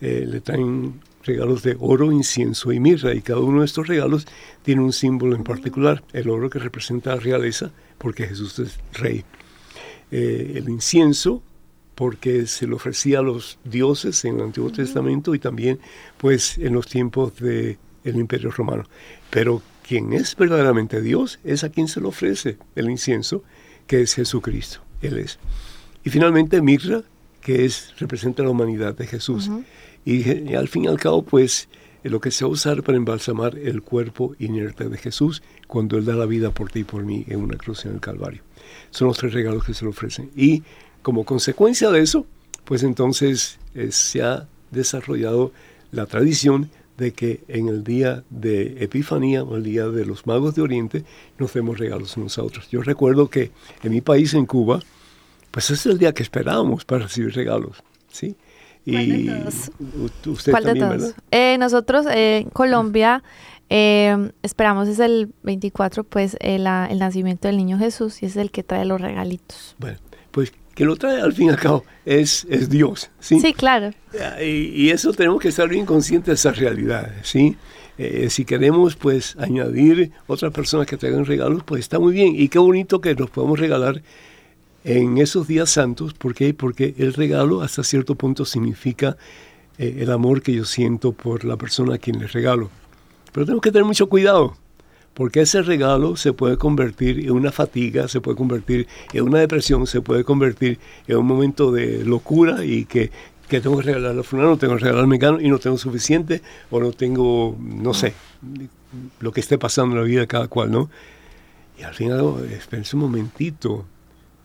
Eh, 0.00 0.24
le 0.26 0.40
traen 0.40 1.00
regalos 1.22 1.62
de 1.62 1.76
oro, 1.78 2.12
incienso 2.12 2.72
y 2.72 2.80
mirra, 2.80 3.14
y 3.14 3.20
cada 3.20 3.40
uno 3.40 3.60
de 3.60 3.66
estos 3.66 3.88
regalos 3.88 4.26
tiene 4.62 4.82
un 4.82 4.92
símbolo 4.92 5.36
en 5.36 5.44
particular. 5.44 6.02
El 6.12 6.30
oro 6.30 6.48
que 6.48 6.58
representa 6.58 7.14
la 7.14 7.20
realeza, 7.20 7.72
porque 7.98 8.26
Jesús 8.26 8.58
es 8.58 8.78
rey. 8.94 9.24
Eh, 10.10 10.54
el 10.56 10.68
incienso, 10.68 11.42
porque 11.94 12.46
se 12.46 12.66
le 12.66 12.74
ofrecía 12.74 13.20
a 13.20 13.22
los 13.22 13.58
dioses 13.64 14.24
en 14.24 14.36
el 14.36 14.42
Antiguo 14.42 14.70
Testamento 14.70 15.34
y 15.34 15.38
también 15.38 15.80
pues 16.18 16.58
en 16.58 16.74
los 16.74 16.86
tiempos 16.86 17.36
del 17.36 17.78
el 18.04 18.16
Imperio 18.16 18.50
Romano. 18.50 18.84
Pero 19.30 19.62
quien 19.86 20.12
es 20.12 20.36
verdaderamente 20.36 21.00
Dios 21.00 21.38
es 21.42 21.64
a 21.64 21.70
quien 21.70 21.88
se 21.88 22.00
le 22.00 22.06
ofrece 22.06 22.58
el 22.74 22.90
incienso 22.90 23.42
que 23.86 24.02
es 24.02 24.14
Jesucristo. 24.14 24.80
Él 25.00 25.18
es. 25.18 25.38
Y 26.04 26.10
finalmente 26.10 26.60
mirra, 26.60 27.02
que 27.40 27.64
es, 27.64 27.94
representa 27.98 28.42
la 28.42 28.50
humanidad 28.50 28.94
de 28.96 29.06
Jesús. 29.06 29.50
y, 30.04 30.54
al 30.54 30.68
fin 30.68 30.84
y 30.84 30.88
al 30.88 30.98
cabo, 30.98 31.22
pues, 31.22 31.68
lo 32.02 32.20
que 32.20 32.30
se 32.30 32.44
va 32.44 32.50
a 32.50 32.52
usar 32.52 32.82
para 32.82 32.96
embalsamar 32.96 33.58
el 33.58 33.82
cuerpo 33.82 34.34
inerte 34.38 34.88
de 34.88 34.98
Jesús 34.98 35.42
cuando 35.66 35.96
Él 35.98 36.04
da 36.04 36.14
la 36.14 36.26
vida 36.26 36.50
por 36.50 36.70
ti 36.70 36.80
y 36.80 36.84
por 36.84 37.04
mí 37.04 37.24
en 37.28 37.40
una 37.40 37.56
cruz 37.56 37.84
en 37.84 37.94
el 37.94 38.00
Calvario. 38.00 38.42
Son 38.90 39.08
los 39.08 39.18
tres 39.18 39.32
regalos 39.32 39.64
que 39.64 39.74
se 39.74 39.84
le 39.84 39.90
ofrecen. 39.90 40.30
Y 40.36 40.62
como 41.02 41.24
consecuencia 41.24 41.90
de 41.90 42.00
eso, 42.00 42.26
pues 42.64 42.82
entonces 42.82 43.58
eh, 43.74 43.92
se 43.92 44.22
ha 44.22 44.46
desarrollado 44.70 45.52
la 45.92 46.06
tradición 46.06 46.70
de 46.96 47.12
que 47.12 47.40
en 47.48 47.68
el 47.68 47.84
día 47.84 48.24
de 48.30 48.82
Epifanía 48.82 49.42
o 49.44 49.56
el 49.56 49.62
día 49.62 49.86
de 49.88 50.06
los 50.06 50.26
magos 50.26 50.54
de 50.54 50.62
Oriente 50.62 51.04
nos 51.38 51.52
demos 51.52 51.78
regalos 51.78 52.16
unos 52.16 52.38
a 52.38 52.42
otros. 52.42 52.68
Yo 52.70 52.82
recuerdo 52.82 53.28
que 53.28 53.50
en 53.82 53.92
mi 53.92 54.00
país, 54.00 54.34
en 54.34 54.46
Cuba, 54.46 54.80
pues 55.50 55.70
es 55.70 55.84
el 55.86 55.98
día 55.98 56.12
que 56.12 56.22
esperábamos 56.22 56.84
para 56.84 57.04
recibir 57.04 57.34
regalos, 57.34 57.82
¿sí? 58.10 58.36
Y 58.84 59.30
usted 60.26 60.52
también, 60.52 61.12
eh, 61.32 61.56
nosotros 61.58 62.06
eh, 62.06 62.38
en 62.44 62.50
Colombia 62.50 63.24
eh, 63.68 64.30
esperamos 64.42 64.88
es 64.88 64.98
el 64.98 65.32
24, 65.42 66.04
pues 66.04 66.36
el, 66.40 66.66
el 66.66 66.98
nacimiento 66.98 67.48
del 67.48 67.56
niño 67.56 67.78
Jesús 67.78 68.22
y 68.22 68.26
es 68.26 68.36
el 68.36 68.50
que 68.50 68.62
trae 68.62 68.84
los 68.84 69.00
regalitos. 69.00 69.74
Bueno, 69.78 69.98
pues 70.30 70.52
que 70.76 70.84
lo 70.84 70.94
trae 70.96 71.22
al 71.22 71.32
fin 71.32 71.46
y 71.46 71.50
al 71.50 71.56
cabo 71.56 71.84
es, 72.04 72.46
es 72.50 72.68
Dios. 72.68 73.10
¿sí? 73.18 73.40
sí, 73.40 73.54
claro. 73.54 73.92
Y, 74.42 74.90
eso 74.90 75.12
tenemos 75.14 75.40
que 75.40 75.48
estar 75.48 75.68
bien 75.68 75.86
conscientes 75.86 76.26
de 76.26 76.34
esa 76.34 76.52
realidad. 76.52 77.12
¿sí? 77.22 77.56
Eh, 77.96 78.28
si 78.28 78.44
queremos 78.44 78.94
pues 78.94 79.36
añadir 79.38 80.12
otras 80.26 80.52
personas 80.52 80.86
que 80.86 80.98
traigan 80.98 81.24
regalos, 81.24 81.62
pues 81.64 81.80
está 81.80 81.98
muy 81.98 82.12
bien. 82.12 82.34
Y 82.36 82.48
qué 82.48 82.58
bonito 82.58 83.00
que 83.00 83.14
nos 83.14 83.30
podemos 83.30 83.58
regalar 83.58 84.02
en 84.84 85.16
esos 85.16 85.48
días 85.48 85.70
santos. 85.70 86.12
¿Por 86.12 86.34
qué? 86.34 86.52
Porque 86.52 86.94
el 86.98 87.14
regalo 87.14 87.62
hasta 87.62 87.82
cierto 87.82 88.14
punto 88.14 88.44
significa 88.44 89.16
eh, 89.78 89.96
el 90.00 90.12
amor 90.12 90.42
que 90.42 90.52
yo 90.52 90.66
siento 90.66 91.12
por 91.12 91.44
la 91.44 91.56
persona 91.56 91.94
a 91.94 91.98
quien 91.98 92.18
le 92.18 92.26
regalo. 92.26 92.70
Pero 93.36 93.44
tenemos 93.44 93.62
que 93.62 93.70
tener 93.70 93.84
mucho 93.84 94.08
cuidado 94.08 94.56
porque 95.12 95.42
ese 95.42 95.60
regalo 95.60 96.16
se 96.16 96.32
puede 96.32 96.56
convertir 96.56 97.18
en 97.18 97.32
una 97.32 97.52
fatiga, 97.52 98.08
se 98.08 98.22
puede 98.22 98.34
convertir 98.34 98.88
en 99.12 99.24
una 99.24 99.40
depresión, 99.40 99.86
se 99.86 100.00
puede 100.00 100.24
convertir 100.24 100.78
en 101.06 101.18
un 101.18 101.26
momento 101.26 101.70
de 101.70 102.02
locura 102.02 102.64
y 102.64 102.86
que, 102.86 103.10
tengo 103.46 103.76
que 103.76 103.82
regalar 103.82 104.18
a 104.18 104.22
fulano, 104.22 104.56
tengo 104.56 104.76
que 104.76 104.84
regalar 104.84 105.02
al 105.02 105.06
mecano 105.06 105.38
y 105.38 105.50
no 105.50 105.58
tengo 105.58 105.76
suficiente 105.76 106.40
o 106.70 106.80
no 106.80 106.92
tengo, 106.92 107.54
no 107.60 107.92
sé, 107.92 108.14
lo 109.20 109.32
que 109.32 109.40
esté 109.40 109.58
pasando 109.58 109.96
en 109.96 110.00
la 110.00 110.06
vida 110.06 110.20
de 110.20 110.28
cada 110.28 110.48
cual, 110.48 110.70
¿no? 110.70 110.88
Y 111.78 111.82
al 111.82 111.92
final, 111.92 112.42
espérense 112.50 112.96
un 112.96 113.02
momentito, 113.02 113.84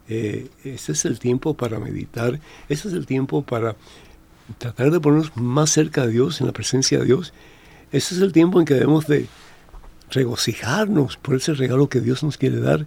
eh, 0.09 0.49
ese 0.65 0.91
es 0.91 1.05
el 1.05 1.17
tiempo 1.17 1.53
para 1.53 1.79
meditar, 1.79 2.41
ese 2.67 2.89
es 2.89 2.93
el 2.93 3.05
tiempo 3.05 3.41
para 3.41 3.77
tratar 4.57 4.91
de 4.91 4.99
ponernos 4.99 5.31
más 5.37 5.69
cerca 5.69 6.05
de 6.05 6.11
Dios, 6.11 6.41
en 6.41 6.47
la 6.47 6.53
presencia 6.53 6.99
de 6.99 7.05
Dios. 7.05 7.33
Ese 7.91 8.15
es 8.15 8.21
el 8.21 8.31
tiempo 8.31 8.59
en 8.59 8.65
que 8.65 8.73
debemos 8.73 9.07
de 9.07 9.27
regocijarnos 10.11 11.17
por 11.17 11.35
ese 11.35 11.53
regalo 11.53 11.89
que 11.89 12.01
Dios 12.01 12.23
nos 12.23 12.37
quiere 12.37 12.59
dar 12.59 12.85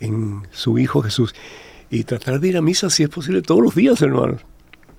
en 0.00 0.42
su 0.50 0.78
Hijo 0.78 1.02
Jesús. 1.02 1.34
Y 1.90 2.04
tratar 2.04 2.40
de 2.40 2.48
ir 2.48 2.56
a 2.56 2.62
misa, 2.62 2.88
si 2.88 3.02
es 3.02 3.08
posible, 3.08 3.42
todos 3.42 3.60
los 3.60 3.74
días, 3.74 4.00
hermanos. 4.00 4.40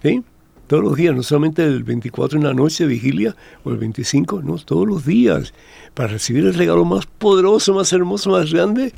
¿Sí? 0.03 0.23
Todos 0.67 0.83
los 0.83 0.95
días, 0.95 1.15
no 1.15 1.23
solamente 1.23 1.63
el 1.63 1.83
24 1.83 2.37
en 2.37 2.45
la 2.45 2.53
noche, 2.53 2.85
vigilia, 2.85 3.35
o 3.63 3.71
el 3.71 3.77
25, 3.77 4.41
no, 4.43 4.57
todos 4.57 4.87
los 4.87 5.05
días, 5.05 5.53
para 5.93 6.09
recibir 6.09 6.45
el 6.45 6.53
regalo 6.53 6.85
más 6.85 7.05
poderoso, 7.05 7.73
más 7.73 7.91
hermoso, 7.93 8.29
más 8.29 8.51
grande, 8.53 8.93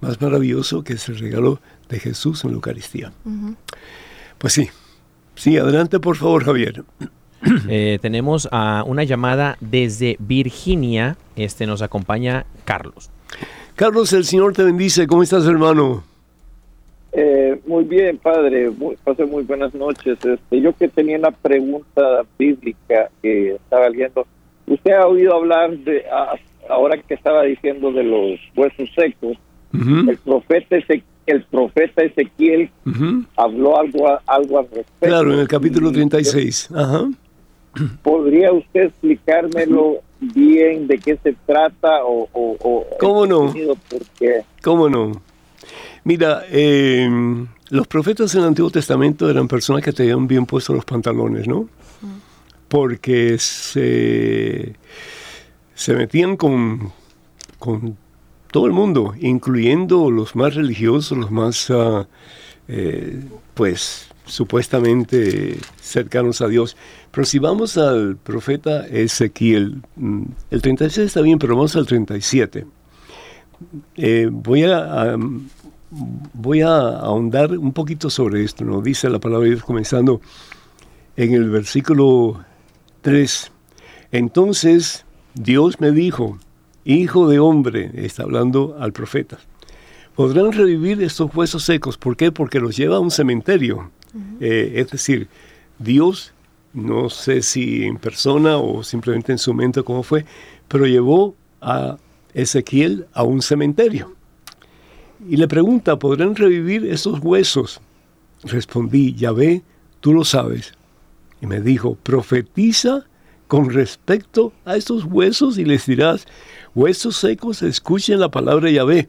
más 0.00 0.20
maravilloso, 0.20 0.82
que 0.82 0.94
es 0.94 1.08
el 1.08 1.18
regalo 1.18 1.60
de 1.88 2.00
Jesús 2.00 2.44
en 2.44 2.50
la 2.50 2.54
Eucaristía. 2.56 3.12
Pues 4.38 4.54
sí, 4.54 4.68
sí, 5.34 5.56
adelante 5.56 6.00
por 6.00 6.16
favor, 6.16 6.44
Javier. 6.44 6.84
Eh, 7.68 7.98
tenemos 8.00 8.48
a 8.52 8.84
una 8.86 9.04
llamada 9.04 9.56
desde 9.60 10.16
Virginia. 10.18 11.16
Este 11.36 11.66
nos 11.66 11.82
acompaña 11.82 12.46
Carlos. 12.64 13.10
Carlos, 13.74 14.12
el 14.12 14.24
Señor 14.24 14.52
te 14.52 14.62
bendice. 14.62 15.06
¿Cómo 15.06 15.22
estás, 15.22 15.46
hermano? 15.46 16.04
Eh, 17.12 17.60
muy 17.66 17.84
bien, 17.84 18.18
padre. 18.18 18.70
Muy, 18.70 18.96
pase 19.02 19.24
muy 19.24 19.44
buenas 19.44 19.74
noches. 19.74 20.18
Este, 20.24 20.60
yo 20.60 20.74
que 20.76 20.88
tenía 20.88 21.18
una 21.18 21.30
pregunta 21.30 22.24
bíblica 22.38 23.10
que 23.22 23.54
estaba 23.54 23.88
leyendo. 23.88 24.26
Usted 24.66 24.92
ha 24.92 25.06
oído 25.06 25.34
hablar 25.34 25.76
de, 25.78 26.04
ahora 26.68 26.96
que 26.96 27.14
estaba 27.14 27.42
diciendo 27.42 27.92
de 27.92 28.04
los 28.04 28.40
huesos 28.56 28.88
secos, 28.94 29.36
el 29.72 30.18
profeta 30.18 30.76
el 31.26 31.42
profeta 31.44 32.02
Ezequiel 32.02 32.70
habló 33.36 33.78
algo, 33.78 34.18
algo 34.26 34.58
al 34.58 34.64
respecto. 34.66 35.06
Claro, 35.06 35.32
en 35.32 35.40
el 35.40 35.48
capítulo 35.48 35.90
36. 35.90 36.70
Ajá. 36.74 37.08
¿Podría 38.02 38.52
usted 38.52 38.84
explicármelo 38.84 40.02
bien 40.20 40.86
de 40.86 40.98
qué 40.98 41.18
se 41.22 41.34
trata 41.46 42.04
o, 42.04 42.86
¿Cómo 42.98 43.26
no? 43.26 43.54
¿Cómo 44.62 44.88
no? 44.88 45.12
Mira, 46.04 46.44
eh, 46.50 47.08
los 47.70 47.86
profetas 47.86 48.34
en 48.34 48.42
el 48.42 48.48
Antiguo 48.48 48.70
Testamento 48.70 49.28
eran 49.30 49.48
personas 49.48 49.82
que 49.82 49.92
tenían 49.92 50.26
bien 50.26 50.46
puestos 50.46 50.76
los 50.76 50.84
pantalones, 50.84 51.48
¿no? 51.48 51.68
Porque 52.68 53.38
se, 53.38 54.74
se 55.74 55.94
metían 55.94 56.36
con, 56.36 56.92
con 57.58 57.96
todo 58.50 58.66
el 58.66 58.72
mundo, 58.72 59.14
incluyendo 59.18 60.10
los 60.10 60.36
más 60.36 60.54
religiosos, 60.54 61.16
los 61.18 61.30
más, 61.30 61.70
uh, 61.70 62.06
eh, 62.68 63.20
pues, 63.54 64.08
supuestamente 64.26 65.58
cercanos 65.80 66.40
a 66.40 66.48
Dios. 66.48 66.76
Pero 67.14 67.24
si 67.24 67.38
vamos 67.38 67.78
al 67.78 68.16
profeta 68.16 68.86
Ezequiel, 68.88 69.82
mm, 69.94 70.22
el 70.50 70.62
36 70.62 71.06
está 71.06 71.20
bien, 71.20 71.38
pero 71.38 71.54
vamos 71.54 71.76
al 71.76 71.86
37. 71.86 72.66
Eh, 73.96 74.28
voy, 74.32 74.64
a, 74.64 75.16
voy 76.32 76.62
a 76.62 76.76
ahondar 76.76 77.56
un 77.56 77.72
poquito 77.72 78.10
sobre 78.10 78.42
esto, 78.42 78.64
¿no? 78.64 78.80
Dice 78.82 79.08
la 79.08 79.20
palabra 79.20 79.44
de 79.44 79.50
Dios 79.52 79.64
comenzando 79.64 80.20
en 81.16 81.34
el 81.34 81.50
versículo 81.50 82.44
3. 83.02 83.52
Entonces 84.10 85.04
Dios 85.34 85.80
me 85.80 85.92
dijo, 85.92 86.38
hijo 86.84 87.28
de 87.28 87.38
hombre, 87.38 87.92
está 87.94 88.24
hablando 88.24 88.76
al 88.80 88.92
profeta, 88.92 89.38
podrán 90.16 90.50
revivir 90.50 91.00
estos 91.00 91.32
huesos 91.32 91.62
secos. 91.62 91.96
¿Por 91.96 92.16
qué? 92.16 92.32
Porque 92.32 92.58
los 92.58 92.76
lleva 92.76 92.96
a 92.96 93.00
un 93.00 93.12
cementerio. 93.12 93.92
Eh, 94.40 94.74
es 94.76 94.90
decir, 94.90 95.28
Dios 95.78 96.33
no 96.74 97.08
sé 97.08 97.40
si 97.40 97.84
en 97.84 97.96
persona 97.96 98.58
o 98.58 98.82
simplemente 98.82 99.32
en 99.32 99.38
su 99.38 99.54
mente 99.54 99.82
cómo 99.82 100.02
fue, 100.02 100.26
pero 100.68 100.86
llevó 100.86 101.36
a 101.60 101.96
Ezequiel 102.34 103.06
a 103.12 103.22
un 103.22 103.40
cementerio. 103.40 104.14
Y 105.26 105.36
le 105.36 105.48
pregunta, 105.48 105.98
¿podrán 105.98 106.34
revivir 106.34 106.84
esos 106.84 107.20
huesos? 107.20 107.80
Respondí, 108.42 109.14
ya 109.14 109.32
ve, 109.32 109.62
tú 110.00 110.12
lo 110.12 110.24
sabes. 110.24 110.74
Y 111.40 111.46
me 111.46 111.60
dijo, 111.60 111.94
profetiza 111.94 113.06
con 113.46 113.70
respecto 113.70 114.52
a 114.64 114.76
estos 114.76 115.04
huesos 115.04 115.58
y 115.58 115.64
les 115.64 115.86
dirás, 115.86 116.26
huesos 116.74 117.16
secos, 117.16 117.62
escuchen 117.62 118.18
la 118.18 118.30
palabra 118.30 118.66
de 118.66 118.74
Yahvé. 118.74 119.08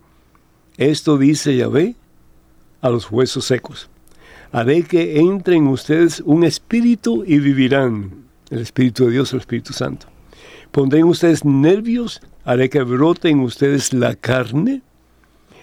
Esto 0.78 1.18
dice 1.18 1.56
Yahvé 1.58 1.96
a 2.82 2.90
los 2.90 3.12
huesos 3.12 3.46
secos. 3.46 3.90
Haré 4.52 4.84
que 4.84 5.20
entre 5.20 5.56
en 5.56 5.68
ustedes 5.68 6.22
un 6.26 6.44
espíritu 6.44 7.24
y 7.26 7.40
vivirán. 7.40 8.26
El 8.50 8.60
Espíritu 8.60 9.06
de 9.06 9.12
Dios, 9.12 9.34
el 9.34 9.40
Espíritu 9.40 9.74
Santo. 9.74 10.08
Pondré 10.72 11.00
en 11.00 11.06
ustedes 11.06 11.46
nervios, 11.46 12.22
haré 12.44 12.70
que 12.70 12.84
brote 12.84 13.30
en 13.30 13.40
ustedes 13.40 13.94
la 13.94 14.16
carne, 14.16 14.82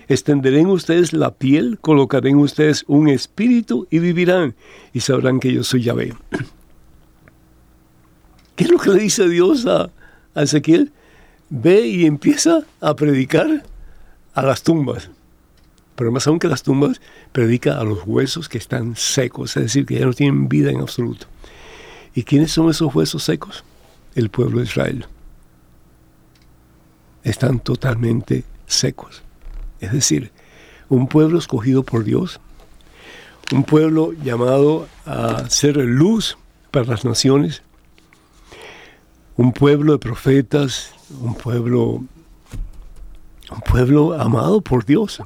extenderé 0.08 0.60
en 0.60 0.68
ustedes 0.68 1.12
la 1.12 1.32
piel, 1.32 1.78
colocaré 1.80 2.30
en 2.30 2.38
ustedes 2.38 2.84
un 2.88 3.08
espíritu 3.08 3.86
y 3.90 3.98
vivirán 3.98 4.54
y 4.92 5.00
sabrán 5.00 5.38
que 5.38 5.52
yo 5.52 5.64
soy 5.64 5.82
Yahvé. 5.82 6.14
¿Qué 8.56 8.64
es 8.64 8.70
lo 8.70 8.78
que 8.78 8.90
le 8.90 9.00
dice 9.00 9.28
Dios 9.28 9.66
a, 9.66 9.90
Ezequiel? 10.34 10.92
Ve 11.50 11.86
y 11.86 12.06
empieza 12.06 12.62
a 12.80 12.96
predicar 12.96 13.64
a 14.34 14.42
las 14.42 14.62
tumbas. 14.62 15.10
Pero 15.96 16.10
más 16.10 16.26
aún 16.26 16.38
que 16.38 16.48
las 16.48 16.62
tumbas, 16.62 17.00
predica 17.32 17.78
a 17.78 17.84
los 17.84 18.00
huesos 18.06 18.48
que 18.48 18.58
están 18.58 18.96
secos, 18.96 19.56
es 19.56 19.64
decir, 19.64 19.86
que 19.86 19.98
ya 19.98 20.06
no 20.06 20.12
tienen 20.12 20.48
vida 20.48 20.70
en 20.70 20.80
absoluto. 20.80 21.26
¿Y 22.14 22.24
quiénes 22.24 22.52
son 22.52 22.70
esos 22.70 22.94
huesos 22.94 23.22
secos? 23.22 23.64
El 24.14 24.30
pueblo 24.30 24.58
de 24.58 24.64
Israel. 24.64 25.06
Están 27.24 27.60
totalmente 27.60 28.44
secos. 28.66 29.22
Es 29.80 29.92
decir, 29.92 30.32
un 30.88 31.08
pueblo 31.08 31.38
escogido 31.38 31.82
por 31.82 32.04
Dios, 32.04 32.40
un 33.52 33.64
pueblo 33.64 34.12
llamado 34.12 34.88
a 35.06 35.48
ser 35.48 35.76
luz 35.76 36.36
para 36.70 36.86
las 36.86 37.04
naciones, 37.04 37.62
un 39.36 39.52
pueblo 39.52 39.92
de 39.92 39.98
profetas, 39.98 40.92
un 41.20 41.34
pueblo, 41.34 42.02
un 43.50 43.60
pueblo 43.66 44.14
amado 44.20 44.60
por 44.60 44.84
Dios. 44.84 45.22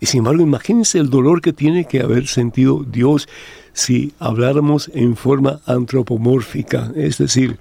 Y 0.00 0.06
sin 0.06 0.18
embargo, 0.18 0.42
imagínense 0.42 0.98
el 0.98 1.10
dolor 1.10 1.42
que 1.42 1.52
tiene 1.52 1.84
que 1.84 2.00
haber 2.00 2.26
sentido 2.26 2.84
Dios 2.84 3.28
si 3.72 4.12
habláramos 4.18 4.90
en 4.94 5.14
forma 5.16 5.60
antropomórfica, 5.66 6.90
es 6.96 7.18
decir, 7.18 7.58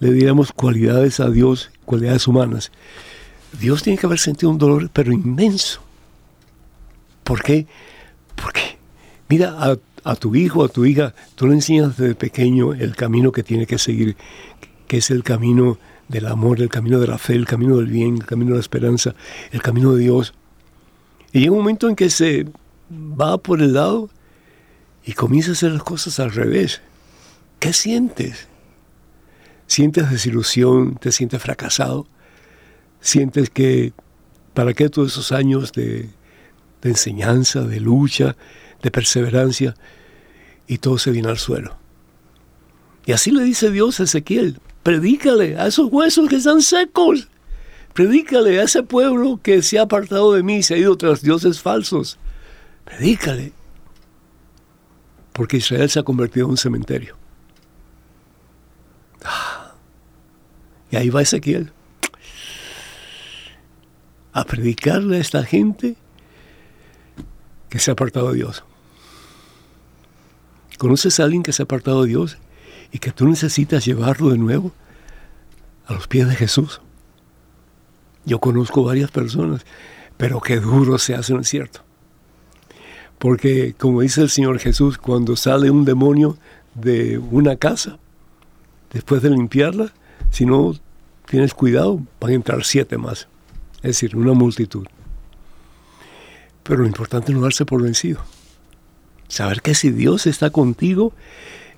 le 0.00 0.12
diéramos 0.12 0.52
cualidades 0.52 1.20
a 1.20 1.30
Dios, 1.30 1.70
cualidades 1.84 2.26
humanas. 2.26 2.72
Dios 3.58 3.82
tiene 3.82 3.98
que 3.98 4.06
haber 4.06 4.18
sentido 4.18 4.50
un 4.50 4.58
dolor, 4.58 4.90
pero 4.92 5.12
inmenso. 5.12 5.80
¿Por 7.22 7.42
qué? 7.42 7.66
Porque, 8.34 8.76
mira, 9.28 9.56
a 9.56 9.78
a 10.04 10.16
tu 10.16 10.34
hijo, 10.34 10.62
a 10.62 10.68
tu 10.68 10.84
hija, 10.84 11.14
tú 11.34 11.48
le 11.48 11.54
enseñas 11.54 11.96
desde 11.96 12.14
pequeño 12.14 12.74
el 12.74 12.94
camino 12.94 13.32
que 13.32 13.42
tiene 13.42 13.66
que 13.66 13.78
seguir, 13.78 14.16
que 14.86 14.98
es 14.98 15.10
el 15.10 15.24
camino 15.24 15.78
del 16.08 16.26
amor, 16.26 16.60
el 16.60 16.68
camino 16.68 17.00
de 17.00 17.06
la 17.06 17.18
fe, 17.18 17.34
el 17.34 17.46
camino 17.46 17.78
del 17.78 17.86
bien, 17.86 18.16
el 18.16 18.26
camino 18.26 18.50
de 18.50 18.56
la 18.56 18.60
esperanza, 18.60 19.14
el 19.50 19.62
camino 19.62 19.94
de 19.94 20.02
Dios. 20.02 20.34
Y 21.34 21.40
llega 21.40 21.52
un 21.52 21.58
momento 21.58 21.88
en 21.88 21.96
que 21.96 22.08
se 22.08 22.46
va 22.90 23.36
por 23.38 23.60
el 23.60 23.74
lado 23.74 24.08
y 25.04 25.14
comienza 25.14 25.50
a 25.50 25.54
hacer 25.54 25.72
las 25.72 25.82
cosas 25.82 26.20
al 26.20 26.30
revés. 26.30 26.80
¿Qué 27.58 27.72
sientes? 27.72 28.46
¿Sientes 29.66 30.10
desilusión? 30.10 30.94
¿Te 30.94 31.10
sientes 31.10 31.42
fracasado? 31.42 32.06
¿Sientes 33.00 33.50
que 33.50 33.92
para 34.54 34.72
qué 34.74 34.88
todos 34.88 35.10
esos 35.10 35.32
años 35.32 35.72
de, 35.72 36.08
enseñanza, 36.82 37.62
de 37.62 37.80
lucha, 37.80 38.36
de 38.80 38.90
perseverancia, 38.92 39.74
y 40.68 40.78
todo 40.78 40.98
se 40.98 41.10
viene 41.10 41.28
al 41.28 41.38
suelo. 41.38 41.76
Y 43.06 43.12
así 43.12 43.32
le 43.32 43.42
dice 43.42 43.70
Dios 43.70 43.98
a 43.98 44.04
Ezequiel, 44.04 44.60
predícale 44.84 45.58
a 45.58 45.66
esos 45.66 45.90
huesos 45.90 46.28
que 46.28 46.36
están 46.36 46.62
secos, 46.62 47.28
predícale 47.94 48.60
a 48.60 48.64
ese 48.64 48.82
pueblo 48.82 49.40
que 49.42 49.62
se 49.62 49.78
ha 49.78 49.82
apartado 49.82 50.34
de 50.34 50.42
mí 50.42 50.56
y 50.56 50.62
se 50.62 50.74
ha 50.74 50.76
ido 50.76 50.96
tras 50.96 51.22
dioses 51.22 51.62
falsos, 51.62 52.18
predícale, 52.84 53.52
porque 55.32 55.56
Israel 55.56 55.88
se 55.88 56.00
ha 56.00 56.02
convertido 56.02 56.46
en 56.46 56.50
un 56.50 56.56
cementerio. 56.56 57.16
Ah. 59.24 59.72
Y 60.90 60.96
ahí 60.96 61.08
va 61.08 61.22
Ezequiel 61.22 61.72
a 64.32 64.44
predicarle 64.44 65.16
a 65.16 65.20
esta 65.20 65.44
gente 65.44 65.96
que 67.68 67.78
se 67.78 67.90
ha 67.90 67.94
apartado 67.94 68.30
de 68.32 68.36
Dios. 68.36 68.64
¿Conoces 70.78 71.20
a 71.20 71.24
alguien 71.24 71.44
que 71.44 71.52
se 71.52 71.62
ha 71.62 71.64
apartado 71.64 72.02
de 72.02 72.08
Dios 72.08 72.38
y 72.90 72.98
que 72.98 73.12
tú 73.12 73.28
necesitas 73.28 73.84
llevarlo 73.84 74.30
de 74.30 74.38
nuevo 74.38 74.72
a 75.86 75.94
los 75.94 76.08
pies 76.08 76.28
de 76.28 76.34
Jesús? 76.34 76.80
Yo 78.26 78.38
conozco 78.38 78.84
varias 78.84 79.10
personas, 79.10 79.64
pero 80.16 80.40
qué 80.40 80.60
duro 80.60 80.98
se 80.98 81.14
hace, 81.14 81.34
¿no 81.34 81.40
es 81.40 81.48
cierto? 81.48 81.80
Porque, 83.18 83.74
como 83.78 84.00
dice 84.00 84.22
el 84.22 84.30
Señor 84.30 84.58
Jesús, 84.58 84.98
cuando 84.98 85.36
sale 85.36 85.70
un 85.70 85.84
demonio 85.84 86.36
de 86.74 87.18
una 87.18 87.56
casa, 87.56 87.98
después 88.92 89.22
de 89.22 89.30
limpiarla, 89.30 89.92
si 90.30 90.46
no 90.46 90.74
tienes 91.26 91.54
cuidado, 91.54 92.00
van 92.20 92.32
a 92.32 92.34
entrar 92.34 92.64
siete 92.64 92.98
más. 92.98 93.28
Es 93.76 94.00
decir, 94.00 94.16
una 94.16 94.32
multitud. 94.32 94.86
Pero 96.62 96.80
lo 96.80 96.86
importante 96.86 97.32
es 97.32 97.36
no 97.36 97.42
darse 97.44 97.66
por 97.66 97.82
vencido. 97.82 98.20
Saber 99.28 99.62
que 99.62 99.74
si 99.74 99.90
Dios 99.90 100.26
está 100.26 100.50
contigo, 100.50 101.12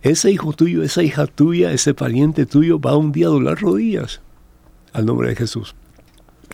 ese 0.03 0.31
hijo 0.31 0.53
tuyo, 0.53 0.83
esa 0.83 1.03
hija 1.03 1.27
tuya, 1.27 1.73
ese 1.73 1.95
pariente 1.95 2.47
tuyo 2.47 2.81
va 2.81 2.97
un 2.97 3.13
día 3.13 3.27
a 3.27 3.31
doblar 3.31 3.61
rodillas 3.61 4.21
al 4.93 5.07
nombre 5.07 5.29
de 5.29 5.37
Jesús. 5.37 5.75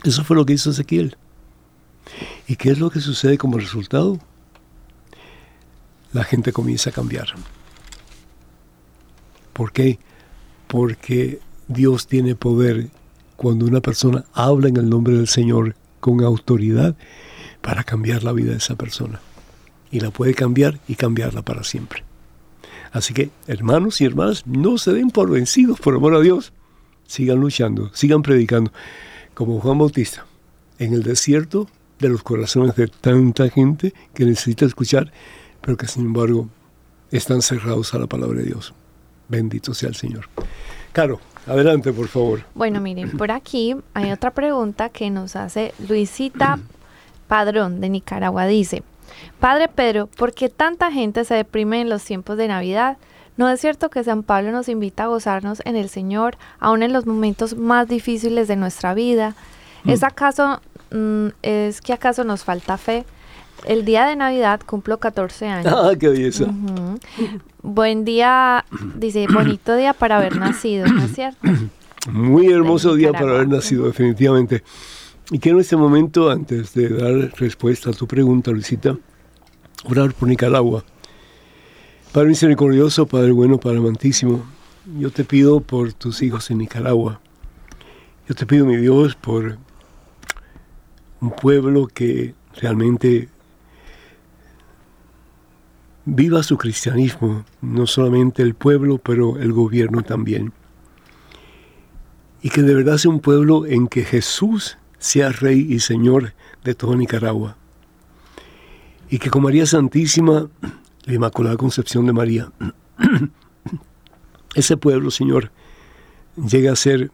Eso 0.05 0.25
fue 0.25 0.37
lo 0.37 0.45
que 0.47 0.55
hizo 0.55 0.71
Ezequiel. 0.71 1.17
¿Y 2.49 2.57
qué 2.57 2.71
es 2.71 2.79
lo 2.79 2.91
que 2.91 3.01
sucede 3.01 3.39
como 3.39 3.59
resultado? 3.59 4.19
La 6.13 6.25
gente 6.25 6.53
comienza 6.53 6.91
a 6.91 6.93
cambiar. 6.93 7.29
¿Por 9.53 9.73
qué? 9.73 9.99
Porque 10.67 11.41
Dios 11.69 12.07
tiene 12.07 12.35
poder 12.35 12.89
cuando 13.37 13.67
una 13.67 13.81
persona 13.81 14.25
habla 14.33 14.69
en 14.69 14.77
el 14.77 14.89
nombre 14.89 15.17
del 15.17 15.29
Señor 15.29 15.77
con 16.01 16.23
autoridad 16.23 16.97
para 17.61 17.85
cambiar 17.85 18.25
la 18.25 18.33
vida 18.33 18.51
de 18.53 18.59
esa 18.59 18.77
persona 18.77 19.21
y 19.91 20.01
la 20.01 20.11
puede 20.11 20.35
cambiar 20.35 20.81
y 20.89 20.97
cambiarla 20.97 21.43
para 21.43 21.63
siempre. 21.63 22.03
Así 22.93 23.15
que, 23.15 23.31
hermanos 23.47 24.01
y 24.01 24.05
hermanas, 24.05 24.47
no 24.47 24.79
se 24.79 24.93
den 24.93 25.11
por 25.11 25.31
vencidos, 25.31 25.81
por 25.81 25.95
amor 25.95 26.15
a 26.15 26.21
Dios. 26.21 26.53
Sigan 27.07 27.41
luchando, 27.41 27.91
sigan 27.95 28.23
predicando, 28.23 28.73
como 29.35 29.61
Juan 29.61 29.79
Bautista, 29.79 30.27
en 30.79 30.95
el 30.95 31.03
desierto 31.03 31.69
de 31.99 32.09
los 32.09 32.23
corazones 32.23 32.75
de 32.77 32.89
tanta 32.89 33.49
gente 33.49 33.95
que 34.15 34.25
necesita 34.25 34.65
escuchar, 34.65 35.13
pero 35.61 35.77
que 35.77 35.87
sin 35.87 36.07
embargo 36.07 36.49
están 37.11 37.43
cerrados 37.43 37.95
a 37.95 37.99
la 37.99 38.07
palabra 38.07 38.41
de 38.41 38.47
Dios. 38.47 38.75
Bendito 39.29 39.75
sea 39.75 39.89
el 39.89 39.95
Señor. 39.95 40.29
Caro, 40.93 41.21
adelante, 41.47 41.93
por 41.93 42.09
favor. 42.09 42.45
Bueno, 42.55 42.81
miren, 42.81 43.11
por 43.13 43.31
aquí 43.31 43.77
hay 43.95 44.11
otra 44.11 44.33
pregunta 44.33 44.89
que 44.89 45.11
nos 45.11 45.37
hace 45.37 45.73
Luisita 45.89 46.59
Padrón 47.29 47.81
de 47.81 47.89
Nicaragua. 47.89 48.47
Dice, 48.47 48.83
Padre 49.41 49.69
Pedro, 49.69 50.07
¿por 50.07 50.35
qué 50.35 50.49
tanta 50.49 50.93
gente 50.93 51.25
se 51.25 51.35
deprime 51.35 51.81
en 51.81 51.89
los 51.89 52.05
tiempos 52.05 52.37
de 52.37 52.49
Navidad? 52.49 52.99
¿No 53.37 53.49
es 53.49 53.61
cierto 53.61 53.89
que 53.89 54.05
San 54.05 54.23
Pablo 54.23 54.53
nos 54.53 54.69
invita 54.69 55.05
a 55.05 55.07
gozarnos 55.07 55.63
en 55.65 55.77
el 55.77 55.89
Señor, 55.89 56.37
aún 56.61 56.83
en 56.83 56.93
los 56.93 57.07
momentos 57.07 57.57
más 57.57 57.89
difíciles 57.89 58.49
de 58.49 58.57
nuestra 58.57 58.95
vida? 58.95 59.35
Mm. 59.85 59.91
¿Es 59.91 60.03
acaso, 60.03 60.61
mm, 60.91 61.29
es 61.43 61.81
que 61.81 61.93
acaso 61.93 62.25
nos 62.25 62.45
falta 62.45 62.77
fe? 62.77 63.05
El 63.65 63.85
día 63.85 64.07
de 64.07 64.17
Navidad 64.17 64.61
cumplo 64.65 64.99
14 64.99 65.47
años. 65.47 65.73
Ah, 65.77 65.93
qué 65.99 66.09
belleza. 66.09 66.47
Buen 67.63 68.05
día, 68.05 68.65
dice, 68.97 69.27
bonito 69.33 69.77
día 69.77 69.93
para 69.95 70.19
haber 70.19 70.37
nacido, 70.37 70.87
¿no 70.87 71.05
es 71.05 71.15
cierto? 71.15 71.39
Muy 72.11 72.49
hermoso 72.49 72.95
día 72.97 73.13
para 73.13 73.33
haber 73.33 73.49
nacido, 73.49 73.87
definitivamente. 73.87 74.63
Y 75.31 75.39
quiero 75.39 75.59
en 75.59 75.63
este 75.63 75.77
momento, 75.77 76.31
antes 76.31 76.75
de 76.75 76.89
dar 76.89 77.33
respuesta 77.39 77.91
a 77.91 77.93
tu 77.93 78.07
pregunta, 78.07 78.51
Luisita, 78.51 78.99
orar 79.85 80.13
por 80.13 80.29
Nicaragua. 80.29 80.85
Padre 82.13 82.29
misericordioso, 82.29 83.07
Padre 83.07 83.33
bueno, 83.33 83.59
Padre 83.59 83.79
amantísimo, 83.79 84.45
yo 84.99 85.11
te 85.11 85.25
pido 85.25 85.61
por 85.61 85.95
tus 85.95 86.21
hijos 86.21 86.51
en 86.51 86.59
Nicaragua. 86.59 87.23
Yo 88.29 88.35
te 88.35 88.45
pido, 88.45 88.67
mi 88.67 88.77
Dios, 88.77 89.15
por 89.15 89.57
un 91.23 91.31
pueblo 91.31 91.87
que 91.87 92.35
realmente 92.61 93.31
viva 96.05 96.43
su 96.43 96.59
cristianismo, 96.59 97.47
no 97.63 97.87
solamente 97.87 98.43
el 98.43 98.53
pueblo, 98.53 98.99
pero 98.99 99.39
el 99.39 99.55
gobierno 99.55 100.03
también. 100.03 100.53
Y 102.43 102.51
que 102.51 102.61
de 102.61 102.75
verdad 102.75 102.99
sea 102.99 103.11
un 103.11 103.21
pueblo 103.21 103.65
en 103.65 103.89
que 103.89 104.05
Jesús 104.05 104.77
sea 104.99 105.31
Rey 105.31 105.67
y 105.67 105.81
Señor 105.81 106.35
de 106.63 106.75
toda 106.75 106.95
Nicaragua. 106.95 107.57
Y 109.09 109.19
que 109.19 109.31
con 109.31 109.45
María 109.45 109.65
Santísima, 109.65 110.51
la 111.05 111.15
Inmaculada 111.15 111.57
Concepción 111.57 112.07
de 112.07 112.13
María, 112.13 112.53
ese 114.55 114.77
pueblo, 114.77 115.11
Señor, 115.11 115.51
llegue 116.37 116.69
a 116.69 116.77
ser 116.77 117.11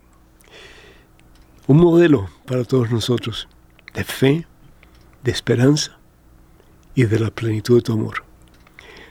un 1.67 1.79
modelo 1.79 2.29
para 2.47 2.65
todos 2.65 2.91
nosotros 2.91 3.49
de 3.95 4.05
fe, 4.05 4.47
de 5.25 5.31
esperanza 5.31 5.99
y 6.95 7.05
de 7.05 7.19
la 7.19 7.31
plenitud 7.31 7.77
de 7.77 7.83
tu 7.83 7.93
amor. 7.93 8.25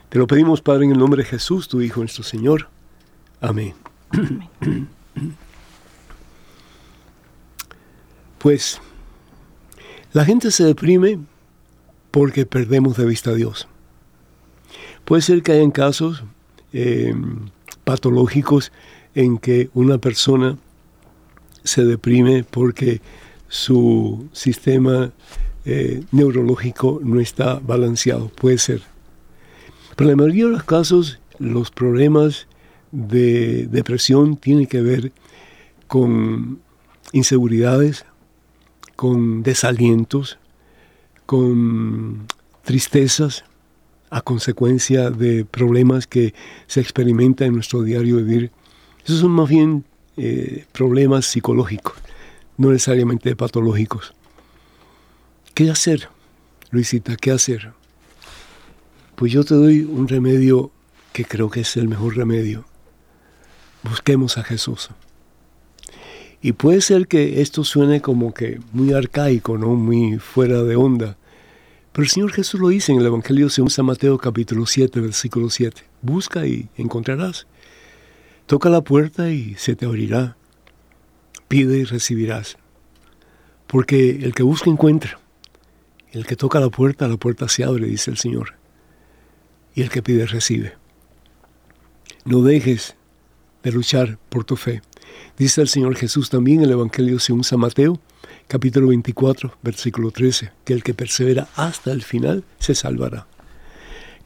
Te 0.08 0.18
lo 0.18 0.26
pedimos, 0.26 0.62
Padre, 0.62 0.86
en 0.86 0.92
el 0.92 0.98
nombre 0.98 1.22
de 1.22 1.28
Jesús, 1.28 1.68
tu 1.68 1.80
Hijo, 1.80 2.00
nuestro 2.00 2.24
Señor. 2.24 2.68
Amén. 3.40 3.74
Pues 8.38 8.80
la 10.12 10.24
gente 10.24 10.52
se 10.52 10.64
deprime 10.64 11.18
porque 12.12 12.46
perdemos 12.46 12.96
de 12.96 13.04
vista 13.04 13.30
a 13.30 13.34
Dios. 13.34 13.66
Puede 15.08 15.22
ser 15.22 15.42
que 15.42 15.52
hayan 15.52 15.70
casos 15.70 16.22
eh, 16.74 17.14
patológicos 17.84 18.72
en 19.14 19.38
que 19.38 19.70
una 19.72 19.96
persona 19.96 20.58
se 21.64 21.86
deprime 21.86 22.44
porque 22.44 23.00
su 23.48 24.28
sistema 24.32 25.10
eh, 25.64 26.04
neurológico 26.12 27.00
no 27.02 27.20
está 27.20 27.58
balanceado. 27.58 28.28
Puede 28.28 28.58
ser. 28.58 28.82
Pero 29.96 30.10
en 30.10 30.18
la 30.18 30.22
mayoría 30.24 30.44
de 30.44 30.50
los 30.50 30.64
casos, 30.64 31.18
los 31.38 31.70
problemas 31.70 32.46
de 32.92 33.66
depresión 33.66 34.36
tienen 34.36 34.66
que 34.66 34.82
ver 34.82 35.12
con 35.86 36.60
inseguridades, 37.12 38.04
con 38.94 39.42
desalientos, 39.42 40.38
con 41.24 42.26
tristezas 42.62 43.47
a 44.10 44.20
consecuencia 44.20 45.10
de 45.10 45.44
problemas 45.44 46.06
que 46.06 46.34
se 46.66 46.80
experimentan 46.80 47.48
en 47.48 47.54
nuestro 47.54 47.82
diario 47.82 48.16
vivir. 48.16 48.50
Esos 49.04 49.20
son 49.20 49.32
más 49.32 49.48
bien 49.48 49.84
eh, 50.16 50.66
problemas 50.72 51.26
psicológicos, 51.26 51.94
no 52.56 52.70
necesariamente 52.70 53.36
patológicos. 53.36 54.14
¿Qué 55.54 55.70
hacer, 55.70 56.08
Luisita? 56.70 57.16
¿Qué 57.16 57.30
hacer? 57.30 57.72
Pues 59.16 59.32
yo 59.32 59.44
te 59.44 59.54
doy 59.54 59.80
un 59.80 60.06
remedio 60.06 60.70
que 61.12 61.24
creo 61.24 61.50
que 61.50 61.60
es 61.60 61.76
el 61.76 61.88
mejor 61.88 62.16
remedio. 62.16 62.64
Busquemos 63.82 64.38
a 64.38 64.44
Jesús. 64.44 64.90
Y 66.40 66.52
puede 66.52 66.80
ser 66.80 67.08
que 67.08 67.42
esto 67.42 67.64
suene 67.64 68.00
como 68.00 68.32
que 68.32 68.60
muy 68.72 68.92
arcaico, 68.92 69.58
¿no? 69.58 69.74
Muy 69.74 70.18
fuera 70.18 70.62
de 70.62 70.76
onda. 70.76 71.16
Pero 71.92 72.04
el 72.04 72.08
Señor 72.08 72.32
Jesús 72.32 72.60
lo 72.60 72.68
dice 72.68 72.92
en 72.92 72.98
el 72.98 73.06
Evangelio 73.06 73.50
según 73.50 73.70
San 73.70 73.86
Mateo 73.86 74.18
capítulo 74.18 74.66
7, 74.66 75.00
versículo 75.00 75.50
7. 75.50 75.82
Busca 76.02 76.46
y 76.46 76.68
encontrarás. 76.76 77.46
Toca 78.46 78.70
la 78.70 78.82
puerta 78.82 79.30
y 79.30 79.54
se 79.56 79.74
te 79.74 79.86
abrirá. 79.86 80.36
Pide 81.48 81.78
y 81.78 81.84
recibirás. 81.84 82.56
Porque 83.66 84.10
el 84.10 84.34
que 84.34 84.42
busca 84.42 84.70
encuentra. 84.70 85.18
El 86.12 86.26
que 86.26 86.36
toca 86.36 86.60
la 86.60 86.70
puerta, 86.70 87.08
la 87.08 87.16
puerta 87.16 87.48
se 87.48 87.64
abre, 87.64 87.86
dice 87.86 88.10
el 88.10 88.16
Señor. 88.16 88.54
Y 89.74 89.82
el 89.82 89.90
que 89.90 90.02
pide 90.02 90.26
recibe. 90.26 90.74
No 92.24 92.42
dejes 92.42 92.96
de 93.62 93.72
luchar 93.72 94.18
por 94.28 94.44
tu 94.44 94.56
fe. 94.56 94.82
Dice 95.36 95.60
el 95.60 95.68
Señor 95.68 95.96
Jesús 95.96 96.30
también 96.30 96.58
en 96.58 96.64
el 96.64 96.72
Evangelio 96.72 97.18
según 97.18 97.44
San 97.44 97.60
Mateo, 97.60 98.00
capítulo 98.48 98.88
24, 98.88 99.58
versículo 99.62 100.10
13, 100.10 100.50
que 100.64 100.72
el 100.72 100.82
que 100.82 100.94
persevera 100.94 101.48
hasta 101.54 101.92
el 101.92 102.02
final 102.02 102.44
se 102.58 102.74
salvará. 102.74 103.26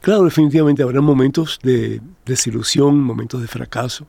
Claro, 0.01 0.23
definitivamente 0.23 0.81
habrá 0.81 1.01
momentos 1.01 1.59
de 1.61 2.01
desilusión, 2.25 2.99
momentos 2.99 3.41
de 3.41 3.47
fracaso, 3.47 4.07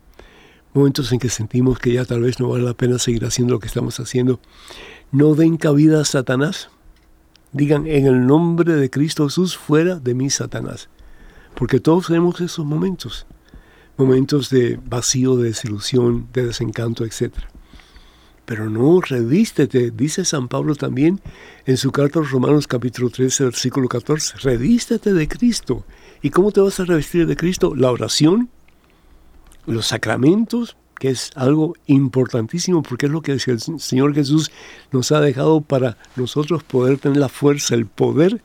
momentos 0.73 1.13
en 1.13 1.19
que 1.19 1.29
sentimos 1.29 1.79
que 1.79 1.93
ya 1.93 2.05
tal 2.05 2.23
vez 2.23 2.41
no 2.41 2.49
vale 2.49 2.65
la 2.65 2.75
pena 2.75 2.99
seguir 2.99 3.25
haciendo 3.25 3.55
lo 3.55 3.61
que 3.61 3.67
estamos 3.67 4.01
haciendo. 4.01 4.41
No 5.13 5.35
den 5.35 5.57
cabida 5.57 6.01
a 6.01 6.05
Satanás. 6.05 6.71
Digan, 7.53 7.87
en 7.87 8.07
el 8.07 8.27
nombre 8.27 8.73
de 8.75 8.91
Cristo 8.91 9.25
Jesús, 9.25 9.57
fuera 9.57 9.97
de 9.97 10.15
mí, 10.15 10.31
Satanás. 10.31 10.89
Porque 11.55 11.79
todos 11.79 12.09
tenemos 12.09 12.41
esos 12.41 12.65
momentos 12.65 13.27
momentos 13.97 14.51
de 14.51 14.79
vacío, 14.85 15.37
de 15.37 15.49
desilusión, 15.49 16.29
de 16.33 16.47
desencanto, 16.47 17.05
etc. 17.05 17.33
Pero 18.45 18.69
no, 18.69 19.01
revístete, 19.01 19.91
dice 19.91 20.25
San 20.25 20.49
Pablo 20.49 20.75
también 20.75 21.21
en 21.65 21.77
su 21.79 21.93
carta 21.93 22.19
a 22.19 22.23
los 22.23 22.31
Romanos 22.31 22.67
capítulo 22.67 23.09
13, 23.09 23.45
versículo 23.45 23.89
14, 23.89 24.37
revístete 24.43 25.15
de 25.15 25.27
Cristo. 25.29 25.85
¿Y 26.21 26.31
cómo 26.31 26.53
te 26.53 26.61
vas 26.61 26.79
a 26.81 26.85
revestir 26.85 27.27
de 27.27 27.37
Cristo? 27.37 27.75
La 27.75 27.91
oración, 27.91 28.51
los 29.67 29.87
sacramentos, 29.87 30.77
que 30.99 31.09
es 31.09 31.31
algo 31.35 31.75
importantísimo 31.87 32.83
porque 32.83 33.07
es 33.07 33.13
lo 33.13 33.23
que 33.23 33.33
el 33.33 33.41
Señor 33.41 34.15
Jesús 34.15 34.51
nos 34.93 35.11
ha 35.13 35.21
dejado 35.21 35.61
para 35.61 35.97
nosotros 36.17 36.63
poder 36.63 36.99
tener 36.99 37.19
la 37.19 37.29
fuerza, 37.29 37.75
el 37.75 37.87
poder 37.87 38.43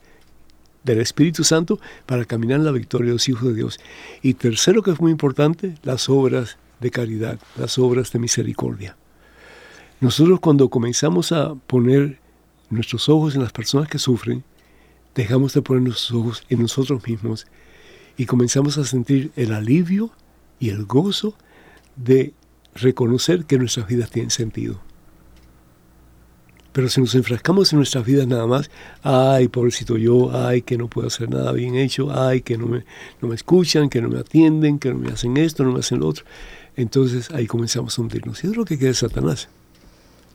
del 0.84 1.02
Espíritu 1.02 1.43
Santo 1.43 1.80
para 2.06 2.26
caminar 2.26 2.60
en 2.60 2.66
la 2.66 2.72
victoria 2.72 3.08
de 3.08 3.14
los 3.14 3.30
hijos 3.30 3.50
de 3.50 3.54
Dios. 3.54 3.80
Y 4.22 4.36
tercero, 4.36 4.82
que 4.82 4.91
es 4.91 5.00
muy 5.00 5.12
importante, 5.12 5.76
las 5.84 6.10
obras 6.10 6.58
de 6.80 6.89
caridad, 6.89 7.39
las 7.58 7.78
obras 7.78 8.12
de 8.12 8.20
misericordia. 8.20 8.95
Nosotros 10.02 10.39
cuando 10.39 10.70
comenzamos 10.70 11.32
a 11.32 11.56
poner 11.56 12.20
nuestros 12.70 13.10
ojos 13.10 13.36
en 13.36 13.41
las 13.41 13.52
personas 13.52 13.89
que 13.89 14.00
sufren, 14.00 14.43
dejamos 15.14 15.54
de 15.54 15.62
poner 15.62 15.84
nuestros 15.84 16.12
ojos 16.12 16.43
en 16.50 16.62
nosotros 16.62 17.06
mismos 17.06 17.47
y 18.16 18.26
comenzamos 18.26 18.78
a 18.78 18.86
sentir 18.86 19.32
el 19.36 19.54
alivio 19.54 20.12
y 20.60 20.70
el 20.70 20.86
gozo 20.86 21.36
de 21.97 22.34
reconocer 22.76 23.45
que 23.45 23.58
nuestras 23.58 23.88
vidas 23.88 24.10
tienen 24.10 24.32
sentido. 24.32 24.80
Pero 26.72 26.88
si 26.88 27.02
nos 27.02 27.16
enfrascamos 27.16 27.74
en 27.74 27.80
nuestras 27.80 28.06
vidas 28.06 28.28
nada 28.28 28.47
más, 28.47 28.70
ay, 29.02 29.50
pobrecito 29.50 29.97
yo, 29.97 30.32
ay, 30.34 30.62
que 30.62 30.78
no 30.78 30.88
puedo 30.88 31.08
hacer 31.08 31.30
nada 31.30 31.52
bien 31.52 31.76
hecho, 31.76 32.10
ay, 32.18 32.41
que 32.41 32.58
no 32.58 32.68
me, 32.68 32.86
no 33.22 33.28
me 33.28 33.36
escuchan, 33.36 33.89
que 33.89 34.02
no 34.02 34.08
me 34.08 34.20
atienden, 34.20 34.80
que 34.80 34.93
no 34.93 35.00
me 35.00 35.10
hacen 35.10 35.36
esto, 35.36 35.64
no 35.66 35.74
me 35.74 35.80
hacen 35.80 36.00
lo 36.00 36.08
otro. 36.08 36.24
Entonces 36.78 37.32
ahí 37.32 37.47
comenzamos 37.47 37.97
a 37.97 38.02
hundirnos. 38.02 38.43
Y 38.43 38.47
es 38.47 38.56
lo 38.56 38.64
que 38.64 38.78
quiere 38.78 38.93
Satanás. 38.93 39.50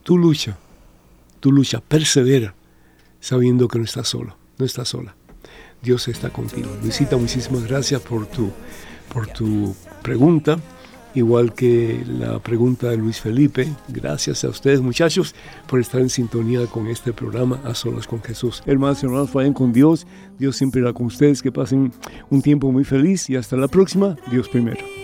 Tú 0.04 0.16
lucha, 0.16 0.56
tú 1.40 1.50
lucha, 1.50 1.80
persevera, 1.80 2.54
sabiendo 3.18 3.66
que 3.66 3.78
no 3.78 3.84
estás 3.84 4.06
solo, 4.06 4.36
no 4.58 4.64
estás 4.64 4.88
sola. 4.88 5.16
Dios 5.82 6.06
está 6.06 6.30
contigo. 6.30 6.70
Luisita, 6.80 7.16
muchísimas 7.16 7.64
gracias 7.64 8.00
por 8.00 8.26
tu, 8.26 8.52
por 9.12 9.26
tu 9.26 9.74
pregunta 10.02 10.58
igual 11.14 11.54
que 11.54 12.02
la 12.06 12.38
pregunta 12.40 12.90
de 12.90 12.96
Luis 12.96 13.20
Felipe. 13.20 13.68
Gracias 13.88 14.44
a 14.44 14.48
ustedes 14.48 14.80
muchachos 14.80 15.34
por 15.66 15.80
estar 15.80 16.00
en 16.00 16.10
sintonía 16.10 16.66
con 16.66 16.86
este 16.88 17.12
programa 17.12 17.60
A 17.64 17.74
Solas 17.74 18.06
con 18.06 18.22
Jesús. 18.22 18.62
Hermanos 18.66 19.02
y 19.02 19.06
hermanos, 19.06 19.32
vayan 19.32 19.52
con 19.52 19.72
Dios. 19.72 20.06
Dios 20.38 20.56
siempre 20.56 20.80
irá 20.80 20.92
con 20.92 21.06
ustedes. 21.06 21.42
Que 21.42 21.52
pasen 21.52 21.92
un 22.30 22.42
tiempo 22.42 22.70
muy 22.72 22.84
feliz 22.84 23.30
y 23.30 23.36
hasta 23.36 23.56
la 23.56 23.68
próxima. 23.68 24.16
Dios 24.30 24.48
primero. 24.48 25.03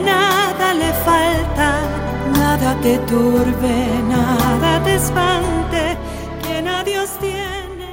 Nada 2.51 2.77
te 2.81 2.97
turbe, 3.07 3.87
nada 4.09 4.83
te 4.83 4.95
espante, 4.95 5.97
quien 6.43 6.67
a 6.67 6.83
Dios 6.83 7.09
tiene. 7.21 7.87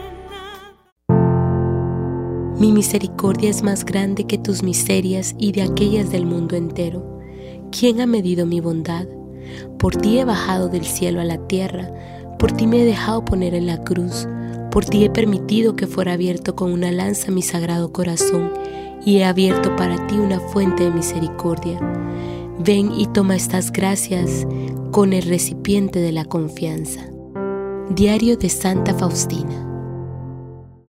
Mi 2.59 2.73
misericordia 2.73 3.51
es 3.51 3.63
más 3.63 3.85
grande 3.85 4.25
que 4.25 4.37
tus 4.37 4.65
miserias 4.65 5.37
y 5.39 5.53
de 5.53 5.63
aquellas 5.63 6.11
del 6.11 6.27
mundo 6.27 6.57
entero. 6.57 7.21
¿Quién 7.71 8.01
ha 8.01 8.07
medido 8.07 8.47
mi 8.47 8.59
bondad? 8.59 9.07
Por 9.79 9.95
ti 9.95 10.19
he 10.19 10.25
bajado 10.25 10.69
del 10.69 10.85
cielo 10.85 11.21
a 11.21 11.25
la 11.25 11.39
tierra, 11.47 11.93
por 12.37 12.51
ti 12.51 12.67
me 12.67 12.83
he 12.83 12.85
dejado 12.85 13.25
poner 13.25 13.55
en 13.55 13.69
la 13.69 13.85
cruz, 13.85 14.27
por 14.73 14.85
ti 14.85 15.05
he 15.05 15.09
permitido 15.09 15.77
que 15.77 15.87
fuera 15.87 16.15
abierto 16.15 16.57
con 16.57 16.73
una 16.73 16.91
lanza 16.91 17.31
mi 17.31 17.43
sagrado 17.43 17.93
corazón 17.93 18.51
y 19.07 19.19
he 19.19 19.25
abierto 19.25 19.77
para 19.77 20.05
ti 20.09 20.17
una 20.17 20.41
fuente 20.41 20.83
de 20.83 20.91
misericordia. 20.91 21.79
Ven 22.61 22.93
y 22.93 23.07
toma 23.07 23.37
estas 23.37 23.71
gracias 23.71 24.47
con 24.91 25.13
el 25.13 25.23
recipiente 25.23 26.01
de 26.01 26.13
la 26.13 26.25
confianza. 26.25 27.09
Diario 27.91 28.37
de 28.37 28.49
Santa 28.49 28.95
Faustina. 28.95 29.68